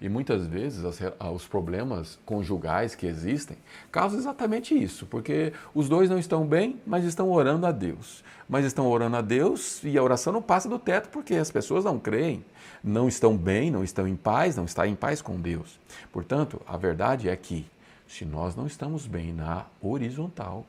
E 0.00 0.08
muitas 0.08 0.46
vezes 0.46 0.84
os 1.18 1.46
problemas 1.48 2.20
conjugais 2.24 2.94
que 2.94 3.04
existem 3.04 3.56
causam 3.90 4.20
exatamente 4.20 4.80
isso, 4.80 5.06
porque 5.06 5.52
os 5.74 5.88
dois 5.88 6.08
não 6.08 6.20
estão 6.20 6.46
bem, 6.46 6.80
mas 6.86 7.04
estão 7.04 7.32
orando 7.32 7.66
a 7.66 7.72
Deus. 7.72 8.22
Mas 8.48 8.64
estão 8.64 8.86
orando 8.86 9.16
a 9.16 9.20
Deus 9.20 9.82
e 9.82 9.98
a 9.98 10.02
oração 10.02 10.32
não 10.32 10.42
passa 10.42 10.68
do 10.68 10.78
teto 10.78 11.08
porque 11.08 11.34
as 11.34 11.50
pessoas 11.50 11.84
não 11.84 11.98
creem, 11.98 12.44
não 12.84 13.08
estão 13.08 13.36
bem, 13.36 13.72
não 13.72 13.82
estão 13.82 14.06
em 14.06 14.14
paz, 14.14 14.54
não 14.54 14.66
estão 14.66 14.84
em 14.84 14.94
paz 14.94 15.20
com 15.20 15.40
Deus. 15.40 15.80
Portanto, 16.12 16.62
a 16.64 16.76
verdade 16.76 17.28
é 17.28 17.34
que 17.34 17.66
se 18.06 18.24
nós 18.24 18.54
não 18.54 18.68
estamos 18.68 19.04
bem 19.04 19.32
na 19.32 19.66
horizontal, 19.80 20.64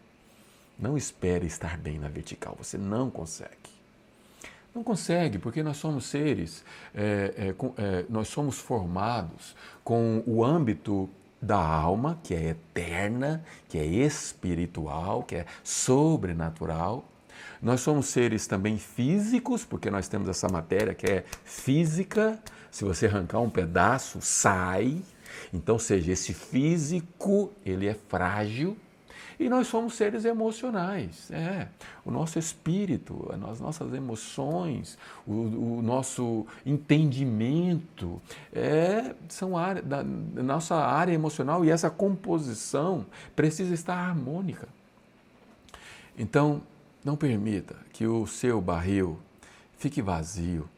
não 0.84 0.98
espere 0.98 1.48
estar 1.48 1.78
bem 1.78 1.98
na 1.98 2.10
vertical, 2.10 2.56
você 2.58 2.78
não 2.78 3.10
consegue. 3.10 3.72
Não 4.76 4.84
consegue, 4.84 5.40
porque 5.40 5.64
nós 5.64 5.78
somos 5.78 6.06
seres, 6.06 6.64
é, 6.94 7.34
é, 7.38 7.82
é, 7.82 8.06
nós 8.10 8.28
somos 8.28 8.60
formados 8.60 9.56
com 9.84 10.22
o 10.28 10.44
âmbito 10.44 11.10
da 11.42 11.58
alma, 11.58 12.20
que 12.22 12.34
é 12.34 12.50
eterna, 12.50 13.46
que 13.70 13.78
é 13.78 13.86
espiritual, 13.86 15.24
que 15.24 15.36
é 15.36 15.46
sobrenatural. 15.64 17.06
Nós 17.62 17.80
somos 17.80 18.08
seres 18.08 18.46
também 18.46 18.78
físicos, 18.78 19.64
porque 19.64 19.90
nós 19.90 20.10
temos 20.10 20.28
essa 20.28 20.50
matéria 20.50 20.94
que 20.94 21.10
é 21.10 21.24
física. 21.46 22.38
Se 22.70 22.84
você 22.84 23.06
arrancar 23.06 23.40
um 23.40 23.50
pedaço, 23.50 24.20
sai. 24.22 25.02
Então, 25.54 25.80
seja, 25.80 26.12
esse 26.12 26.34
físico, 26.34 27.54
ele 27.66 27.88
é 27.88 27.94
frágil, 27.94 28.76
e 29.40 29.50
nós 29.50 29.68
somos 29.68 29.96
seres 29.96 30.26
emocionais. 30.26 31.30
É, 31.32 31.68
o 32.06 32.12
nosso 32.12 32.40
espírito, 32.40 33.30
as 33.50 33.60
nossas 33.60 33.94
emoções, 33.94 34.98
o, 35.26 35.32
o 35.78 35.82
nosso 35.82 36.46
entendimento 36.66 38.22
é, 38.52 39.16
são 39.28 39.54
da 39.84 40.04
nossa 40.04 40.76
área 40.76 41.14
emocional 41.14 41.64
e 41.64 41.70
essa 41.70 41.90
composição 41.90 43.06
precisa 43.36 43.74
estar 43.74 43.96
harmônica. 43.96 44.68
Então, 46.18 46.62
não 47.04 47.16
permita 47.16 47.76
que 47.92 48.06
o 48.08 48.26
seu 48.26 48.62
barril 48.62 49.20
fique 49.78 50.02
vazio. 50.02 50.70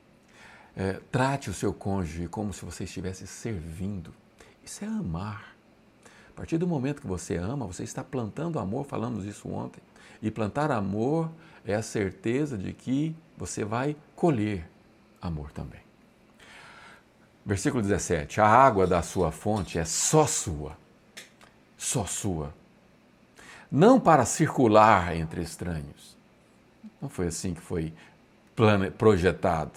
É, 0.75 0.99
trate 1.11 1.49
o 1.49 1.53
seu 1.53 1.73
cônjuge 1.73 2.27
como 2.27 2.51
se 2.51 2.65
você 2.65 2.83
estivesse 2.83 3.27
servindo. 3.27 4.13
Isso 4.63 4.83
é 4.83 4.87
amar. 4.87 5.54
A 6.35 6.37
partir 6.39 6.57
do 6.57 6.67
momento 6.67 6.99
que 6.99 7.07
você 7.07 7.37
ama, 7.37 7.65
você 7.65 7.83
está 7.83 8.03
plantando 8.03 8.59
amor, 8.59 8.85
falamos 8.85 9.23
isso 9.23 9.47
ontem. 9.47 9.81
E 10.21 10.29
plantar 10.29 10.69
amor 10.69 11.31
é 11.65 11.73
a 11.73 11.81
certeza 11.81 12.57
de 12.57 12.73
que 12.73 13.15
você 13.37 13.63
vai 13.63 13.95
colher 14.17 14.69
amor 15.21 15.49
também. 15.53 15.79
Versículo 17.45 17.81
17: 17.81 18.41
A 18.41 18.47
água 18.47 18.85
da 18.85 19.01
sua 19.01 19.31
fonte 19.31 19.79
é 19.79 19.85
só 19.85 20.27
sua, 20.27 20.77
só 21.77 22.05
sua, 22.05 22.53
não 23.71 23.97
para 23.97 24.25
circular 24.25 25.15
entre 25.15 25.41
estranhos. 25.41 26.17
Não 27.01 27.07
foi 27.07 27.27
assim 27.27 27.53
que 27.53 27.61
foi 27.61 27.93
projetado. 28.97 29.71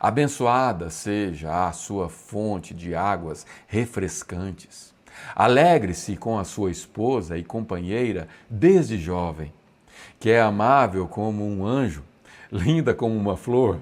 Abençoada 0.00 0.88
seja 0.88 1.68
a 1.68 1.72
sua 1.72 2.08
fonte 2.08 2.72
de 2.72 2.94
águas 2.94 3.46
refrescantes 3.66 4.93
Alegre-se 5.34 6.16
com 6.16 6.38
a 6.38 6.44
sua 6.44 6.70
esposa 6.70 7.36
e 7.36 7.44
companheira 7.44 8.28
desde 8.48 8.98
jovem, 8.98 9.52
que 10.18 10.30
é 10.30 10.40
amável 10.40 11.06
como 11.06 11.46
um 11.46 11.66
anjo, 11.66 12.02
linda 12.50 12.94
como 12.94 13.16
uma 13.16 13.36
flor, 13.36 13.80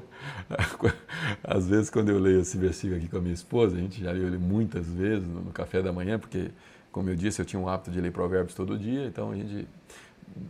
às 1.42 1.66
vezes 1.66 1.90
quando 1.90 2.10
eu 2.10 2.18
leio 2.18 2.40
esse 2.40 2.56
versículo 2.56 2.96
aqui 2.96 3.08
com 3.08 3.18
a 3.18 3.20
minha 3.20 3.34
esposa, 3.34 3.76
a 3.76 3.80
gente 3.80 4.02
já 4.02 4.12
leu 4.12 4.26
ele 4.26 4.38
muitas 4.38 4.86
vezes 4.86 5.26
no, 5.26 5.50
café 5.52 5.82
da 5.82 5.92
manhã, 5.92 6.18
porque, 6.18 6.50
como 6.90 7.10
eu 7.10 7.16
disse, 7.16 7.40
eu 7.40 7.46
tinha 7.46 7.60
um 7.60 7.68
hábito 7.68 7.90
de 7.90 8.00
ler 8.00 8.12
provérbios 8.12 8.54
todo 8.54 8.78
dia, 8.78 9.06
então 9.06 9.30
a 9.30 9.34
gente, 9.34 9.66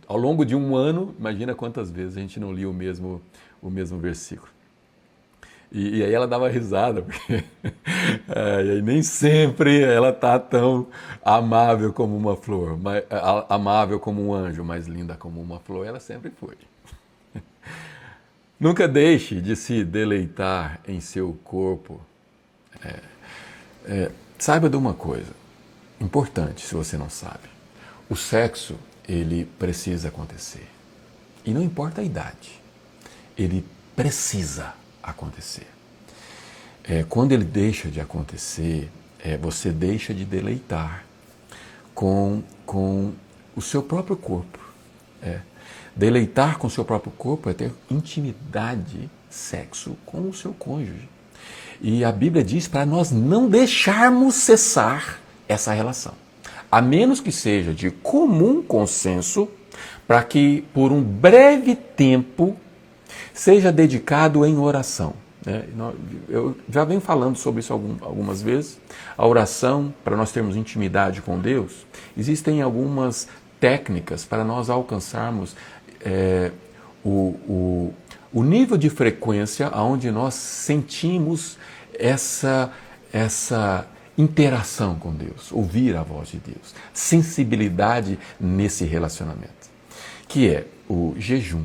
ao 0.07 0.17
longo 0.17 0.45
de 0.45 0.55
um 0.55 0.75
ano, 0.75 1.15
imagina 1.17 1.55
quantas 1.55 1.89
vezes 1.89 2.17
a 2.17 2.19
gente 2.19 2.39
não 2.39 2.51
lia 2.51 2.69
o 2.69 2.73
mesmo, 2.73 3.21
o 3.61 3.69
mesmo 3.69 3.99
versículo. 3.99 4.51
E, 5.73 5.97
e 5.97 6.03
aí 6.03 6.13
ela 6.13 6.27
dava 6.27 6.47
risada, 6.47 7.01
porque 7.01 7.43
é, 8.29 8.81
nem 8.81 9.01
sempre 9.01 9.81
ela 9.81 10.13
tá 10.13 10.37
tão 10.37 10.85
amável 11.25 11.91
como 11.91 12.15
uma 12.15 12.37
flor, 12.37 12.77
mas, 12.77 13.03
amável 13.49 13.99
como 13.99 14.23
um 14.23 14.31
anjo, 14.31 14.63
mais 14.63 14.85
linda 14.85 15.15
como 15.15 15.41
uma 15.41 15.59
flor, 15.59 15.87
ela 15.87 15.99
sempre 15.99 16.31
foi. 16.39 16.55
Nunca 18.59 18.87
deixe 18.87 19.41
de 19.41 19.55
se 19.55 19.83
deleitar 19.83 20.79
em 20.87 21.01
seu 21.01 21.35
corpo. 21.43 21.99
É, 22.85 22.99
é, 23.85 24.11
saiba 24.37 24.69
de 24.69 24.77
uma 24.77 24.93
coisa 24.93 25.33
importante, 25.99 26.67
se 26.67 26.75
você 26.75 26.97
não 26.97 27.09
sabe. 27.09 27.49
O 28.07 28.15
sexo, 28.15 28.77
ele 29.09 29.45
precisa 29.57 30.09
acontecer. 30.09 30.67
E 31.43 31.51
não 31.51 31.63
importa 31.63 32.01
a 32.01 32.03
idade, 32.03 32.61
ele 33.35 33.65
precisa 33.95 34.82
acontecer. 35.03 35.67
É, 36.83 37.03
quando 37.07 37.33
ele 37.33 37.43
deixa 37.43 37.89
de 37.89 37.99
acontecer, 37.99 38.89
é, 39.23 39.37
você 39.37 39.71
deixa 39.71 40.13
de 40.13 40.25
deleitar 40.25 41.05
com, 41.93 42.41
com 42.65 43.13
o 43.55 43.61
seu 43.61 43.83
próprio 43.83 44.15
corpo. 44.15 44.59
É. 45.21 45.39
Deleitar 45.95 46.57
com 46.57 46.67
o 46.67 46.69
seu 46.69 46.83
próprio 46.83 47.11
corpo 47.11 47.49
é 47.49 47.53
ter 47.53 47.71
intimidade, 47.89 49.09
sexo 49.29 49.95
com 50.05 50.29
o 50.29 50.33
seu 50.33 50.53
cônjuge. 50.53 51.07
E 51.81 52.03
a 52.03 52.11
Bíblia 52.11 52.43
diz 52.43 52.67
para 52.67 52.85
nós 52.85 53.11
não 53.11 53.47
deixarmos 53.47 54.35
cessar 54.35 55.19
essa 55.47 55.73
relação, 55.73 56.13
a 56.71 56.81
menos 56.81 57.19
que 57.19 57.31
seja 57.31 57.73
de 57.73 57.91
comum 57.91 58.61
consenso, 58.63 59.49
para 60.07 60.23
que 60.23 60.63
por 60.73 60.91
um 60.91 61.01
breve 61.01 61.75
tempo 61.75 62.57
seja 63.33 63.71
dedicado 63.71 64.45
em 64.45 64.57
oração. 64.57 65.13
Né? 65.45 65.65
Eu 66.29 66.55
já 66.69 66.83
venho 66.85 67.01
falando 67.01 67.37
sobre 67.37 67.59
isso 67.59 67.73
algumas 67.73 68.41
vezes. 68.41 68.79
A 69.17 69.27
oração, 69.27 69.93
para 70.03 70.15
nós 70.15 70.31
termos 70.31 70.55
intimidade 70.55 71.21
com 71.21 71.39
Deus, 71.39 71.85
existem 72.17 72.61
algumas 72.61 73.27
técnicas 73.59 74.25
para 74.25 74.43
nós 74.43 74.69
alcançarmos 74.69 75.55
é, 76.01 76.51
o, 77.03 77.35
o, 77.47 77.93
o 78.33 78.43
nível 78.43 78.77
de 78.77 78.89
frequência 78.89 79.69
onde 79.75 80.11
nós 80.11 80.33
sentimos 80.33 81.57
essa, 81.97 82.71
essa 83.11 83.87
interação 84.17 84.95
com 84.95 85.13
Deus, 85.13 85.51
ouvir 85.51 85.95
a 85.95 86.03
voz 86.03 86.29
de 86.29 86.37
Deus, 86.37 86.73
sensibilidade 86.93 88.19
nesse 88.39 88.85
relacionamento, 88.85 89.69
que 90.27 90.49
é 90.49 90.65
o 90.89 91.15
jejum 91.17 91.63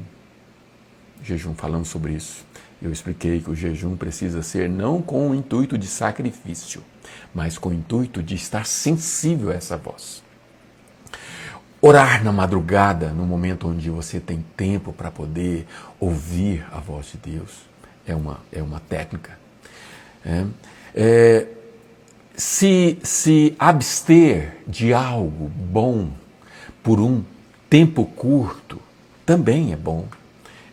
jejum, 1.28 1.54
falando 1.54 1.84
sobre 1.84 2.14
isso. 2.14 2.46
Eu 2.80 2.92
expliquei 2.92 3.40
que 3.40 3.50
o 3.50 3.54
jejum 3.54 3.96
precisa 3.96 4.42
ser 4.42 4.68
não 4.68 5.02
com 5.02 5.30
o 5.30 5.34
intuito 5.34 5.76
de 5.76 5.86
sacrifício, 5.86 6.82
mas 7.34 7.58
com 7.58 7.70
o 7.70 7.74
intuito 7.74 8.22
de 8.22 8.34
estar 8.34 8.64
sensível 8.66 9.50
a 9.50 9.54
essa 9.54 9.76
voz. 9.76 10.22
Orar 11.80 12.24
na 12.24 12.32
madrugada, 12.32 13.10
no 13.10 13.24
momento 13.24 13.68
onde 13.68 13.90
você 13.90 14.18
tem 14.18 14.44
tempo 14.56 14.92
para 14.92 15.10
poder 15.10 15.66
ouvir 16.00 16.66
a 16.72 16.78
voz 16.78 17.12
de 17.12 17.32
Deus, 17.32 17.50
é 18.06 18.14
uma, 18.14 18.40
é 18.52 18.62
uma 18.62 18.80
técnica. 18.80 19.38
É, 20.24 20.44
é, 20.94 21.46
se, 22.36 22.98
se 23.02 23.54
abster 23.58 24.56
de 24.66 24.92
algo 24.92 25.48
bom 25.48 26.10
por 26.82 27.00
um 27.00 27.22
tempo 27.68 28.04
curto, 28.04 28.80
também 29.26 29.72
é 29.72 29.76
bom. 29.76 30.06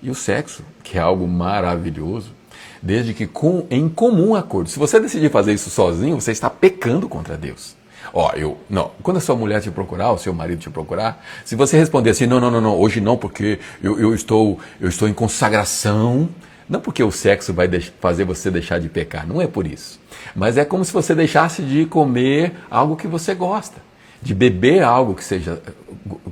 E 0.05 0.09
o 0.11 0.13
sexo, 0.13 0.61
que 0.83 0.99
é 0.99 1.01
algo 1.01 1.27
maravilhoso, 1.27 2.31
desde 2.79 3.11
que 3.11 3.25
com, 3.25 3.65
em 3.71 3.89
comum 3.89 4.35
acordo. 4.35 4.69
Se 4.69 4.77
você 4.77 4.99
decidir 4.99 5.31
fazer 5.31 5.51
isso 5.51 5.71
sozinho, 5.71 6.21
você 6.21 6.31
está 6.31 6.47
pecando 6.47 7.09
contra 7.09 7.35
Deus. 7.35 7.75
Ó, 8.13 8.31
eu 8.35 8.55
não. 8.69 8.91
Quando 9.01 9.17
a 9.17 9.19
sua 9.19 9.35
mulher 9.35 9.63
te 9.63 9.71
procurar, 9.71 10.11
o 10.11 10.19
seu 10.19 10.31
marido 10.31 10.59
te 10.59 10.69
procurar, 10.69 11.25
se 11.43 11.55
você 11.55 11.75
responder 11.75 12.11
assim, 12.11 12.27
não, 12.27 12.39
não, 12.39 12.51
não, 12.51 12.61
não, 12.61 12.79
hoje 12.79 13.01
não, 13.01 13.17
porque 13.17 13.57
eu, 13.81 13.99
eu 13.99 14.13
estou 14.13 14.59
eu 14.79 14.87
estou 14.87 15.09
em 15.09 15.13
consagração, 15.13 16.29
não 16.69 16.79
porque 16.79 17.01
o 17.01 17.11
sexo 17.11 17.51
vai 17.51 17.67
fazer 17.99 18.25
você 18.25 18.51
deixar 18.51 18.79
de 18.79 18.89
pecar, 18.89 19.27
não 19.27 19.41
é 19.41 19.47
por 19.47 19.65
isso. 19.65 19.99
Mas 20.35 20.55
é 20.55 20.63
como 20.63 20.85
se 20.85 20.93
você 20.93 21.15
deixasse 21.15 21.63
de 21.63 21.87
comer 21.87 22.53
algo 22.69 22.95
que 22.95 23.07
você 23.07 23.33
gosta, 23.33 23.81
de 24.21 24.35
beber 24.35 24.83
algo 24.83 25.15
que 25.15 25.23
seja 25.23 25.59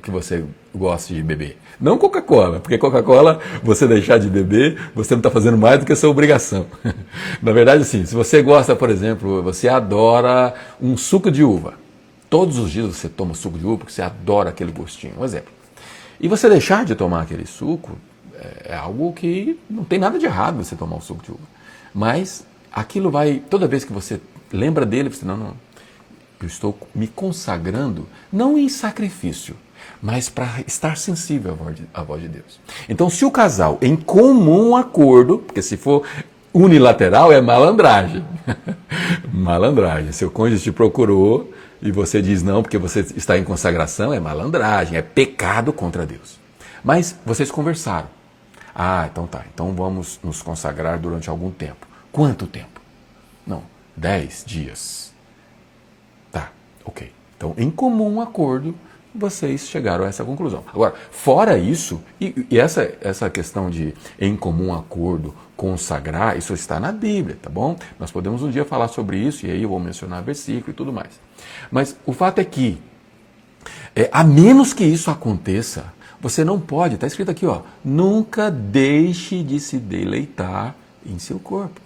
que 0.03 0.11
você 0.11 0.45
gosta 0.76 1.11
de 1.11 1.24
beber. 1.24 1.57
Não 1.84 1.97
Coca-Cola, 1.97 2.61
porque 2.61 2.77
Coca-Cola, 2.77 3.41
você 3.61 3.86
deixar 3.86 4.17
de 4.17 4.29
beber, 4.29 4.89
você 4.95 5.15
não 5.15 5.19
está 5.19 5.29
fazendo 5.29 5.57
mais 5.57 5.81
do 5.81 5.86
que 5.86 5.91
a 5.91 5.95
sua 5.97 6.09
obrigação. 6.09 6.65
Na 7.43 7.51
verdade, 7.51 7.84
sim, 7.84 8.05
se 8.05 8.15
você 8.15 8.41
gosta, 8.41 8.73
por 8.73 8.89
exemplo, 8.89 9.43
você 9.43 9.67
adora 9.67 10.53
um 10.81 10.95
suco 10.95 11.29
de 11.29 11.43
uva. 11.43 11.73
Todos 12.29 12.57
os 12.57 12.71
dias 12.71 12.88
você 12.88 13.09
toma 13.09 13.34
suco 13.34 13.57
de 13.57 13.65
uva 13.65 13.79
porque 13.79 13.91
você 13.91 14.01
adora 14.01 14.49
aquele 14.49 14.71
gostinho. 14.71 15.15
Um 15.19 15.25
exemplo. 15.25 15.51
E 16.21 16.29
você 16.29 16.47
deixar 16.47 16.86
de 16.86 16.95
tomar 16.95 17.23
aquele 17.23 17.45
suco 17.45 17.97
é, 18.34 18.69
é 18.69 18.75
algo 18.75 19.11
que 19.11 19.59
não 19.69 19.84
tem 19.84 19.99
nada 19.99 20.17
de 20.17 20.25
errado 20.25 20.63
você 20.63 20.77
tomar 20.77 20.95
um 20.95 21.01
suco 21.01 21.21
de 21.21 21.31
uva. 21.31 21.43
Mas 21.93 22.45
aquilo 22.71 23.11
vai, 23.11 23.41
toda 23.49 23.67
vez 23.67 23.84
que 23.84 23.91
você 23.91 24.21
lembra 24.53 24.86
dele, 24.86 25.09
você 25.09 25.25
não, 25.25 25.36
não, 25.36 25.53
eu 26.39 26.47
estou 26.47 26.77
me 26.95 27.07
consagrando 27.07 28.07
não 28.31 28.57
em 28.57 28.69
sacrifício, 28.69 29.57
mas 30.01 30.29
para 30.29 30.61
estar 30.67 30.97
sensível 30.97 31.53
à 31.53 31.55
voz, 31.55 31.75
de, 31.75 31.84
à 31.93 32.03
voz 32.03 32.21
de 32.21 32.27
Deus. 32.27 32.59
Então, 32.89 33.09
se 33.09 33.25
o 33.25 33.31
casal, 33.31 33.77
em 33.81 33.95
comum 33.95 34.75
acordo, 34.75 35.39
porque 35.39 35.61
se 35.61 35.77
for 35.77 36.03
unilateral 36.53 37.31
é 37.31 37.41
malandragem. 37.41 38.23
malandragem. 39.34 40.11
Seu 40.11 40.29
cônjuge 40.29 40.63
te 40.63 40.71
procurou 40.71 41.51
e 41.81 41.91
você 41.91 42.21
diz 42.21 42.43
não 42.43 42.61
porque 42.61 42.77
você 42.77 42.99
está 43.15 43.38
em 43.38 43.43
consagração, 43.43 44.13
é 44.13 44.19
malandragem, 44.19 44.97
é 44.97 45.01
pecado 45.01 45.73
contra 45.73 46.05
Deus. 46.05 46.39
Mas 46.84 47.17
vocês 47.25 47.49
conversaram. 47.49 48.07
Ah, 48.75 49.07
então 49.11 49.25
tá. 49.25 49.43
Então 49.53 49.73
vamos 49.73 50.19
nos 50.23 50.41
consagrar 50.41 50.99
durante 50.99 51.29
algum 51.29 51.49
tempo. 51.51 51.88
Quanto 52.11 52.45
tempo? 52.45 52.81
Não, 53.45 53.63
dez 53.95 54.43
dias. 54.45 55.13
Tá, 56.31 56.51
ok. 56.86 57.11
Então, 57.36 57.53
em 57.57 57.69
comum 57.69 58.21
acordo, 58.21 58.75
vocês 59.14 59.68
chegaram 59.68 60.05
a 60.05 60.07
essa 60.07 60.24
conclusão. 60.24 60.64
Agora, 60.74 60.93
fora 61.11 61.57
isso, 61.57 62.01
e, 62.20 62.47
e, 62.49 62.59
essa, 62.59 62.91
essa 63.01 63.30
questão 63.30 63.70
de 63.70 63.93
em 64.20 64.36
comum 64.36 64.74
acordo, 64.74 65.34
consagrar, 65.55 66.38
isso 66.38 66.53
está 66.53 66.80
na 66.80 66.91
Bíblia, 66.91 67.38
tá 67.41 67.49
bom? 67.49 67.78
Nós 67.99 68.11
podemos 68.11 68.41
um 68.41 68.49
dia 68.49 68.66
falar 68.66 68.88
sobre 68.88 69.18
isso, 69.18 69.45
e 69.45 69.51
aí 69.51 69.64
eu 69.64 69.70
vou 69.70 69.80
mencionar 69.80 70.24
versículo 70.24 70.72
e 70.72 70.74
tudo 70.74 70.91
mais. 70.91 71.20
Mas 71.72 71.95
o 72.05 72.14
fato 72.14 72.39
é 72.39 72.43
que, 72.43 72.82
é, 73.95 74.09
a 74.11 74.24
menos 74.24 74.74
que 74.74 74.84
isso 74.84 75.11
aconteça, 75.11 75.93
você 76.20 76.43
não 76.43 76.59
pode, 76.59 76.95
está 76.95 77.05
escrito 77.05 77.30
aqui, 77.30 77.45
ó, 77.45 77.61
nunca 77.84 78.49
deixe 78.49 79.43
de 79.43 79.59
se 79.59 79.78
deleitar 79.78 80.76
em 81.05 81.20
seu 81.20 81.38
corpo. 81.38 81.82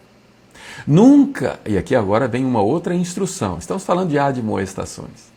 Nunca, 0.86 1.59
e 1.65 1.78
aqui 1.78 1.95
agora 1.95 2.28
vem 2.28 2.45
uma 2.45 2.61
outra 2.61 2.93
instrução, 2.93 3.57
estamos 3.57 3.84
falando 3.84 4.09
de 4.09 4.19
admoestações. 4.19 5.36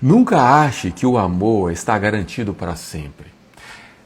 Nunca 0.00 0.40
ache 0.40 0.90
que 0.90 1.06
o 1.06 1.16
amor 1.16 1.72
está 1.72 1.98
garantido 1.98 2.52
para 2.52 2.76
sempre. 2.76 3.26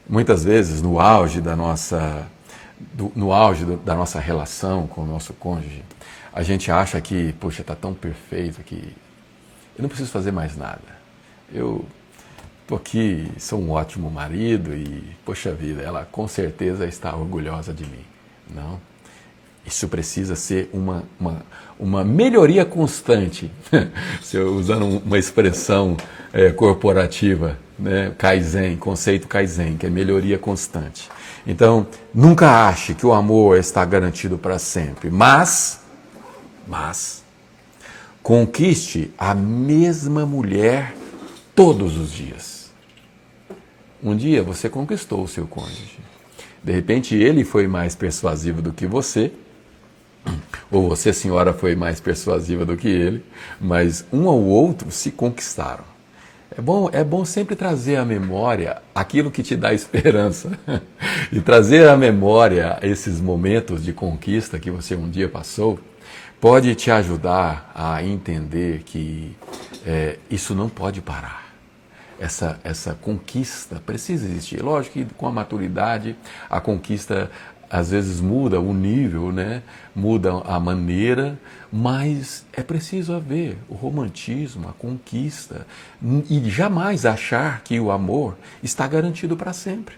Muitas 0.07 0.43
vezes, 0.43 0.81
no 0.81 0.99
auge 0.99 1.41
da 1.41 1.55
nossa, 1.55 2.27
do, 2.79 3.11
no 3.15 3.31
auge 3.31 3.65
do, 3.65 3.77
da 3.77 3.95
nossa 3.95 4.19
relação 4.19 4.87
com 4.87 5.01
o 5.01 5.05
nosso 5.05 5.33
cônjuge, 5.33 5.83
a 6.33 6.43
gente 6.43 6.71
acha 6.71 6.99
que, 7.01 7.33
poxa, 7.33 7.61
está 7.61 7.75
tão 7.75 7.93
perfeito 7.93 8.61
que 8.63 8.95
eu 9.77 9.81
não 9.81 9.89
preciso 9.89 10.11
fazer 10.11 10.31
mais 10.31 10.55
nada. 10.55 11.01
Eu 11.53 11.85
estou 12.61 12.77
aqui, 12.77 13.29
sou 13.37 13.61
um 13.61 13.71
ótimo 13.71 14.09
marido 14.09 14.73
e, 14.73 15.15
poxa 15.25 15.53
vida, 15.53 15.81
ela 15.81 16.07
com 16.09 16.27
certeza 16.27 16.85
está 16.85 17.15
orgulhosa 17.15 17.73
de 17.73 17.85
mim. 17.85 18.05
Não. 18.53 18.79
Isso 19.65 19.87
precisa 19.87 20.35
ser 20.35 20.69
uma, 20.73 21.03
uma, 21.19 21.43
uma 21.81 22.03
melhoria 22.05 22.63
constante, 22.63 23.51
usando 24.55 25.01
uma 25.03 25.17
expressão 25.17 25.97
é, 26.31 26.51
corporativa, 26.51 27.57
né? 27.77 28.13
Kaizen, 28.19 28.77
conceito 28.77 29.27
Kaizen, 29.27 29.77
que 29.77 29.87
é 29.87 29.89
melhoria 29.89 30.37
constante. 30.37 31.09
Então, 31.45 31.87
nunca 32.13 32.67
ache 32.67 32.93
que 32.93 33.03
o 33.03 33.11
amor 33.11 33.57
está 33.57 33.83
garantido 33.83 34.37
para 34.37 34.59
sempre, 34.59 35.09
mas, 35.09 35.81
mas, 36.67 37.23
conquiste 38.21 39.11
a 39.17 39.33
mesma 39.33 40.23
mulher 40.23 40.93
todos 41.55 41.97
os 41.97 42.11
dias. 42.11 42.69
Um 44.03 44.15
dia 44.15 44.43
você 44.43 44.69
conquistou 44.69 45.23
o 45.23 45.27
seu 45.27 45.47
cônjuge. 45.47 45.99
De 46.63 46.71
repente 46.71 47.15
ele 47.15 47.43
foi 47.43 47.67
mais 47.67 47.95
persuasivo 47.95 48.61
do 48.61 48.71
que 48.71 48.85
você, 48.85 49.31
ou 50.71 50.87
você, 50.87 51.11
senhora, 51.11 51.53
foi 51.53 51.75
mais 51.75 51.99
persuasiva 51.99 52.65
do 52.65 52.77
que 52.77 52.87
ele, 52.87 53.23
mas 53.59 54.05
um 54.11 54.27
ao 54.27 54.39
outro 54.39 54.89
se 54.91 55.11
conquistaram. 55.11 55.83
É 56.57 56.61
bom, 56.61 56.89
é 56.91 57.03
bom 57.03 57.23
sempre 57.23 57.55
trazer 57.55 57.95
à 57.95 58.05
memória 58.05 58.81
aquilo 58.93 59.31
que 59.31 59.41
te 59.41 59.55
dá 59.55 59.71
esperança 59.75 60.51
e 61.31 61.39
trazer 61.39 61.87
à 61.87 61.95
memória 61.95 62.77
esses 62.81 63.21
momentos 63.21 63.83
de 63.83 63.93
conquista 63.93 64.59
que 64.59 64.69
você 64.69 64.95
um 64.95 65.09
dia 65.09 65.29
passou 65.29 65.79
pode 66.39 66.73
te 66.75 66.91
ajudar 66.91 67.71
a 67.73 68.03
entender 68.03 68.83
que 68.83 69.35
é, 69.85 70.17
isso 70.29 70.53
não 70.53 70.67
pode 70.67 71.01
parar 71.01 71.41
essa, 72.21 72.59
essa 72.63 72.93
conquista 72.93 73.81
precisa 73.83 74.27
existir. 74.27 74.61
Lógico 74.61 74.93
que 74.93 75.05
com 75.15 75.27
a 75.27 75.31
maturidade 75.31 76.15
a 76.47 76.61
conquista 76.61 77.31
às 77.71 77.91
vezes 77.91 78.19
muda 78.19 78.59
o 78.59 78.73
nível, 78.73 79.31
né? 79.31 79.63
muda 79.95 80.33
a 80.43 80.59
maneira, 80.59 81.39
mas 81.71 82.45
é 82.51 82.61
preciso 82.61 83.13
haver 83.13 83.57
o 83.69 83.73
romantismo, 83.75 84.67
a 84.67 84.73
conquista 84.73 85.65
e 86.29 86.49
jamais 86.49 87.05
achar 87.05 87.61
que 87.63 87.79
o 87.79 87.89
amor 87.89 88.35
está 88.61 88.85
garantido 88.85 89.37
para 89.37 89.53
sempre. 89.53 89.95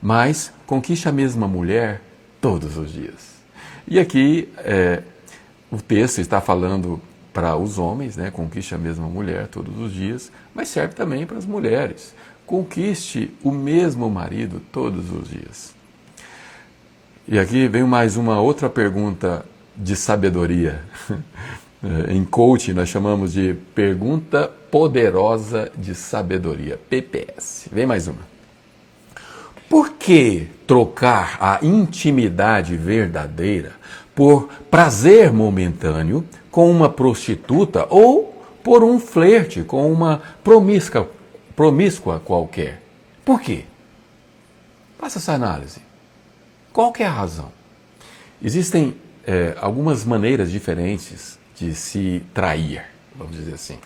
Mas 0.00 0.50
conquiste 0.66 1.06
a 1.06 1.12
mesma 1.12 1.46
mulher 1.46 2.00
todos 2.40 2.78
os 2.78 2.90
dias. 2.90 3.34
E 3.86 4.00
aqui 4.00 4.48
é, 4.58 5.02
o 5.70 5.76
texto 5.82 6.18
está 6.18 6.40
falando 6.40 6.98
para 7.30 7.56
os 7.56 7.78
homens, 7.78 8.16
né? 8.16 8.30
conquiste 8.30 8.74
a 8.74 8.78
mesma 8.78 9.06
mulher 9.06 9.48
todos 9.48 9.78
os 9.78 9.92
dias, 9.92 10.32
mas 10.54 10.68
serve 10.68 10.94
também 10.94 11.26
para 11.26 11.36
as 11.36 11.44
mulheres. 11.44 12.14
Conquiste 12.46 13.34
o 13.42 13.50
mesmo 13.50 14.08
marido 14.08 14.62
todos 14.72 15.12
os 15.12 15.28
dias. 15.28 15.73
E 17.26 17.38
aqui 17.38 17.66
vem 17.68 17.84
mais 17.84 18.16
uma 18.16 18.40
outra 18.40 18.68
pergunta 18.68 19.46
de 19.74 19.96
sabedoria. 19.96 20.82
em 22.08 22.24
coaching 22.24 22.72
nós 22.72 22.88
chamamos 22.88 23.32
de 23.32 23.54
pergunta 23.74 24.50
poderosa 24.70 25.70
de 25.76 25.94
sabedoria, 25.94 26.78
PPS. 26.90 27.68
Vem 27.72 27.86
mais 27.86 28.08
uma. 28.08 28.34
Por 29.68 29.94
que 29.94 30.48
trocar 30.66 31.38
a 31.40 31.58
intimidade 31.64 32.76
verdadeira 32.76 33.72
por 34.14 34.48
prazer 34.70 35.32
momentâneo 35.32 36.24
com 36.50 36.70
uma 36.70 36.88
prostituta 36.88 37.86
ou 37.90 38.34
por 38.62 38.84
um 38.84 39.00
flerte 39.00 39.62
com 39.62 39.90
uma 39.90 40.22
promíscua, 40.42 41.10
promíscua 41.56 42.20
qualquer. 42.20 42.82
Por 43.24 43.40
quê? 43.40 43.64
Faça 44.98 45.18
essa 45.18 45.32
análise. 45.32 45.83
Qual 46.74 46.90
que 46.90 47.04
é 47.04 47.06
a 47.06 47.10
razão? 47.12 47.52
Existem 48.42 48.96
é, 49.24 49.56
algumas 49.60 50.04
maneiras 50.04 50.50
diferentes 50.50 51.38
de 51.54 51.72
se 51.72 52.20
trair, 52.34 52.84
vamos 53.14 53.36
dizer 53.36 53.54
assim. 53.54 53.78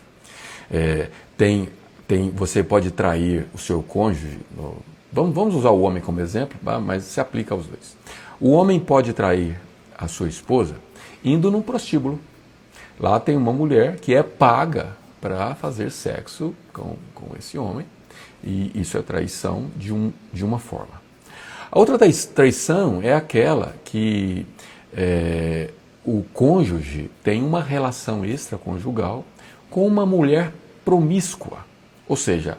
É, 0.71 1.11
tem, 1.37 1.69
tem, 2.07 2.31
você 2.31 2.63
pode 2.63 2.91
trair 2.91 3.47
o 3.53 3.59
seu 3.59 3.83
cônjuge. 3.83 4.39
No, 4.57 4.79
vamos, 5.13 5.35
vamos 5.35 5.55
usar 5.55 5.69
o 5.69 5.83
homem 5.83 6.03
como 6.03 6.19
exemplo, 6.19 6.59
tá? 6.65 6.81
mas 6.81 7.05
se 7.05 7.21
aplica 7.21 7.55
aos 7.55 7.67
dois. 7.67 7.95
O 8.41 8.53
homem 8.53 8.81
pode 8.81 9.13
trair 9.13 9.61
a 9.95 10.09
sua 10.09 10.27
esposa 10.27 10.77
indo 11.23 11.51
num 11.51 11.61
prostíbulo. 11.61 12.19
Lá 12.99 13.21
tem 13.21 13.37
uma 13.37 13.53
mulher 13.53 13.97
que 13.97 14.15
é 14.15 14.23
paga 14.23 14.97
para 15.21 15.55
fazer 15.55 15.91
sexo 15.91 16.55
com, 16.73 16.97
com 17.15 17.37
esse 17.39 17.59
homem, 17.59 17.85
e 18.43 18.73
isso 18.81 18.97
é 18.97 19.03
traição 19.03 19.67
de, 19.77 19.93
um, 19.93 20.11
de 20.33 20.43
uma 20.43 20.59
forma. 20.59 21.07
A 21.71 21.79
outra 21.79 21.99
traição 21.99 23.01
é 23.03 23.15
aquela 23.15 23.75
que 23.85 24.47
é, 24.97 25.71
o 26.05 26.25
cônjuge 26.33 27.11
tem 27.23 27.43
uma 27.43 27.63
relação 27.63 28.25
extraconjugal 28.25 29.25
com 29.69 29.87
uma 29.87 30.07
mulher 30.07 30.53
promíscua. 30.85 31.59
Ou 32.09 32.17
seja, 32.17 32.57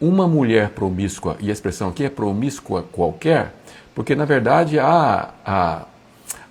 uma 0.00 0.28
mulher 0.28 0.70
promíscua, 0.70 1.36
e 1.40 1.48
a 1.48 1.52
expressão 1.52 1.88
aqui 1.88 2.04
é 2.04 2.10
promíscua 2.10 2.84
qualquer, 2.92 3.54
porque 3.94 4.14
na 4.14 4.24
verdade 4.24 4.78
a, 4.78 5.30
a, 5.44 5.86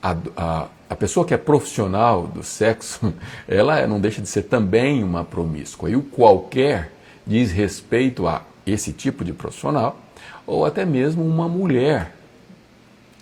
a, 0.01 0.18
a 0.36 0.68
a 0.89 0.95
pessoa 0.95 1.24
que 1.24 1.34
é 1.34 1.38
profissional 1.38 2.26
do 2.26 2.41
sexo, 2.41 3.14
ela 3.47 3.86
não 3.86 3.99
deixa 3.99 4.22
de 4.22 4.28
ser 4.28 4.43
também 4.43 5.03
uma 5.03 5.24
promíscua. 5.24 5.89
E 5.89 5.95
o 5.95 6.01
qualquer 6.01 6.91
diz 7.28 7.51
respeito 7.51 8.28
a 8.28 8.41
esse 8.66 8.91
tipo 8.91 9.24
de 9.24 9.32
profissional, 9.32 9.95
ou 10.50 10.66
até 10.66 10.84
mesmo 10.84 11.24
uma 11.24 11.47
mulher 11.47 12.12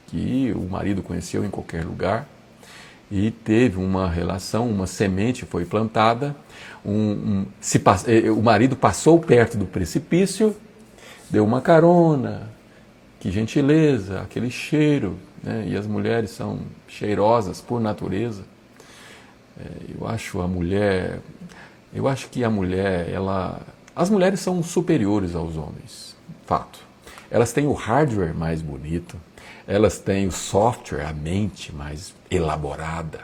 que 0.07 0.53
o 0.55 0.61
marido 0.61 1.03
conheceu 1.03 1.43
em 1.43 1.49
qualquer 1.49 1.83
lugar 1.83 2.25
e 3.11 3.31
teve 3.31 3.77
uma 3.77 4.09
relação, 4.09 4.69
uma 4.69 4.87
semente 4.87 5.45
foi 5.45 5.65
plantada, 5.65 6.35
um, 6.85 6.93
um, 6.93 7.45
se, 7.59 7.81
eh, 8.07 8.31
o 8.31 8.41
marido 8.41 8.75
passou 8.77 9.19
perto 9.19 9.57
do 9.57 9.65
precipício, 9.65 10.55
deu 11.29 11.43
uma 11.43 11.61
carona, 11.61 12.49
que 13.19 13.29
gentileza, 13.29 14.21
aquele 14.21 14.49
cheiro, 14.49 15.17
né? 15.43 15.65
e 15.67 15.75
as 15.75 15.85
mulheres 15.85 16.29
são 16.31 16.59
cheirosas 16.87 17.59
por 17.59 17.81
natureza. 17.81 18.43
É, 19.59 19.63
eu 19.99 20.07
acho 20.07 20.39
a 20.39 20.47
mulher, 20.47 21.19
eu 21.93 22.07
acho 22.07 22.29
que 22.29 22.43
a 22.43 22.49
mulher, 22.49 23.09
ela, 23.09 23.59
as 23.93 24.09
mulheres 24.09 24.39
são 24.39 24.63
superiores 24.63 25.35
aos 25.35 25.57
homens, 25.57 26.15
fato. 26.45 26.86
Elas 27.29 27.51
têm 27.51 27.67
o 27.67 27.73
hardware 27.73 28.33
mais 28.33 28.61
bonito, 28.61 29.17
elas 29.67 29.99
têm 29.99 30.27
o 30.27 30.31
software, 30.31 31.05
a 31.05 31.13
mente 31.13 31.73
mais 31.73 32.13
elaborada. 32.31 33.19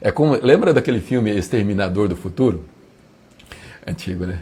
É 0.00 0.10
como, 0.12 0.34
lembra 0.34 0.72
daquele 0.72 1.00
filme 1.00 1.30
Exterminador 1.30 2.08
do 2.08 2.16
Futuro? 2.16 2.64
Antigo, 3.86 4.26
né? 4.26 4.40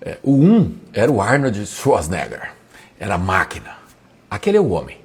É, 0.00 0.18
o 0.22 0.34
um 0.34 0.74
era 0.92 1.10
o 1.10 1.20
Arnold 1.20 1.66
Schwarzenegger, 1.66 2.52
era 2.98 3.16
máquina. 3.16 3.78
Aquele 4.30 4.58
é 4.58 4.60
o 4.60 4.68
homem, 4.70 4.98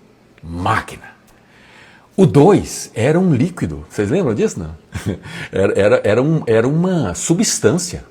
máquina. 0.43 1.09
O 2.17 2.25
2 2.25 2.91
era 2.93 3.17
um 3.17 3.33
líquido, 3.33 3.85
vocês 3.89 4.09
lembram 4.09 4.35
disso? 4.35 4.59
Não? 4.59 4.75
Era, 5.51 5.79
era, 5.79 6.01
era, 6.03 6.21
um, 6.21 6.43
era 6.45 6.67
uma 6.67 7.13
substância. 7.15 8.03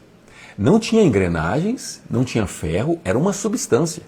Não 0.56 0.80
tinha 0.80 1.02
engrenagens, 1.02 2.00
não 2.08 2.24
tinha 2.24 2.46
ferro, 2.46 2.98
era 3.04 3.18
uma 3.18 3.34
substância. 3.34 4.02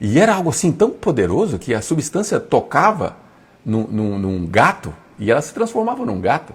E 0.00 0.18
era 0.18 0.34
algo 0.34 0.50
assim 0.50 0.70
tão 0.70 0.90
poderoso 0.90 1.58
que 1.58 1.74
a 1.74 1.82
substância 1.82 2.38
tocava 2.38 3.16
num, 3.64 3.86
num, 3.86 4.18
num 4.18 4.46
gato 4.46 4.94
e 5.18 5.30
ela 5.30 5.42
se 5.42 5.52
transformava 5.52 6.04
num 6.06 6.20
gato. 6.20 6.52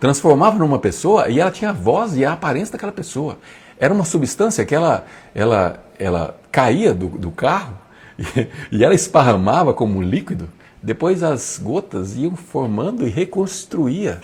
Transformava 0.00 0.58
numa 0.58 0.78
pessoa 0.78 1.28
e 1.28 1.38
ela 1.38 1.50
tinha 1.50 1.70
a 1.70 1.74
voz 1.74 2.16
e 2.16 2.24
a 2.24 2.32
aparência 2.32 2.72
daquela 2.72 2.92
pessoa. 2.92 3.38
Era 3.78 3.92
uma 3.92 4.04
substância 4.04 4.64
que 4.64 4.74
ela, 4.74 5.04
ela, 5.34 5.84
ela 5.98 6.36
caía 6.50 6.92
do, 6.92 7.08
do 7.08 7.30
carro 7.30 7.76
e, 8.18 8.78
e 8.78 8.84
ela 8.84 8.94
esparramava 8.94 9.72
como 9.72 9.98
um 9.98 10.02
líquido 10.02 10.48
depois 10.82 11.22
as 11.22 11.58
gotas 11.62 12.16
iam 12.16 12.36
formando 12.36 13.06
e 13.06 13.10
reconstruía. 13.10 14.20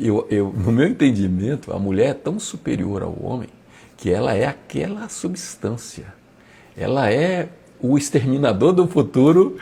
Eu, 0.00 0.26
eu, 0.30 0.52
no 0.52 0.72
meu 0.72 0.86
entendimento, 0.86 1.72
a 1.72 1.78
mulher 1.78 2.10
é 2.10 2.14
tão 2.14 2.38
superior 2.38 3.02
ao 3.02 3.16
homem 3.22 3.48
que 3.96 4.10
ela 4.10 4.34
é 4.34 4.46
aquela 4.46 5.08
substância. 5.08 6.06
Ela 6.76 7.10
é 7.10 7.48
o 7.80 7.96
exterminador 7.96 8.72
do 8.72 8.86
futuro 8.86 9.58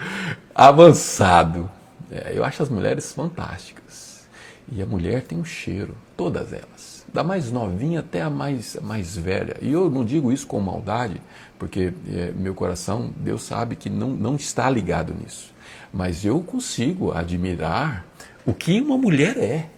avançado. 0.55 1.71
É, 2.11 2.33
eu 2.35 2.45
acho 2.45 2.62
as 2.62 2.69
mulheres 2.69 3.12
fantásticas. 3.12 4.27
E 4.71 4.83
a 4.83 4.87
mulher 4.87 5.23
tem 5.23 5.39
um 5.39 5.45
cheiro, 5.45 5.95
todas 6.17 6.53
elas. 6.53 7.05
Da 7.12 7.23
mais 7.23 7.51
novinha 7.53 8.01
até 8.01 8.23
a 8.23 8.31
mais, 8.31 8.77
mais 8.83 9.17
velha. 9.17 9.57
E 9.61 9.71
eu 9.71 9.91
não 9.91 10.05
digo 10.05 10.33
isso 10.33 10.47
com 10.47 10.59
maldade, 10.61 11.21
porque 11.59 11.93
é, 12.12 12.33
meu 12.33 12.55
coração, 12.55 13.12
Deus 13.17 13.43
sabe 13.43 13.77
que 13.77 13.91
não, 13.91 14.11
não 14.11 14.37
está 14.37 14.69
ligado 14.71 15.15
nisso 15.15 15.55
mas 15.95 16.25
eu 16.25 16.41
consigo 16.41 17.12
admirar 17.12 18.05
o 18.45 18.53
que 18.53 18.81
uma 18.81 18.99
mulher 18.99 19.39
é. 19.39 19.71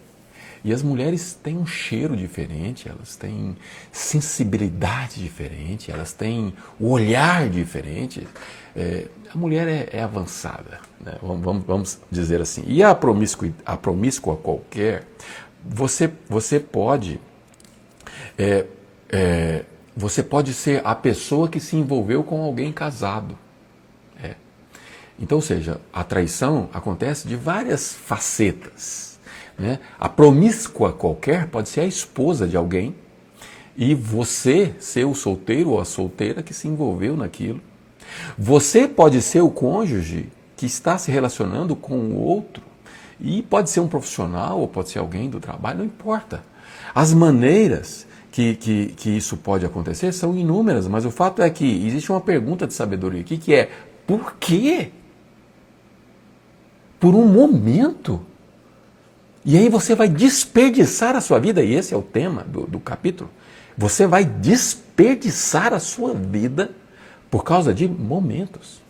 E 0.67 0.73
as 0.73 0.83
mulheres 0.83 1.31
têm 1.31 1.57
um 1.57 1.65
cheiro 1.65 2.13
diferente, 2.13 2.89
elas 2.89 3.15
têm 3.15 3.55
sensibilidade 3.89 5.23
diferente, 5.23 5.89
elas 5.89 6.11
têm 6.11 6.53
o 6.77 6.89
olhar 6.89 7.47
diferente. 7.47 8.27
É, 8.75 9.07
a 9.33 9.37
mulher 9.37 9.65
é, 9.65 9.87
é 9.93 10.03
avançada, 10.03 10.81
né? 10.99 11.15
vamos, 11.21 11.63
vamos, 11.65 11.99
dizer 12.11 12.41
assim. 12.41 12.65
E 12.67 12.83
a 12.83 12.93
promíscua, 12.93 13.49
a 13.65 13.77
promíscua 13.77 14.35
qualquer, 14.35 15.05
você, 15.63 16.11
você 16.27 16.59
pode. 16.59 17.17
É, 18.37 18.65
é, 19.07 19.63
você 19.95 20.21
pode 20.21 20.53
ser 20.53 20.81
a 20.85 20.93
pessoa 20.93 21.47
que 21.47 21.61
se 21.61 21.77
envolveu 21.77 22.25
com 22.25 22.41
alguém 22.41 22.73
casado. 22.73 23.37
Então, 25.17 25.37
ou 25.37 25.41
seja, 25.41 25.79
a 25.93 26.03
traição 26.03 26.69
acontece 26.73 27.25
de 27.25 27.37
várias 27.37 27.93
facetas. 27.93 29.06
Né? 29.57 29.79
A 29.99 30.07
promíscua 30.07 30.93
qualquer 30.93 31.47
pode 31.47 31.69
ser 31.69 31.81
a 31.81 31.85
esposa 31.85 32.47
de 32.47 32.55
alguém 32.55 32.95
e 33.75 33.93
você 33.93 34.73
ser 34.79 35.05
o 35.05 35.15
solteiro 35.15 35.71
ou 35.71 35.79
a 35.79 35.85
solteira 35.85 36.43
que 36.43 36.53
se 36.53 36.67
envolveu 36.67 37.15
naquilo. 37.15 37.61
Você 38.37 38.87
pode 38.87 39.21
ser 39.21 39.41
o 39.41 39.49
cônjuge 39.49 40.29
que 40.55 40.65
está 40.65 40.97
se 40.97 41.11
relacionando 41.11 41.75
com 41.75 41.97
o 41.97 42.21
outro. 42.21 42.63
E 43.19 43.41
pode 43.41 43.69
ser 43.69 43.79
um 43.79 43.87
profissional 43.87 44.59
ou 44.59 44.67
pode 44.67 44.89
ser 44.89 44.99
alguém 44.99 45.29
do 45.29 45.39
trabalho, 45.39 45.79
não 45.79 45.85
importa. 45.85 46.43
As 46.93 47.13
maneiras 47.13 48.05
que, 48.31 48.55
que, 48.55 48.87
que 48.95 49.09
isso 49.09 49.37
pode 49.37 49.65
acontecer 49.65 50.11
são 50.13 50.37
inúmeras, 50.37 50.87
mas 50.87 51.05
o 51.05 51.11
fato 51.11 51.41
é 51.41 51.49
que 51.49 51.65
existe 51.87 52.11
uma 52.11 52.21
pergunta 52.21 52.67
de 52.67 52.73
sabedoria 52.73 53.21
aqui 53.21 53.37
que 53.37 53.53
é: 53.53 53.71
por 54.05 54.35
quê? 54.39 54.91
Por 56.99 57.15
um 57.15 57.25
momento. 57.25 58.21
E 59.47 59.57
aí 59.57 59.69
você 59.69 59.95
vai 59.95 60.09
desperdiçar 60.09 61.15
a 61.15 61.21
sua 61.21 61.39
vida, 61.39 61.63
e 61.63 61.73
esse 61.73 61.93
é 61.93 61.97
o 61.97 62.01
tema 62.01 62.43
do, 62.43 62.67
do 62.67 62.81
capítulo. 62.81 63.29
Você 63.77 64.05
vai 64.05 64.25
desperdiçar 64.25 65.73
a 65.73 65.79
sua 65.79 66.13
vida 66.13 66.71
por 67.31 67.45
causa 67.45 67.73
de 67.73 67.87
momentos. 67.87 68.81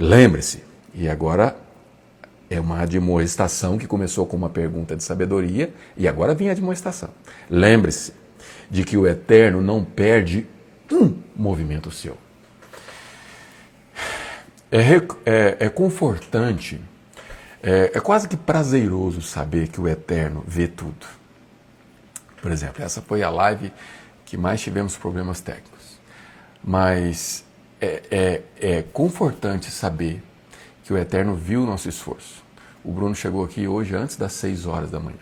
Lembre-se, 0.00 0.64
e 0.92 1.08
agora 1.08 1.56
é 2.50 2.58
uma 2.58 2.80
admoestação 2.80 3.78
que 3.78 3.86
começou 3.86 4.26
com 4.26 4.36
uma 4.36 4.50
pergunta 4.50 4.96
de 4.96 5.04
sabedoria 5.04 5.72
e 5.96 6.08
agora 6.08 6.34
vem 6.34 6.48
a 6.48 6.52
admoestação. 6.52 7.10
Lembre-se 7.48 8.12
de 8.68 8.82
que 8.82 8.96
o 8.96 9.06
Eterno 9.06 9.62
não 9.62 9.84
perde 9.84 10.44
um 10.90 11.14
movimento 11.36 11.92
seu. 11.92 12.18
É, 14.72 14.80
é, 15.24 15.56
é 15.66 15.68
confortante, 15.68 16.80
é, 17.62 17.92
é 17.94 18.00
quase 18.00 18.28
que 18.28 18.36
prazeroso 18.36 19.22
saber 19.22 19.68
que 19.68 19.80
o 19.80 19.88
Eterno 19.88 20.42
vê 20.46 20.66
tudo. 20.66 21.06
Por 22.40 22.50
exemplo, 22.50 22.82
essa 22.82 23.00
foi 23.00 23.22
a 23.22 23.30
live 23.30 23.72
que 24.24 24.36
mais 24.36 24.60
tivemos 24.60 24.96
problemas 24.96 25.40
técnicos. 25.40 26.00
Mas 26.62 27.44
é, 27.80 28.02
é, 28.10 28.42
é 28.78 28.82
confortante 28.82 29.70
saber 29.70 30.22
que 30.82 30.92
o 30.92 30.98
Eterno 30.98 31.36
viu 31.36 31.62
o 31.62 31.66
nosso 31.66 31.88
esforço. 31.88 32.42
O 32.84 32.90
Bruno 32.90 33.14
chegou 33.14 33.44
aqui 33.44 33.68
hoje 33.68 33.94
antes 33.94 34.16
das 34.16 34.32
6 34.32 34.66
horas 34.66 34.90
da 34.90 34.98
manhã. 34.98 35.18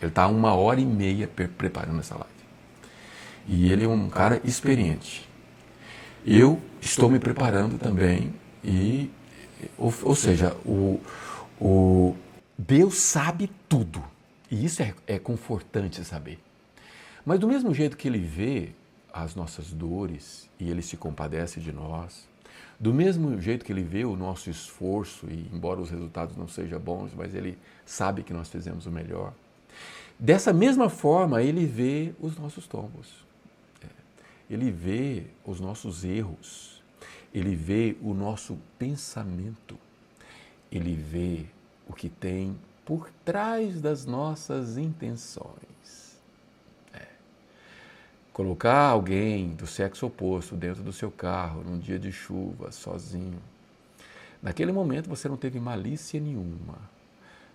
Ele 0.00 0.10
está 0.10 0.28
uma 0.28 0.54
hora 0.54 0.80
e 0.80 0.86
meia 0.86 1.28
preparando 1.28 1.98
essa 1.98 2.14
live. 2.14 2.30
E 3.48 3.72
ele 3.72 3.84
é 3.84 3.88
um 3.88 4.08
cara 4.08 4.40
experiente. 4.44 5.28
Eu 6.24 6.60
estou 6.80 7.10
me 7.10 7.18
preparando 7.18 7.78
também 7.78 8.32
e, 8.62 9.10
ou, 9.76 9.92
ou 10.02 10.14
seja, 10.14 10.54
o, 10.64 11.00
o 11.60 12.16
Deus 12.56 12.96
sabe 12.96 13.50
tudo. 13.68 14.02
E 14.50 14.64
isso 14.64 14.82
é, 14.82 14.94
é 15.06 15.18
confortante 15.18 16.04
saber. 16.04 16.38
Mas 17.24 17.38
do 17.38 17.46
mesmo 17.46 17.72
jeito 17.74 17.96
que 17.96 18.08
ele 18.08 18.18
vê 18.18 18.70
as 19.12 19.34
nossas 19.34 19.70
dores 19.72 20.48
e 20.58 20.70
ele 20.70 20.82
se 20.82 20.96
compadece 20.96 21.60
de 21.60 21.72
nós. 21.72 22.28
Do 22.78 22.94
mesmo 22.94 23.38
jeito 23.40 23.64
que 23.64 23.72
ele 23.72 23.82
vê 23.82 24.04
o 24.04 24.16
nosso 24.16 24.48
esforço, 24.48 25.26
e 25.26 25.50
embora 25.52 25.80
os 25.80 25.90
resultados 25.90 26.36
não 26.36 26.48
sejam 26.48 26.80
bons, 26.80 27.12
mas 27.14 27.34
ele 27.34 27.58
sabe 27.84 28.22
que 28.22 28.32
nós 28.32 28.48
fizemos 28.48 28.86
o 28.86 28.90
melhor. 28.90 29.34
Dessa 30.18 30.52
mesma 30.52 30.88
forma, 30.88 31.42
ele 31.42 31.66
vê 31.66 32.12
os 32.20 32.36
nossos 32.38 32.66
tombos. 32.66 33.08
É. 33.82 33.86
Ele 34.48 34.70
vê 34.70 35.24
os 35.44 35.60
nossos 35.60 36.04
erros. 36.04 36.82
Ele 37.32 37.54
vê 37.54 37.96
o 38.02 38.14
nosso 38.14 38.58
pensamento. 38.78 39.78
Ele 40.70 40.94
vê 40.94 41.46
o 41.88 41.92
que 41.92 42.08
tem 42.08 42.56
por 42.84 43.10
trás 43.24 43.80
das 43.80 44.06
nossas 44.06 44.76
intenções. 44.76 46.10
Colocar 48.32 48.88
alguém 48.88 49.50
do 49.50 49.66
sexo 49.66 50.06
oposto 50.06 50.56
dentro 50.56 50.82
do 50.82 50.94
seu 50.94 51.10
carro 51.10 51.62
num 51.62 51.78
dia 51.78 51.98
de 51.98 52.10
chuva, 52.10 52.72
sozinho. 52.72 53.38
Naquele 54.42 54.72
momento 54.72 55.10
você 55.10 55.28
não 55.28 55.36
teve 55.36 55.60
malícia 55.60 56.18
nenhuma, 56.18 56.78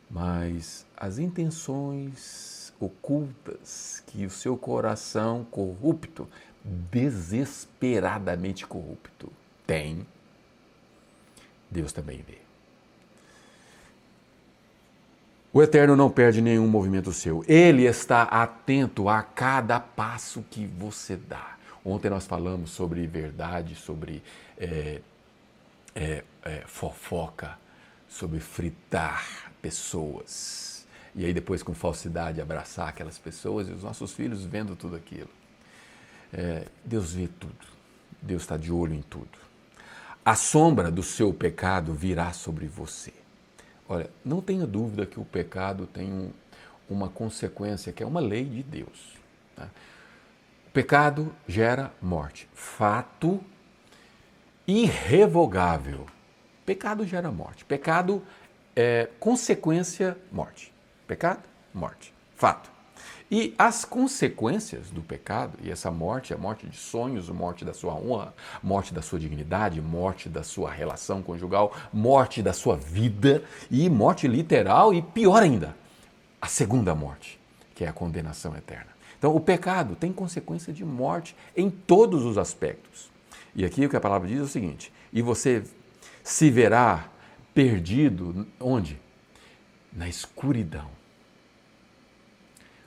mas 0.08 0.86
as 0.96 1.18
intenções 1.18 2.72
ocultas 2.80 4.04
que 4.06 4.28
o 4.28 4.30
seu 4.30 4.56
coração 4.56 5.44
corrupto, 5.50 6.30
desesperadamente 6.64 8.68
corrupto, 8.68 9.34
tem, 9.66 10.06
Deus 11.72 11.92
também 11.92 12.22
vê. 12.22 12.45
O 15.56 15.64
Eterno 15.64 15.96
não 15.96 16.10
perde 16.10 16.42
nenhum 16.42 16.68
movimento 16.68 17.14
seu. 17.14 17.42
Ele 17.48 17.84
está 17.84 18.24
atento 18.24 19.08
a 19.08 19.24
cada 19.24 19.80
passo 19.80 20.44
que 20.52 20.68
você 20.68 21.16
dá. 21.16 21.56
Ontem 21.86 22.10
nós 22.10 22.26
falamos 22.26 22.72
sobre 22.72 23.08
verdade, 23.08 23.74
sobre 23.74 24.22
é, 24.58 25.00
é, 25.96 26.26
é, 26.44 26.64
fofoca, 26.68 27.58
sobre 28.06 28.42
fritar 28.42 29.50
pessoas. 29.62 30.86
E 31.16 31.24
aí 31.24 31.34
depois 31.34 31.64
com 31.64 31.74
falsidade 31.74 32.42
abraçar 32.42 32.90
aquelas 32.90 33.18
pessoas 33.18 33.70
e 33.70 33.72
os 33.72 33.82
nossos 33.82 34.12
filhos 34.12 34.44
vendo 34.44 34.76
tudo 34.76 34.98
aquilo. 34.98 35.30
É, 36.34 36.66
Deus 36.84 37.14
vê 37.14 37.30
tudo. 37.30 37.66
Deus 38.22 38.42
está 38.42 38.58
de 38.58 38.74
olho 38.74 38.94
em 38.94 39.04
tudo. 39.04 39.40
A 40.26 40.36
sombra 40.36 40.92
do 40.92 41.02
seu 41.02 41.34
pecado 41.34 41.94
virá 41.94 42.34
sobre 42.34 42.68
você. 42.68 43.14
Olha, 43.88 44.10
não 44.24 44.42
tenha 44.42 44.66
dúvida 44.66 45.06
que 45.06 45.20
o 45.20 45.26
pecado 45.26 45.86
tem 45.86 46.12
um, 46.12 46.32
uma 46.90 47.10
consequência 47.10 47.94
que 47.94 48.02
é 48.02 48.06
uma 48.06 48.20
lei 48.20 48.44
de 48.44 48.64
Deus. 48.64 49.16
Tá? 49.56 49.70
O 50.68 50.72
pecado 50.72 51.34
gera 51.48 51.92
morte. 52.02 52.50
Fato 52.54 53.40
irrevogável. 54.68 56.08
Pecado 56.66 57.06
gera 57.06 57.32
morte. 57.32 57.64
Pecado 57.64 58.24
é 58.76 59.08
consequência, 59.20 60.18
morte. 60.32 60.74
Pecado, 61.08 61.44
morte. 61.74 62.14
Fato. 62.36 62.75
E 63.30 63.56
as 63.58 63.84
consequências 63.84 64.92
do 64.92 65.02
pecado, 65.02 65.58
e 65.64 65.72
essa 65.72 65.90
morte, 65.90 66.34
a 66.34 66.38
morte 66.38 66.68
de 66.68 66.78
sonhos, 66.78 67.28
morte 67.30 67.66
da 67.66 67.74
sua 67.74 67.96
honra, 67.96 68.34
morte 68.62 68.94
da 68.94 69.02
sua 69.02 69.20
dignidade, 69.20 69.82
morte 69.82 70.30
da 70.30 70.44
sua 70.44 70.70
relação 70.70 71.24
conjugal, 71.24 71.76
morte 71.92 72.44
da 72.44 72.54
sua 72.54 72.78
vida 72.78 73.44
e 73.72 73.90
morte 73.90 74.28
literal 74.28 74.94
e 74.94 75.02
pior 75.02 75.42
ainda, 75.42 75.76
a 76.40 76.48
segunda 76.48 76.94
morte, 76.94 77.40
que 77.74 77.84
é 77.84 77.88
a 77.88 77.94
condenação 77.94 78.56
eterna. 78.56 78.96
Então, 79.18 79.36
o 79.36 79.40
pecado 79.40 79.96
tem 79.96 80.14
consequência 80.14 80.72
de 80.72 80.86
morte 80.86 81.36
em 81.58 81.68
todos 81.70 82.24
os 82.24 82.38
aspectos. 82.38 83.10
E 83.56 83.66
aqui 83.66 83.86
o 83.86 83.90
que 83.90 83.96
a 83.96 84.02
palavra 84.02 84.28
diz 84.28 84.40
é 84.40 84.44
o 84.44 84.48
seguinte: 84.48 84.94
e 85.12 85.22
você 85.24 85.64
se 86.24 86.52
verá 86.52 87.10
perdido 87.56 88.46
onde? 88.60 89.00
Na 89.92 90.08
escuridão 90.08 90.90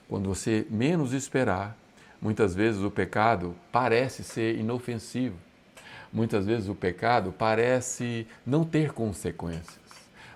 quando 0.09 0.27
você 0.27 0.65
menos 0.71 1.13
esperar, 1.13 1.77
muitas 2.19 2.55
vezes 2.55 2.81
o 2.81 2.89
pecado 2.89 3.55
parece 3.71 4.23
ser 4.23 4.57
inofensivo. 4.57 5.37
Muitas 6.11 6.47
vezes 6.47 6.67
o 6.67 6.73
pecado 6.73 7.31
parece 7.31 8.25
não 8.43 8.65
ter 8.65 8.91
consequências. 8.91 9.79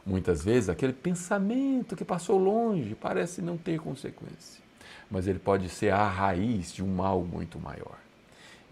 Muitas 0.05 0.43
vezes 0.45 0.69
aquele 0.69 0.93
pensamento 0.93 1.95
que 1.95 2.05
passou 2.05 2.37
longe 2.37 2.93
parece 2.93 3.41
não 3.41 3.57
ter 3.57 3.79
consequência. 3.79 4.61
Mas 5.09 5.27
ele 5.27 5.39
pode 5.39 5.67
ser 5.69 5.91
a 5.91 6.07
raiz 6.07 6.71
de 6.71 6.83
um 6.83 6.95
mal 6.95 7.23
muito 7.23 7.59
maior. 7.59 7.97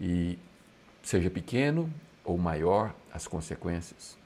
E 0.00 0.38
seja 1.02 1.28
pequeno 1.28 1.92
ou 2.24 2.38
maior 2.38 2.94
as 3.12 3.26
consequências, 3.26 4.16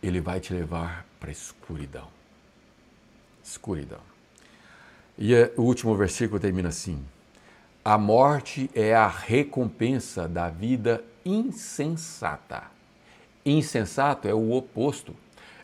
ele 0.00 0.20
vai 0.20 0.38
te 0.38 0.54
levar 0.54 1.04
para 1.18 1.30
a 1.30 1.32
escuridão. 1.32 2.08
Escuridão. 3.42 4.09
E 5.22 5.34
o 5.54 5.62
último 5.64 5.94
versículo 5.94 6.40
termina 6.40 6.70
assim: 6.70 7.04
A 7.84 7.98
morte 7.98 8.70
é 8.74 8.94
a 8.94 9.06
recompensa 9.06 10.26
da 10.26 10.48
vida 10.48 11.04
insensata. 11.26 12.62
Insensato 13.44 14.26
é 14.26 14.32
o 14.32 14.52
oposto, 14.52 15.14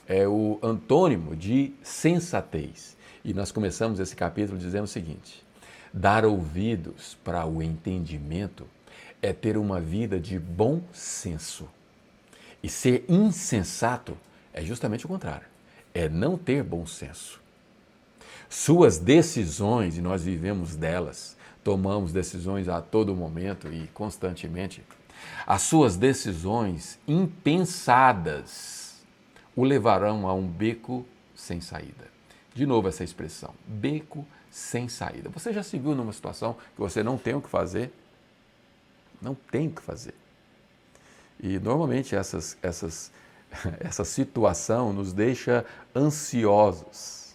é 0.06 0.28
o 0.28 0.58
antônimo 0.62 1.34
de 1.34 1.72
sensatez. 1.82 2.98
E 3.24 3.32
nós 3.32 3.50
começamos 3.50 3.98
esse 3.98 4.14
capítulo 4.14 4.58
dizendo 4.58 4.84
o 4.84 4.88
seguinte: 4.88 5.42
dar 5.90 6.26
ouvidos 6.26 7.16
para 7.24 7.46
o 7.46 7.62
entendimento 7.62 8.66
é 9.22 9.32
ter 9.32 9.56
uma 9.56 9.80
vida 9.80 10.20
de 10.20 10.38
bom 10.38 10.82
senso. 10.92 11.66
E 12.62 12.68
ser 12.68 13.06
insensato 13.08 14.18
é 14.52 14.62
justamente 14.62 15.06
o 15.06 15.08
contrário, 15.08 15.46
é 15.94 16.10
não 16.10 16.36
ter 16.36 16.62
bom 16.62 16.84
senso. 16.84 17.45
Suas 18.48 18.98
decisões, 18.98 19.98
e 19.98 20.00
nós 20.00 20.22
vivemos 20.24 20.76
delas, 20.76 21.36
tomamos 21.64 22.12
decisões 22.12 22.68
a 22.68 22.80
todo 22.80 23.14
momento 23.14 23.72
e 23.72 23.86
constantemente, 23.88 24.84
as 25.46 25.62
suas 25.62 25.96
decisões 25.96 26.98
impensadas 27.08 28.86
o 29.54 29.64
levarão 29.64 30.28
a 30.28 30.34
um 30.34 30.46
beco 30.46 31.04
sem 31.34 31.60
saída. 31.60 32.06
De 32.54 32.66
novo 32.66 32.88
essa 32.88 33.02
expressão, 33.02 33.54
beco 33.66 34.26
sem 34.50 34.88
saída. 34.88 35.28
Você 35.30 35.52
já 35.52 35.62
se 35.62 35.78
viu 35.78 35.94
numa 35.94 36.12
situação 36.12 36.56
que 36.74 36.80
você 36.80 37.02
não 37.02 37.18
tem 37.18 37.34
o 37.34 37.40
que 37.40 37.48
fazer? 37.48 37.92
Não 39.20 39.34
tem 39.34 39.68
o 39.68 39.72
que 39.72 39.82
fazer. 39.82 40.14
E 41.40 41.58
normalmente 41.58 42.14
essas, 42.14 42.56
essas 42.62 43.10
essa 43.80 44.04
situação 44.04 44.92
nos 44.92 45.12
deixa 45.12 45.64
ansiosos. 45.94 47.25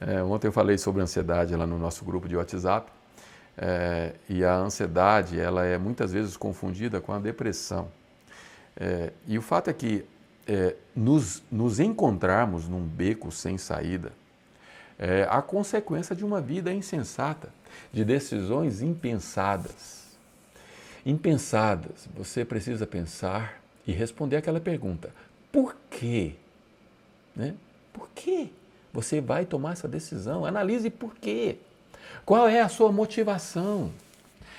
É, 0.00 0.22
ontem 0.22 0.48
eu 0.48 0.52
falei 0.52 0.78
sobre 0.78 1.02
ansiedade 1.02 1.54
lá 1.54 1.66
no 1.66 1.78
nosso 1.78 2.04
grupo 2.06 2.26
de 2.26 2.34
WhatsApp 2.34 2.90
é, 3.56 4.14
e 4.28 4.42
a 4.42 4.56
ansiedade 4.56 5.38
ela 5.38 5.66
é 5.66 5.76
muitas 5.76 6.12
vezes 6.12 6.38
confundida 6.38 7.00
com 7.00 7.12
a 7.12 7.18
depressão. 7.18 7.88
É, 8.74 9.12
e 9.26 9.36
o 9.36 9.42
fato 9.42 9.68
é 9.68 9.72
que 9.74 10.06
é, 10.48 10.74
nos, 10.96 11.42
nos 11.52 11.78
encontrarmos 11.78 12.66
num 12.66 12.82
beco 12.82 13.30
sem 13.30 13.58
saída 13.58 14.12
é 14.98 15.26
a 15.30 15.40
consequência 15.40 16.14
de 16.14 16.24
uma 16.24 16.40
vida 16.40 16.72
insensata, 16.72 17.48
de 17.92 18.04
decisões 18.04 18.82
impensadas. 18.82 20.16
Impensadas, 21.04 22.06
você 22.14 22.44
precisa 22.44 22.86
pensar 22.86 23.62
e 23.86 23.92
responder 23.92 24.36
aquela 24.36 24.60
pergunta: 24.60 25.10
por 25.50 25.74
quê? 25.90 26.34
Né? 27.34 27.54
Por 27.94 28.10
quê 28.14 28.50
você 28.92 29.20
vai 29.20 29.44
tomar 29.44 29.72
essa 29.72 29.88
decisão? 29.88 30.44
Analise 30.44 30.90
por 30.90 31.14
quê. 31.14 31.58
Qual 32.24 32.48
é 32.48 32.60
a 32.60 32.68
sua 32.68 32.90
motivação? 32.90 33.92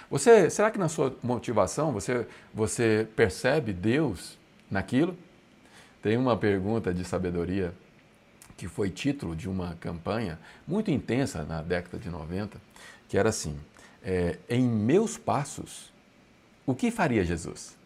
Você, 0.09 0.49
será 0.49 0.69
que 0.69 0.77
na 0.77 0.89
sua 0.89 1.15
motivação 1.23 1.91
você, 1.91 2.27
você 2.53 3.07
percebe 3.15 3.71
Deus 3.71 4.37
naquilo? 4.69 5.17
Tem 6.01 6.17
uma 6.17 6.35
pergunta 6.35 6.93
de 6.93 7.05
sabedoria 7.05 7.73
que 8.57 8.67
foi 8.67 8.89
título 8.89 9.35
de 9.35 9.49
uma 9.49 9.75
campanha 9.75 10.37
muito 10.67 10.91
intensa 10.91 11.43
na 11.43 11.61
década 11.61 11.97
de 11.97 12.09
90, 12.09 12.59
que 13.07 13.17
era 13.17 13.29
assim: 13.29 13.57
é, 14.03 14.37
Em 14.49 14.67
meus 14.67 15.17
passos, 15.17 15.91
o 16.65 16.75
que 16.75 16.91
faria 16.91 17.23
Jesus? 17.23 17.77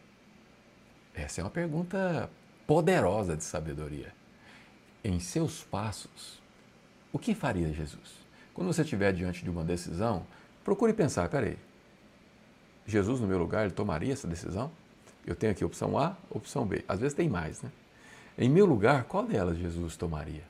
Essa 1.13 1.41
é 1.41 1.43
uma 1.43 1.49
pergunta 1.49 2.29
poderosa 2.67 3.37
de 3.37 3.43
sabedoria. 3.43 4.13
Em 5.03 5.19
seus 5.19 5.63
passos, 5.63 6.34
o 7.15 7.17
que 7.17 7.33
faria 7.33 7.71
Jesus? 7.71 8.25
Quando 8.53 8.67
você 8.67 8.81
estiver 8.81 9.13
diante 9.13 9.41
de 9.41 9.49
uma 9.49 9.63
decisão, 9.63 10.27
procure 10.65 10.91
pensar: 10.91 11.29
peraí, 11.29 11.57
Jesus 12.85 13.21
no 13.21 13.27
meu 13.27 13.37
lugar, 13.37 13.63
ele 13.63 13.73
tomaria 13.73 14.11
essa 14.11 14.27
decisão? 14.27 14.69
Eu 15.25 15.33
tenho 15.33 15.53
aqui 15.53 15.63
opção 15.63 15.97
A, 15.97 16.17
opção 16.29 16.65
B. 16.65 16.83
Às 16.85 16.99
vezes 16.99 17.15
tem 17.15 17.29
mais, 17.29 17.61
né? 17.61 17.71
Em 18.37 18.49
meu 18.49 18.65
lugar, 18.65 19.05
qual 19.05 19.25
delas 19.25 19.57
Jesus 19.57 19.95
tomaria? 19.95 20.43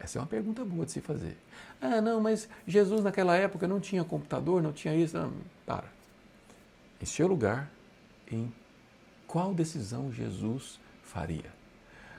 Essa 0.00 0.18
é 0.18 0.20
uma 0.20 0.26
pergunta 0.26 0.64
boa 0.64 0.84
de 0.84 0.90
se 0.90 1.00
fazer. 1.00 1.38
Ah, 1.80 2.00
não, 2.00 2.20
mas 2.20 2.48
Jesus 2.66 3.04
naquela 3.04 3.36
época 3.36 3.68
não 3.68 3.78
tinha 3.78 4.02
computador, 4.02 4.60
não 4.60 4.72
tinha 4.72 4.96
isso. 4.96 5.16
Não. 5.16 5.32
Para. 5.64 5.86
Em 7.00 7.06
seu 7.06 7.28
lugar, 7.28 7.70
em 8.28 8.52
qual 9.28 9.54
decisão 9.54 10.10
Jesus 10.10 10.80
faria? 11.04 11.52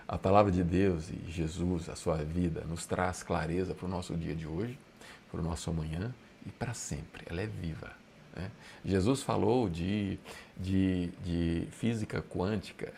A 0.07 0.19
palavra 0.19 0.51
de 0.51 0.63
Deus 0.63 1.09
e 1.09 1.31
Jesus, 1.31 1.89
a 1.89 1.95
sua 1.95 2.17
vida, 2.17 2.63
nos 2.69 2.85
traz 2.85 3.23
clareza 3.23 3.73
para 3.73 3.87
o 3.87 3.89
nosso 3.89 4.15
dia 4.15 4.35
de 4.35 4.45
hoje, 4.45 4.77
para 5.31 5.39
o 5.39 5.43
nosso 5.43 5.71
amanhã 5.71 6.13
e 6.45 6.49
para 6.51 6.75
sempre. 6.75 7.23
Ela 7.27 7.41
é 7.41 7.47
viva. 7.47 7.91
Né? 8.35 8.51
Jesus 8.85 9.23
falou 9.23 9.67
de, 9.67 10.19
de, 10.55 11.09
de 11.23 11.67
física 11.71 12.21
quântica. 12.21 12.93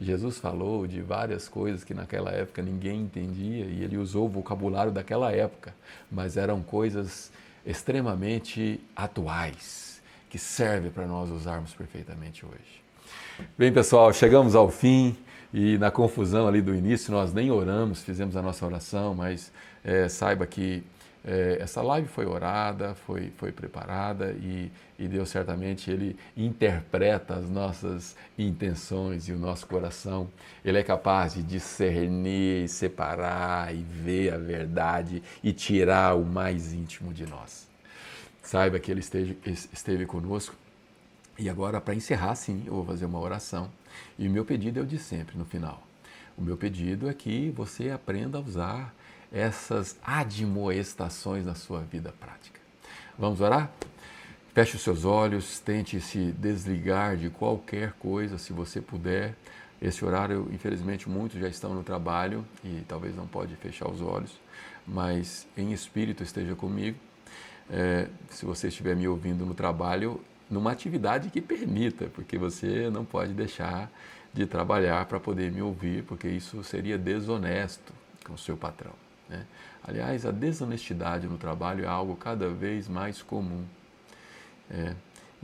Jesus 0.00 0.38
falou 0.38 0.84
de 0.84 1.00
várias 1.00 1.48
coisas 1.48 1.84
que 1.84 1.94
naquela 1.94 2.32
época 2.32 2.60
ninguém 2.60 3.02
entendia 3.02 3.64
e 3.64 3.84
ele 3.84 3.96
usou 3.96 4.26
o 4.26 4.28
vocabulário 4.28 4.90
daquela 4.90 5.30
época, 5.30 5.72
mas 6.10 6.36
eram 6.36 6.60
coisas 6.60 7.30
extremamente 7.64 8.80
atuais 8.96 10.02
que 10.28 10.38
servem 10.38 10.90
para 10.90 11.06
nós 11.06 11.30
usarmos 11.30 11.72
perfeitamente 11.72 12.44
hoje. 12.44 12.82
Bem, 13.56 13.72
pessoal, 13.72 14.12
chegamos 14.12 14.54
ao 14.56 14.68
fim 14.68 15.16
e 15.52 15.78
na 15.78 15.90
confusão 15.90 16.46
ali 16.46 16.60
do 16.60 16.74
início 16.74 17.12
nós 17.12 17.32
nem 17.32 17.50
oramos, 17.50 18.02
fizemos 18.02 18.36
a 18.36 18.42
nossa 18.42 18.66
oração, 18.66 19.14
mas 19.14 19.50
é, 19.82 20.08
saiba 20.08 20.46
que 20.46 20.82
é, 21.24 21.58
essa 21.60 21.82
live 21.82 22.06
foi 22.08 22.26
orada, 22.26 22.94
foi, 22.94 23.30
foi 23.36 23.50
preparada 23.50 24.32
e, 24.40 24.70
e 24.98 25.08
Deus 25.08 25.28
certamente 25.28 25.90
Ele 25.90 26.16
interpreta 26.36 27.34
as 27.34 27.48
nossas 27.48 28.16
intenções 28.38 29.28
e 29.28 29.32
o 29.32 29.38
nosso 29.38 29.66
coração. 29.66 30.28
Ele 30.64 30.78
é 30.78 30.82
capaz 30.82 31.34
de 31.34 31.42
discernir, 31.42 32.68
separar 32.68 33.74
e 33.74 33.82
ver 33.82 34.34
a 34.34 34.38
verdade 34.38 35.22
e 35.42 35.52
tirar 35.52 36.14
o 36.14 36.24
mais 36.24 36.72
íntimo 36.72 37.12
de 37.12 37.26
nós. 37.26 37.66
Saiba 38.42 38.78
que 38.78 38.90
Ele 38.90 39.00
esteve, 39.00 39.36
esteve 39.46 40.06
conosco 40.06 40.54
e 41.38 41.48
agora, 41.48 41.80
para 41.80 41.94
encerrar, 41.94 42.34
sim, 42.34 42.64
eu 42.66 42.74
vou 42.74 42.84
fazer 42.84 43.06
uma 43.06 43.20
oração. 43.20 43.70
E 44.18 44.26
o 44.26 44.30
meu 44.30 44.44
pedido 44.44 44.80
é 44.80 44.82
o 44.82 44.86
de 44.86 44.98
sempre, 44.98 45.36
no 45.36 45.44
final. 45.44 45.82
O 46.36 46.42
meu 46.42 46.56
pedido 46.56 47.08
é 47.08 47.14
que 47.14 47.50
você 47.50 47.90
aprenda 47.90 48.38
a 48.38 48.40
usar 48.40 48.94
essas 49.32 49.98
admoestações 50.02 51.44
na 51.44 51.54
sua 51.54 51.80
vida 51.80 52.12
prática. 52.18 52.60
Vamos 53.18 53.40
orar? 53.40 53.70
Feche 54.54 54.76
os 54.76 54.82
seus 54.82 55.04
olhos, 55.04 55.60
tente 55.60 56.00
se 56.00 56.32
desligar 56.32 57.16
de 57.16 57.30
qualquer 57.30 57.92
coisa, 57.92 58.38
se 58.38 58.52
você 58.52 58.80
puder. 58.80 59.34
Esse 59.80 60.04
horário, 60.04 60.48
infelizmente, 60.52 61.08
muitos 61.08 61.40
já 61.40 61.48
estão 61.48 61.74
no 61.74 61.84
trabalho 61.84 62.44
e 62.64 62.82
talvez 62.88 63.14
não 63.14 63.26
pode 63.26 63.54
fechar 63.56 63.88
os 63.88 64.00
olhos, 64.00 64.40
mas 64.86 65.46
em 65.56 65.72
espírito 65.72 66.22
esteja 66.22 66.56
comigo. 66.56 66.98
É, 67.70 68.08
se 68.30 68.44
você 68.44 68.68
estiver 68.68 68.96
me 68.96 69.06
ouvindo 69.06 69.44
no 69.46 69.54
trabalho, 69.54 70.20
numa 70.50 70.72
atividade 70.72 71.30
que 71.30 71.40
permita, 71.40 72.06
porque 72.06 72.38
você 72.38 72.88
não 72.90 73.04
pode 73.04 73.32
deixar 73.32 73.90
de 74.32 74.46
trabalhar 74.46 75.04
para 75.06 75.18
poder 75.18 75.50
me 75.52 75.62
ouvir, 75.62 76.04
porque 76.04 76.28
isso 76.28 76.62
seria 76.62 76.96
desonesto 76.96 77.92
com 78.24 78.34
o 78.34 78.38
seu 78.38 78.56
patrão. 78.56 78.92
Né? 79.28 79.44
Aliás, 79.82 80.24
a 80.24 80.30
desonestidade 80.30 81.26
no 81.26 81.38
trabalho 81.38 81.84
é 81.84 81.88
algo 81.88 82.16
cada 82.16 82.48
vez 82.48 82.88
mais 82.88 83.22
comum. 83.22 83.64
É, 84.70 84.94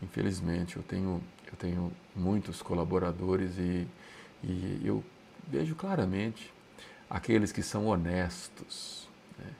infelizmente, 0.02 0.76
eu 0.76 0.82
tenho, 0.82 1.22
eu 1.46 1.56
tenho 1.58 1.92
muitos 2.14 2.62
colaboradores 2.62 3.58
e, 3.58 3.86
e 4.42 4.82
eu 4.84 5.02
vejo 5.48 5.74
claramente 5.74 6.52
aqueles 7.08 7.52
que 7.52 7.62
são 7.62 7.86
honestos. 7.86 9.08
Né? 9.38 9.50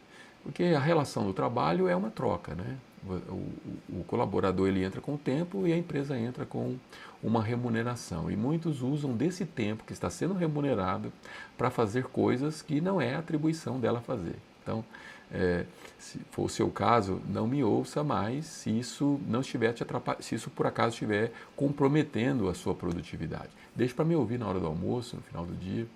Porque 0.43 0.63
a 0.65 0.81
relação 0.81 1.25
do 1.27 1.33
trabalho 1.33 1.89
é 1.89 1.97
uma 1.97 2.11
troca, 2.11 2.55
né? 2.55 2.77
O, 3.07 4.01
o, 4.01 4.05
colaborador 4.05 4.69
ele 4.69 4.83
entra 4.83 5.01
com 5.01 5.15
o 5.15 5.19
tempo 5.19 5.67
e 5.67 5.73
a 5.73 5.77
empresa 5.77 6.19
entra 6.19 6.47
com 6.47 6.77
uma 7.23 7.43
remuneração. 7.43 8.31
E 8.31 8.37
muitos 8.37 8.83
usam 8.83 9.15
desse 9.15 9.45
tempo 9.45 9.85
que 9.85 9.93
está 9.93 10.09
sendo 10.09 10.35
remunerado 10.35 11.13
para 11.57 11.71
fazer 11.71 12.05
coisas 12.05 12.63
que 12.63 12.81
não 12.81 13.01
é 13.01 13.15
atribuição 13.15 13.79
dela 13.79 14.01
fazer. 14.01 14.37
Então, 14.63 14.85
é, 15.31 15.65
se 15.99 16.19
for 16.31 16.45
o 16.45 16.49
seu 16.49 16.71
caso, 16.71 17.21
não 17.29 17.47
me 17.47 17.63
ouça 17.63 18.03
mais 18.05 18.47
se 18.47 18.71
isso 18.71 19.21
não 19.27 19.41
estiver 19.41 19.73
te 19.73 19.85
se 20.21 20.35
isso 20.35 20.51
por 20.51 20.67
acaso 20.67 20.91
estiver 20.91 21.33
comprometendo 21.57 22.49
a 22.49 22.55
sua 22.55 22.75
produtividade. 22.75 23.51
Deixe 23.75 23.93
para 23.93 24.05
me 24.05 24.15
ouvir 24.15 24.39
na 24.39 24.47
hora 24.47 24.61
do 24.61 24.67
almoço, 24.67 25.17
no 25.17 25.23
final 25.23 25.45
do 25.45 25.55
dia. 25.55 25.87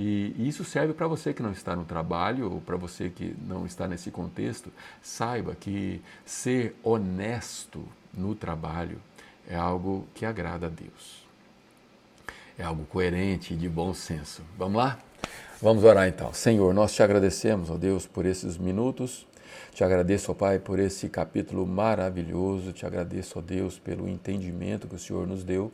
E 0.00 0.32
isso 0.38 0.64
serve 0.64 0.94
para 0.94 1.08
você 1.08 1.34
que 1.34 1.42
não 1.42 1.50
está 1.50 1.74
no 1.74 1.84
trabalho 1.84 2.52
ou 2.52 2.60
para 2.60 2.76
você 2.76 3.10
que 3.10 3.34
não 3.48 3.66
está 3.66 3.88
nesse 3.88 4.12
contexto. 4.12 4.70
Saiba 5.02 5.56
que 5.56 6.00
ser 6.24 6.76
honesto 6.84 7.84
no 8.16 8.32
trabalho 8.32 9.00
é 9.50 9.56
algo 9.56 10.06
que 10.14 10.24
agrada 10.24 10.66
a 10.66 10.70
Deus. 10.70 11.26
É 12.56 12.62
algo 12.62 12.84
coerente 12.84 13.54
e 13.54 13.56
de 13.56 13.68
bom 13.68 13.92
senso. 13.92 14.42
Vamos 14.56 14.78
lá? 14.78 15.00
Vamos 15.60 15.82
orar 15.82 16.06
então. 16.06 16.32
Senhor, 16.32 16.72
nós 16.72 16.94
te 16.94 17.02
agradecemos, 17.02 17.68
ó 17.68 17.76
Deus, 17.76 18.06
por 18.06 18.24
esses 18.24 18.56
minutos 18.56 19.26
te 19.74 19.84
agradeço, 19.84 20.32
ó 20.32 20.34
Pai, 20.34 20.58
por 20.58 20.78
esse 20.78 21.08
capítulo 21.08 21.66
maravilhoso. 21.66 22.72
Te 22.72 22.84
agradeço, 22.84 23.38
ó 23.38 23.42
Deus, 23.42 23.78
pelo 23.78 24.08
entendimento 24.08 24.88
que 24.88 24.96
o 24.96 24.98
Senhor 24.98 25.26
nos 25.26 25.44
deu. 25.44 25.72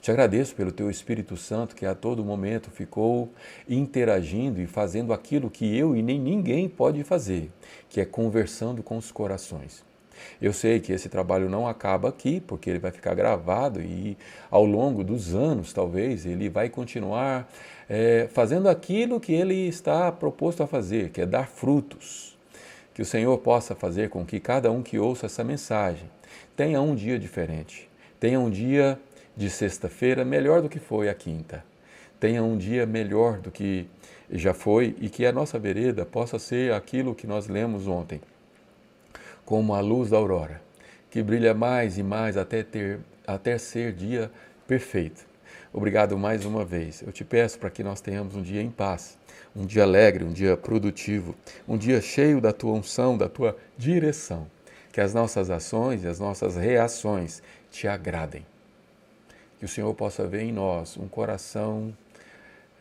Te 0.00 0.10
agradeço 0.10 0.54
pelo 0.54 0.72
Teu 0.72 0.90
Espírito 0.90 1.36
Santo 1.36 1.74
que 1.74 1.86
a 1.86 1.94
todo 1.94 2.24
momento 2.24 2.70
ficou 2.70 3.32
interagindo 3.68 4.60
e 4.60 4.66
fazendo 4.66 5.12
aquilo 5.12 5.50
que 5.50 5.76
eu 5.76 5.96
e 5.96 6.02
nem 6.02 6.18
ninguém 6.18 6.68
pode 6.68 7.02
fazer, 7.04 7.50
que 7.88 8.00
é 8.00 8.04
conversando 8.04 8.82
com 8.82 8.96
os 8.96 9.10
corações. 9.10 9.84
Eu 10.40 10.52
sei 10.52 10.80
que 10.80 10.92
esse 10.92 11.08
trabalho 11.08 11.48
não 11.48 11.66
acaba 11.66 12.08
aqui, 12.08 12.40
porque 12.40 12.70
ele 12.70 12.78
vai 12.78 12.90
ficar 12.90 13.14
gravado 13.14 13.80
e 13.80 14.16
ao 14.50 14.64
longo 14.64 15.02
dos 15.02 15.34
anos, 15.34 15.72
talvez, 15.72 16.26
ele 16.26 16.48
vai 16.48 16.68
continuar 16.68 17.50
é, 17.88 18.28
fazendo 18.32 18.68
aquilo 18.68 19.20
que 19.20 19.32
ele 19.32 19.66
está 19.66 20.10
proposto 20.12 20.62
a 20.62 20.66
fazer, 20.66 21.10
que 21.10 21.20
é 21.20 21.26
dar 21.26 21.48
frutos. 21.48 22.36
Que 22.92 23.02
o 23.02 23.04
Senhor 23.04 23.36
possa 23.38 23.74
fazer 23.74 24.08
com 24.08 24.24
que 24.24 24.38
cada 24.38 24.70
um 24.70 24.82
que 24.82 24.98
ouça 24.98 25.26
essa 25.26 25.42
mensagem 25.42 26.08
tenha 26.56 26.80
um 26.80 26.94
dia 26.94 27.18
diferente, 27.18 27.90
tenha 28.20 28.38
um 28.38 28.48
dia 28.48 28.98
de 29.36 29.50
sexta-feira 29.50 30.24
melhor 30.24 30.62
do 30.62 30.68
que 30.68 30.78
foi 30.78 31.08
a 31.08 31.14
quinta, 31.14 31.64
tenha 32.20 32.42
um 32.42 32.56
dia 32.56 32.86
melhor 32.86 33.38
do 33.38 33.50
que 33.50 33.88
já 34.30 34.54
foi 34.54 34.96
e 35.00 35.08
que 35.08 35.26
a 35.26 35.32
nossa 35.32 35.58
vereda 35.58 36.04
possa 36.06 36.38
ser 36.38 36.72
aquilo 36.72 37.14
que 37.14 37.26
nós 37.26 37.48
lemos 37.48 37.86
ontem, 37.86 38.20
como 39.44 39.74
a 39.74 39.80
luz 39.80 40.10
da 40.10 40.16
aurora, 40.16 40.62
que 41.10 41.22
brilha 41.22 41.52
mais 41.54 41.98
e 41.98 42.02
mais 42.02 42.36
até 42.36 42.62
ter 42.62 43.00
até 43.26 43.56
ser 43.56 43.92
dia 43.92 44.30
perfeito. 44.66 45.24
Obrigado 45.72 46.16
mais 46.16 46.44
uma 46.44 46.64
vez. 46.64 47.02
Eu 47.02 47.12
te 47.12 47.24
peço 47.24 47.58
para 47.58 47.70
que 47.70 47.82
nós 47.82 48.00
tenhamos 48.00 48.36
um 48.36 48.42
dia 48.42 48.62
em 48.62 48.70
paz, 48.70 49.18
um 49.56 49.66
dia 49.66 49.82
alegre, 49.82 50.24
um 50.24 50.32
dia 50.32 50.56
produtivo, 50.56 51.34
um 51.66 51.76
dia 51.76 52.00
cheio 52.00 52.40
da 52.40 52.52
tua 52.52 52.74
unção, 52.74 53.18
da 53.18 53.28
tua 53.28 53.56
direção. 53.76 54.46
Que 54.92 55.00
as 55.00 55.12
nossas 55.12 55.50
ações 55.50 56.04
e 56.04 56.06
as 56.06 56.20
nossas 56.20 56.54
reações 56.54 57.42
te 57.70 57.88
agradem. 57.88 58.46
Que 59.64 59.66
o 59.66 59.72
Senhor 59.72 59.94
possa 59.94 60.26
ver 60.26 60.42
em 60.42 60.52
nós 60.52 60.98
um 60.98 61.08
coração 61.08 61.96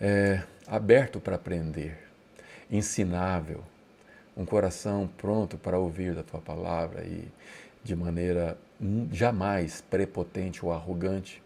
é, 0.02 0.44
aberto 0.68 1.18
para 1.18 1.38
aprender, 1.38 1.98
ensinável, 2.70 3.64
um 4.36 4.44
coração 4.44 5.10
pronto 5.18 5.58
para 5.58 5.80
ouvir 5.80 6.14
da 6.14 6.24
tua 6.24 6.42
palavra 6.42 7.06
e 7.06 7.26
de 7.86 7.96
maneira 7.96 8.58
jamais 9.14 9.80
prepotente 9.80 10.66
ou 10.66 10.74
arrogante, 10.74 11.42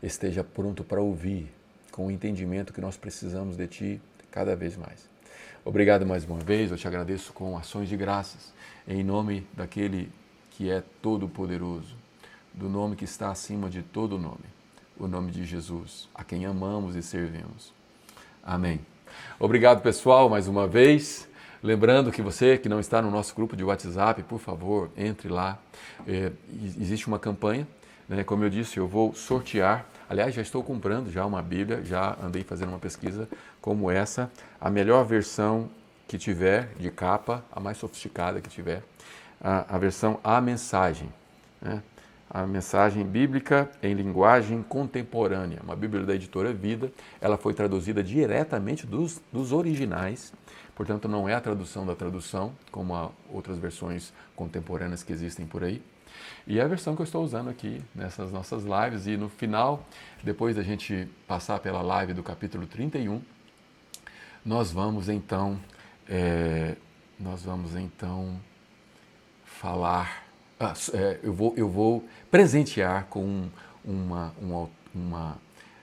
esteja 0.00 0.44
pronto 0.44 0.84
para 0.84 1.00
ouvir 1.00 1.52
com 1.90 2.06
o 2.06 2.10
entendimento 2.12 2.72
que 2.72 2.80
nós 2.80 2.96
precisamos 2.96 3.56
de 3.56 3.66
Ti 3.66 4.02
cada 4.30 4.54
vez 4.54 4.76
mais. 4.76 5.10
Obrigado 5.64 6.06
mais 6.06 6.24
uma 6.24 6.38
vez, 6.38 6.70
eu 6.70 6.76
te 6.76 6.86
agradeço 6.86 7.32
com 7.32 7.58
ações 7.58 7.88
de 7.88 7.96
graças, 7.96 8.54
em 8.86 9.02
nome 9.02 9.44
daquele 9.54 10.08
que 10.52 10.70
é 10.70 10.84
todo-poderoso, 11.02 11.96
do 12.54 12.68
nome 12.68 12.94
que 12.94 13.04
está 13.04 13.32
acima 13.32 13.68
de 13.68 13.82
todo 13.82 14.16
nome, 14.16 14.56
o 14.98 15.06
nome 15.06 15.30
de 15.30 15.44
Jesus, 15.44 16.08
a 16.14 16.24
quem 16.24 16.46
amamos 16.46 16.96
e 16.96 17.02
servimos. 17.02 17.72
Amém. 18.42 18.80
Obrigado, 19.38 19.80
pessoal, 19.80 20.28
mais 20.28 20.48
uma 20.48 20.66
vez. 20.66 21.28
Lembrando 21.62 22.12
que 22.12 22.22
você 22.22 22.56
que 22.56 22.68
não 22.68 22.80
está 22.80 23.02
no 23.02 23.10
nosso 23.10 23.34
grupo 23.34 23.56
de 23.56 23.64
WhatsApp, 23.64 24.22
por 24.22 24.38
favor, 24.38 24.90
entre 24.96 25.28
lá. 25.28 25.58
É, 26.06 26.30
existe 26.78 27.06
uma 27.06 27.18
campanha 27.18 27.66
né? 28.08 28.24
Como 28.24 28.42
eu 28.42 28.50
disse, 28.50 28.78
eu 28.78 28.88
vou 28.88 29.14
sortear. 29.14 29.84
Aliás, 30.08 30.34
já 30.34 30.40
estou 30.40 30.64
comprando 30.64 31.12
já 31.12 31.26
uma 31.26 31.42
Bíblia, 31.42 31.84
já 31.84 32.16
andei 32.22 32.42
fazendo 32.42 32.70
uma 32.70 32.78
pesquisa 32.78 33.28
como 33.60 33.90
essa, 33.90 34.30
a 34.58 34.70
melhor 34.70 35.04
versão 35.04 35.68
que 36.06 36.16
tiver 36.16 36.70
de 36.78 36.90
capa, 36.90 37.44
a 37.52 37.60
mais 37.60 37.76
sofisticada 37.76 38.40
que 38.40 38.48
tiver, 38.48 38.82
a, 39.38 39.76
a 39.76 39.78
versão 39.78 40.18
A 40.24 40.40
Mensagem. 40.40 41.12
Né? 41.60 41.82
A 42.30 42.46
mensagem 42.46 43.04
bíblica 43.04 43.70
em 43.82 43.94
linguagem 43.94 44.62
contemporânea, 44.62 45.60
uma 45.62 45.74
Bíblia 45.74 46.04
da 46.04 46.14
editora 46.14 46.52
Vida. 46.52 46.92
Ela 47.20 47.36
foi 47.36 47.54
traduzida 47.54 48.02
diretamente 48.02 48.86
dos, 48.86 49.20
dos 49.32 49.52
originais, 49.52 50.32
portanto, 50.74 51.08
não 51.08 51.28
é 51.28 51.34
a 51.34 51.40
tradução 51.40 51.86
da 51.86 51.94
tradução, 51.94 52.52
como 52.70 53.12
outras 53.32 53.58
versões 53.58 54.12
contemporâneas 54.36 55.02
que 55.02 55.12
existem 55.12 55.46
por 55.46 55.64
aí. 55.64 55.82
E 56.46 56.58
é 56.58 56.62
a 56.62 56.66
versão 56.66 56.94
que 56.94 57.02
eu 57.02 57.04
estou 57.04 57.22
usando 57.22 57.48
aqui 57.50 57.82
nessas 57.94 58.32
nossas 58.32 58.64
lives. 58.64 59.06
E 59.06 59.16
no 59.16 59.28
final, 59.28 59.86
depois 60.22 60.56
da 60.56 60.62
gente 60.62 61.08
passar 61.26 61.58
pela 61.60 61.82
live 61.82 62.12
do 62.12 62.22
capítulo 62.22 62.66
31, 62.66 63.20
nós 64.44 64.70
vamos 64.70 65.08
então, 65.08 65.60
é, 66.08 66.74
nós 67.18 67.42
vamos 67.42 67.76
então 67.76 68.40
falar. 69.44 70.27
Ah, 70.60 70.74
é, 70.92 71.20
eu, 71.22 71.32
vou, 71.32 71.54
eu 71.56 71.68
vou 71.68 72.04
presentear 72.30 73.06
com 73.06 73.48
uma, 73.84 74.34
uma, 74.40 74.70
uma, 74.92 75.38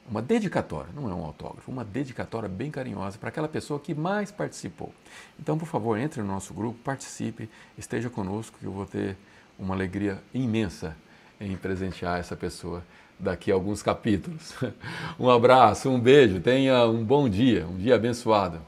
uma 0.10 0.22
dedicatória, 0.22 0.90
não 0.94 1.10
é 1.10 1.14
um 1.14 1.24
autógrafo, 1.24 1.72
uma 1.72 1.86
dedicatória 1.86 2.50
bem 2.50 2.70
carinhosa 2.70 3.18
para 3.18 3.30
aquela 3.30 3.48
pessoa 3.48 3.80
que 3.80 3.94
mais 3.94 4.32
participou. 4.32 4.94
Então, 5.40 5.58
por 5.58 5.66
favor, 5.66 5.98
entre 5.98 6.22
no 6.22 6.28
nosso 6.28 6.54
grupo, 6.54 6.78
participe, 6.84 7.50
esteja 7.78 8.10
conosco, 8.10 8.58
que 8.60 8.66
eu 8.66 8.72
vou 8.72 8.86
ter 8.86 9.16
uma 9.58 9.74
alegria 9.74 10.22
imensa 10.34 10.96
em 11.40 11.56
presentear 11.56 12.20
essa 12.20 12.36
pessoa 12.36 12.84
daqui 13.18 13.52
a 13.52 13.56
alguns 13.56 13.82
capítulos. 13.82 14.54
Um 15.18 15.30
abraço, 15.30 15.90
um 15.90 15.98
beijo, 15.98 16.42
tenha 16.42 16.86
um 16.86 17.02
bom 17.02 17.30
dia, 17.30 17.66
um 17.66 17.78
dia 17.78 17.96
abençoado. 17.96 18.60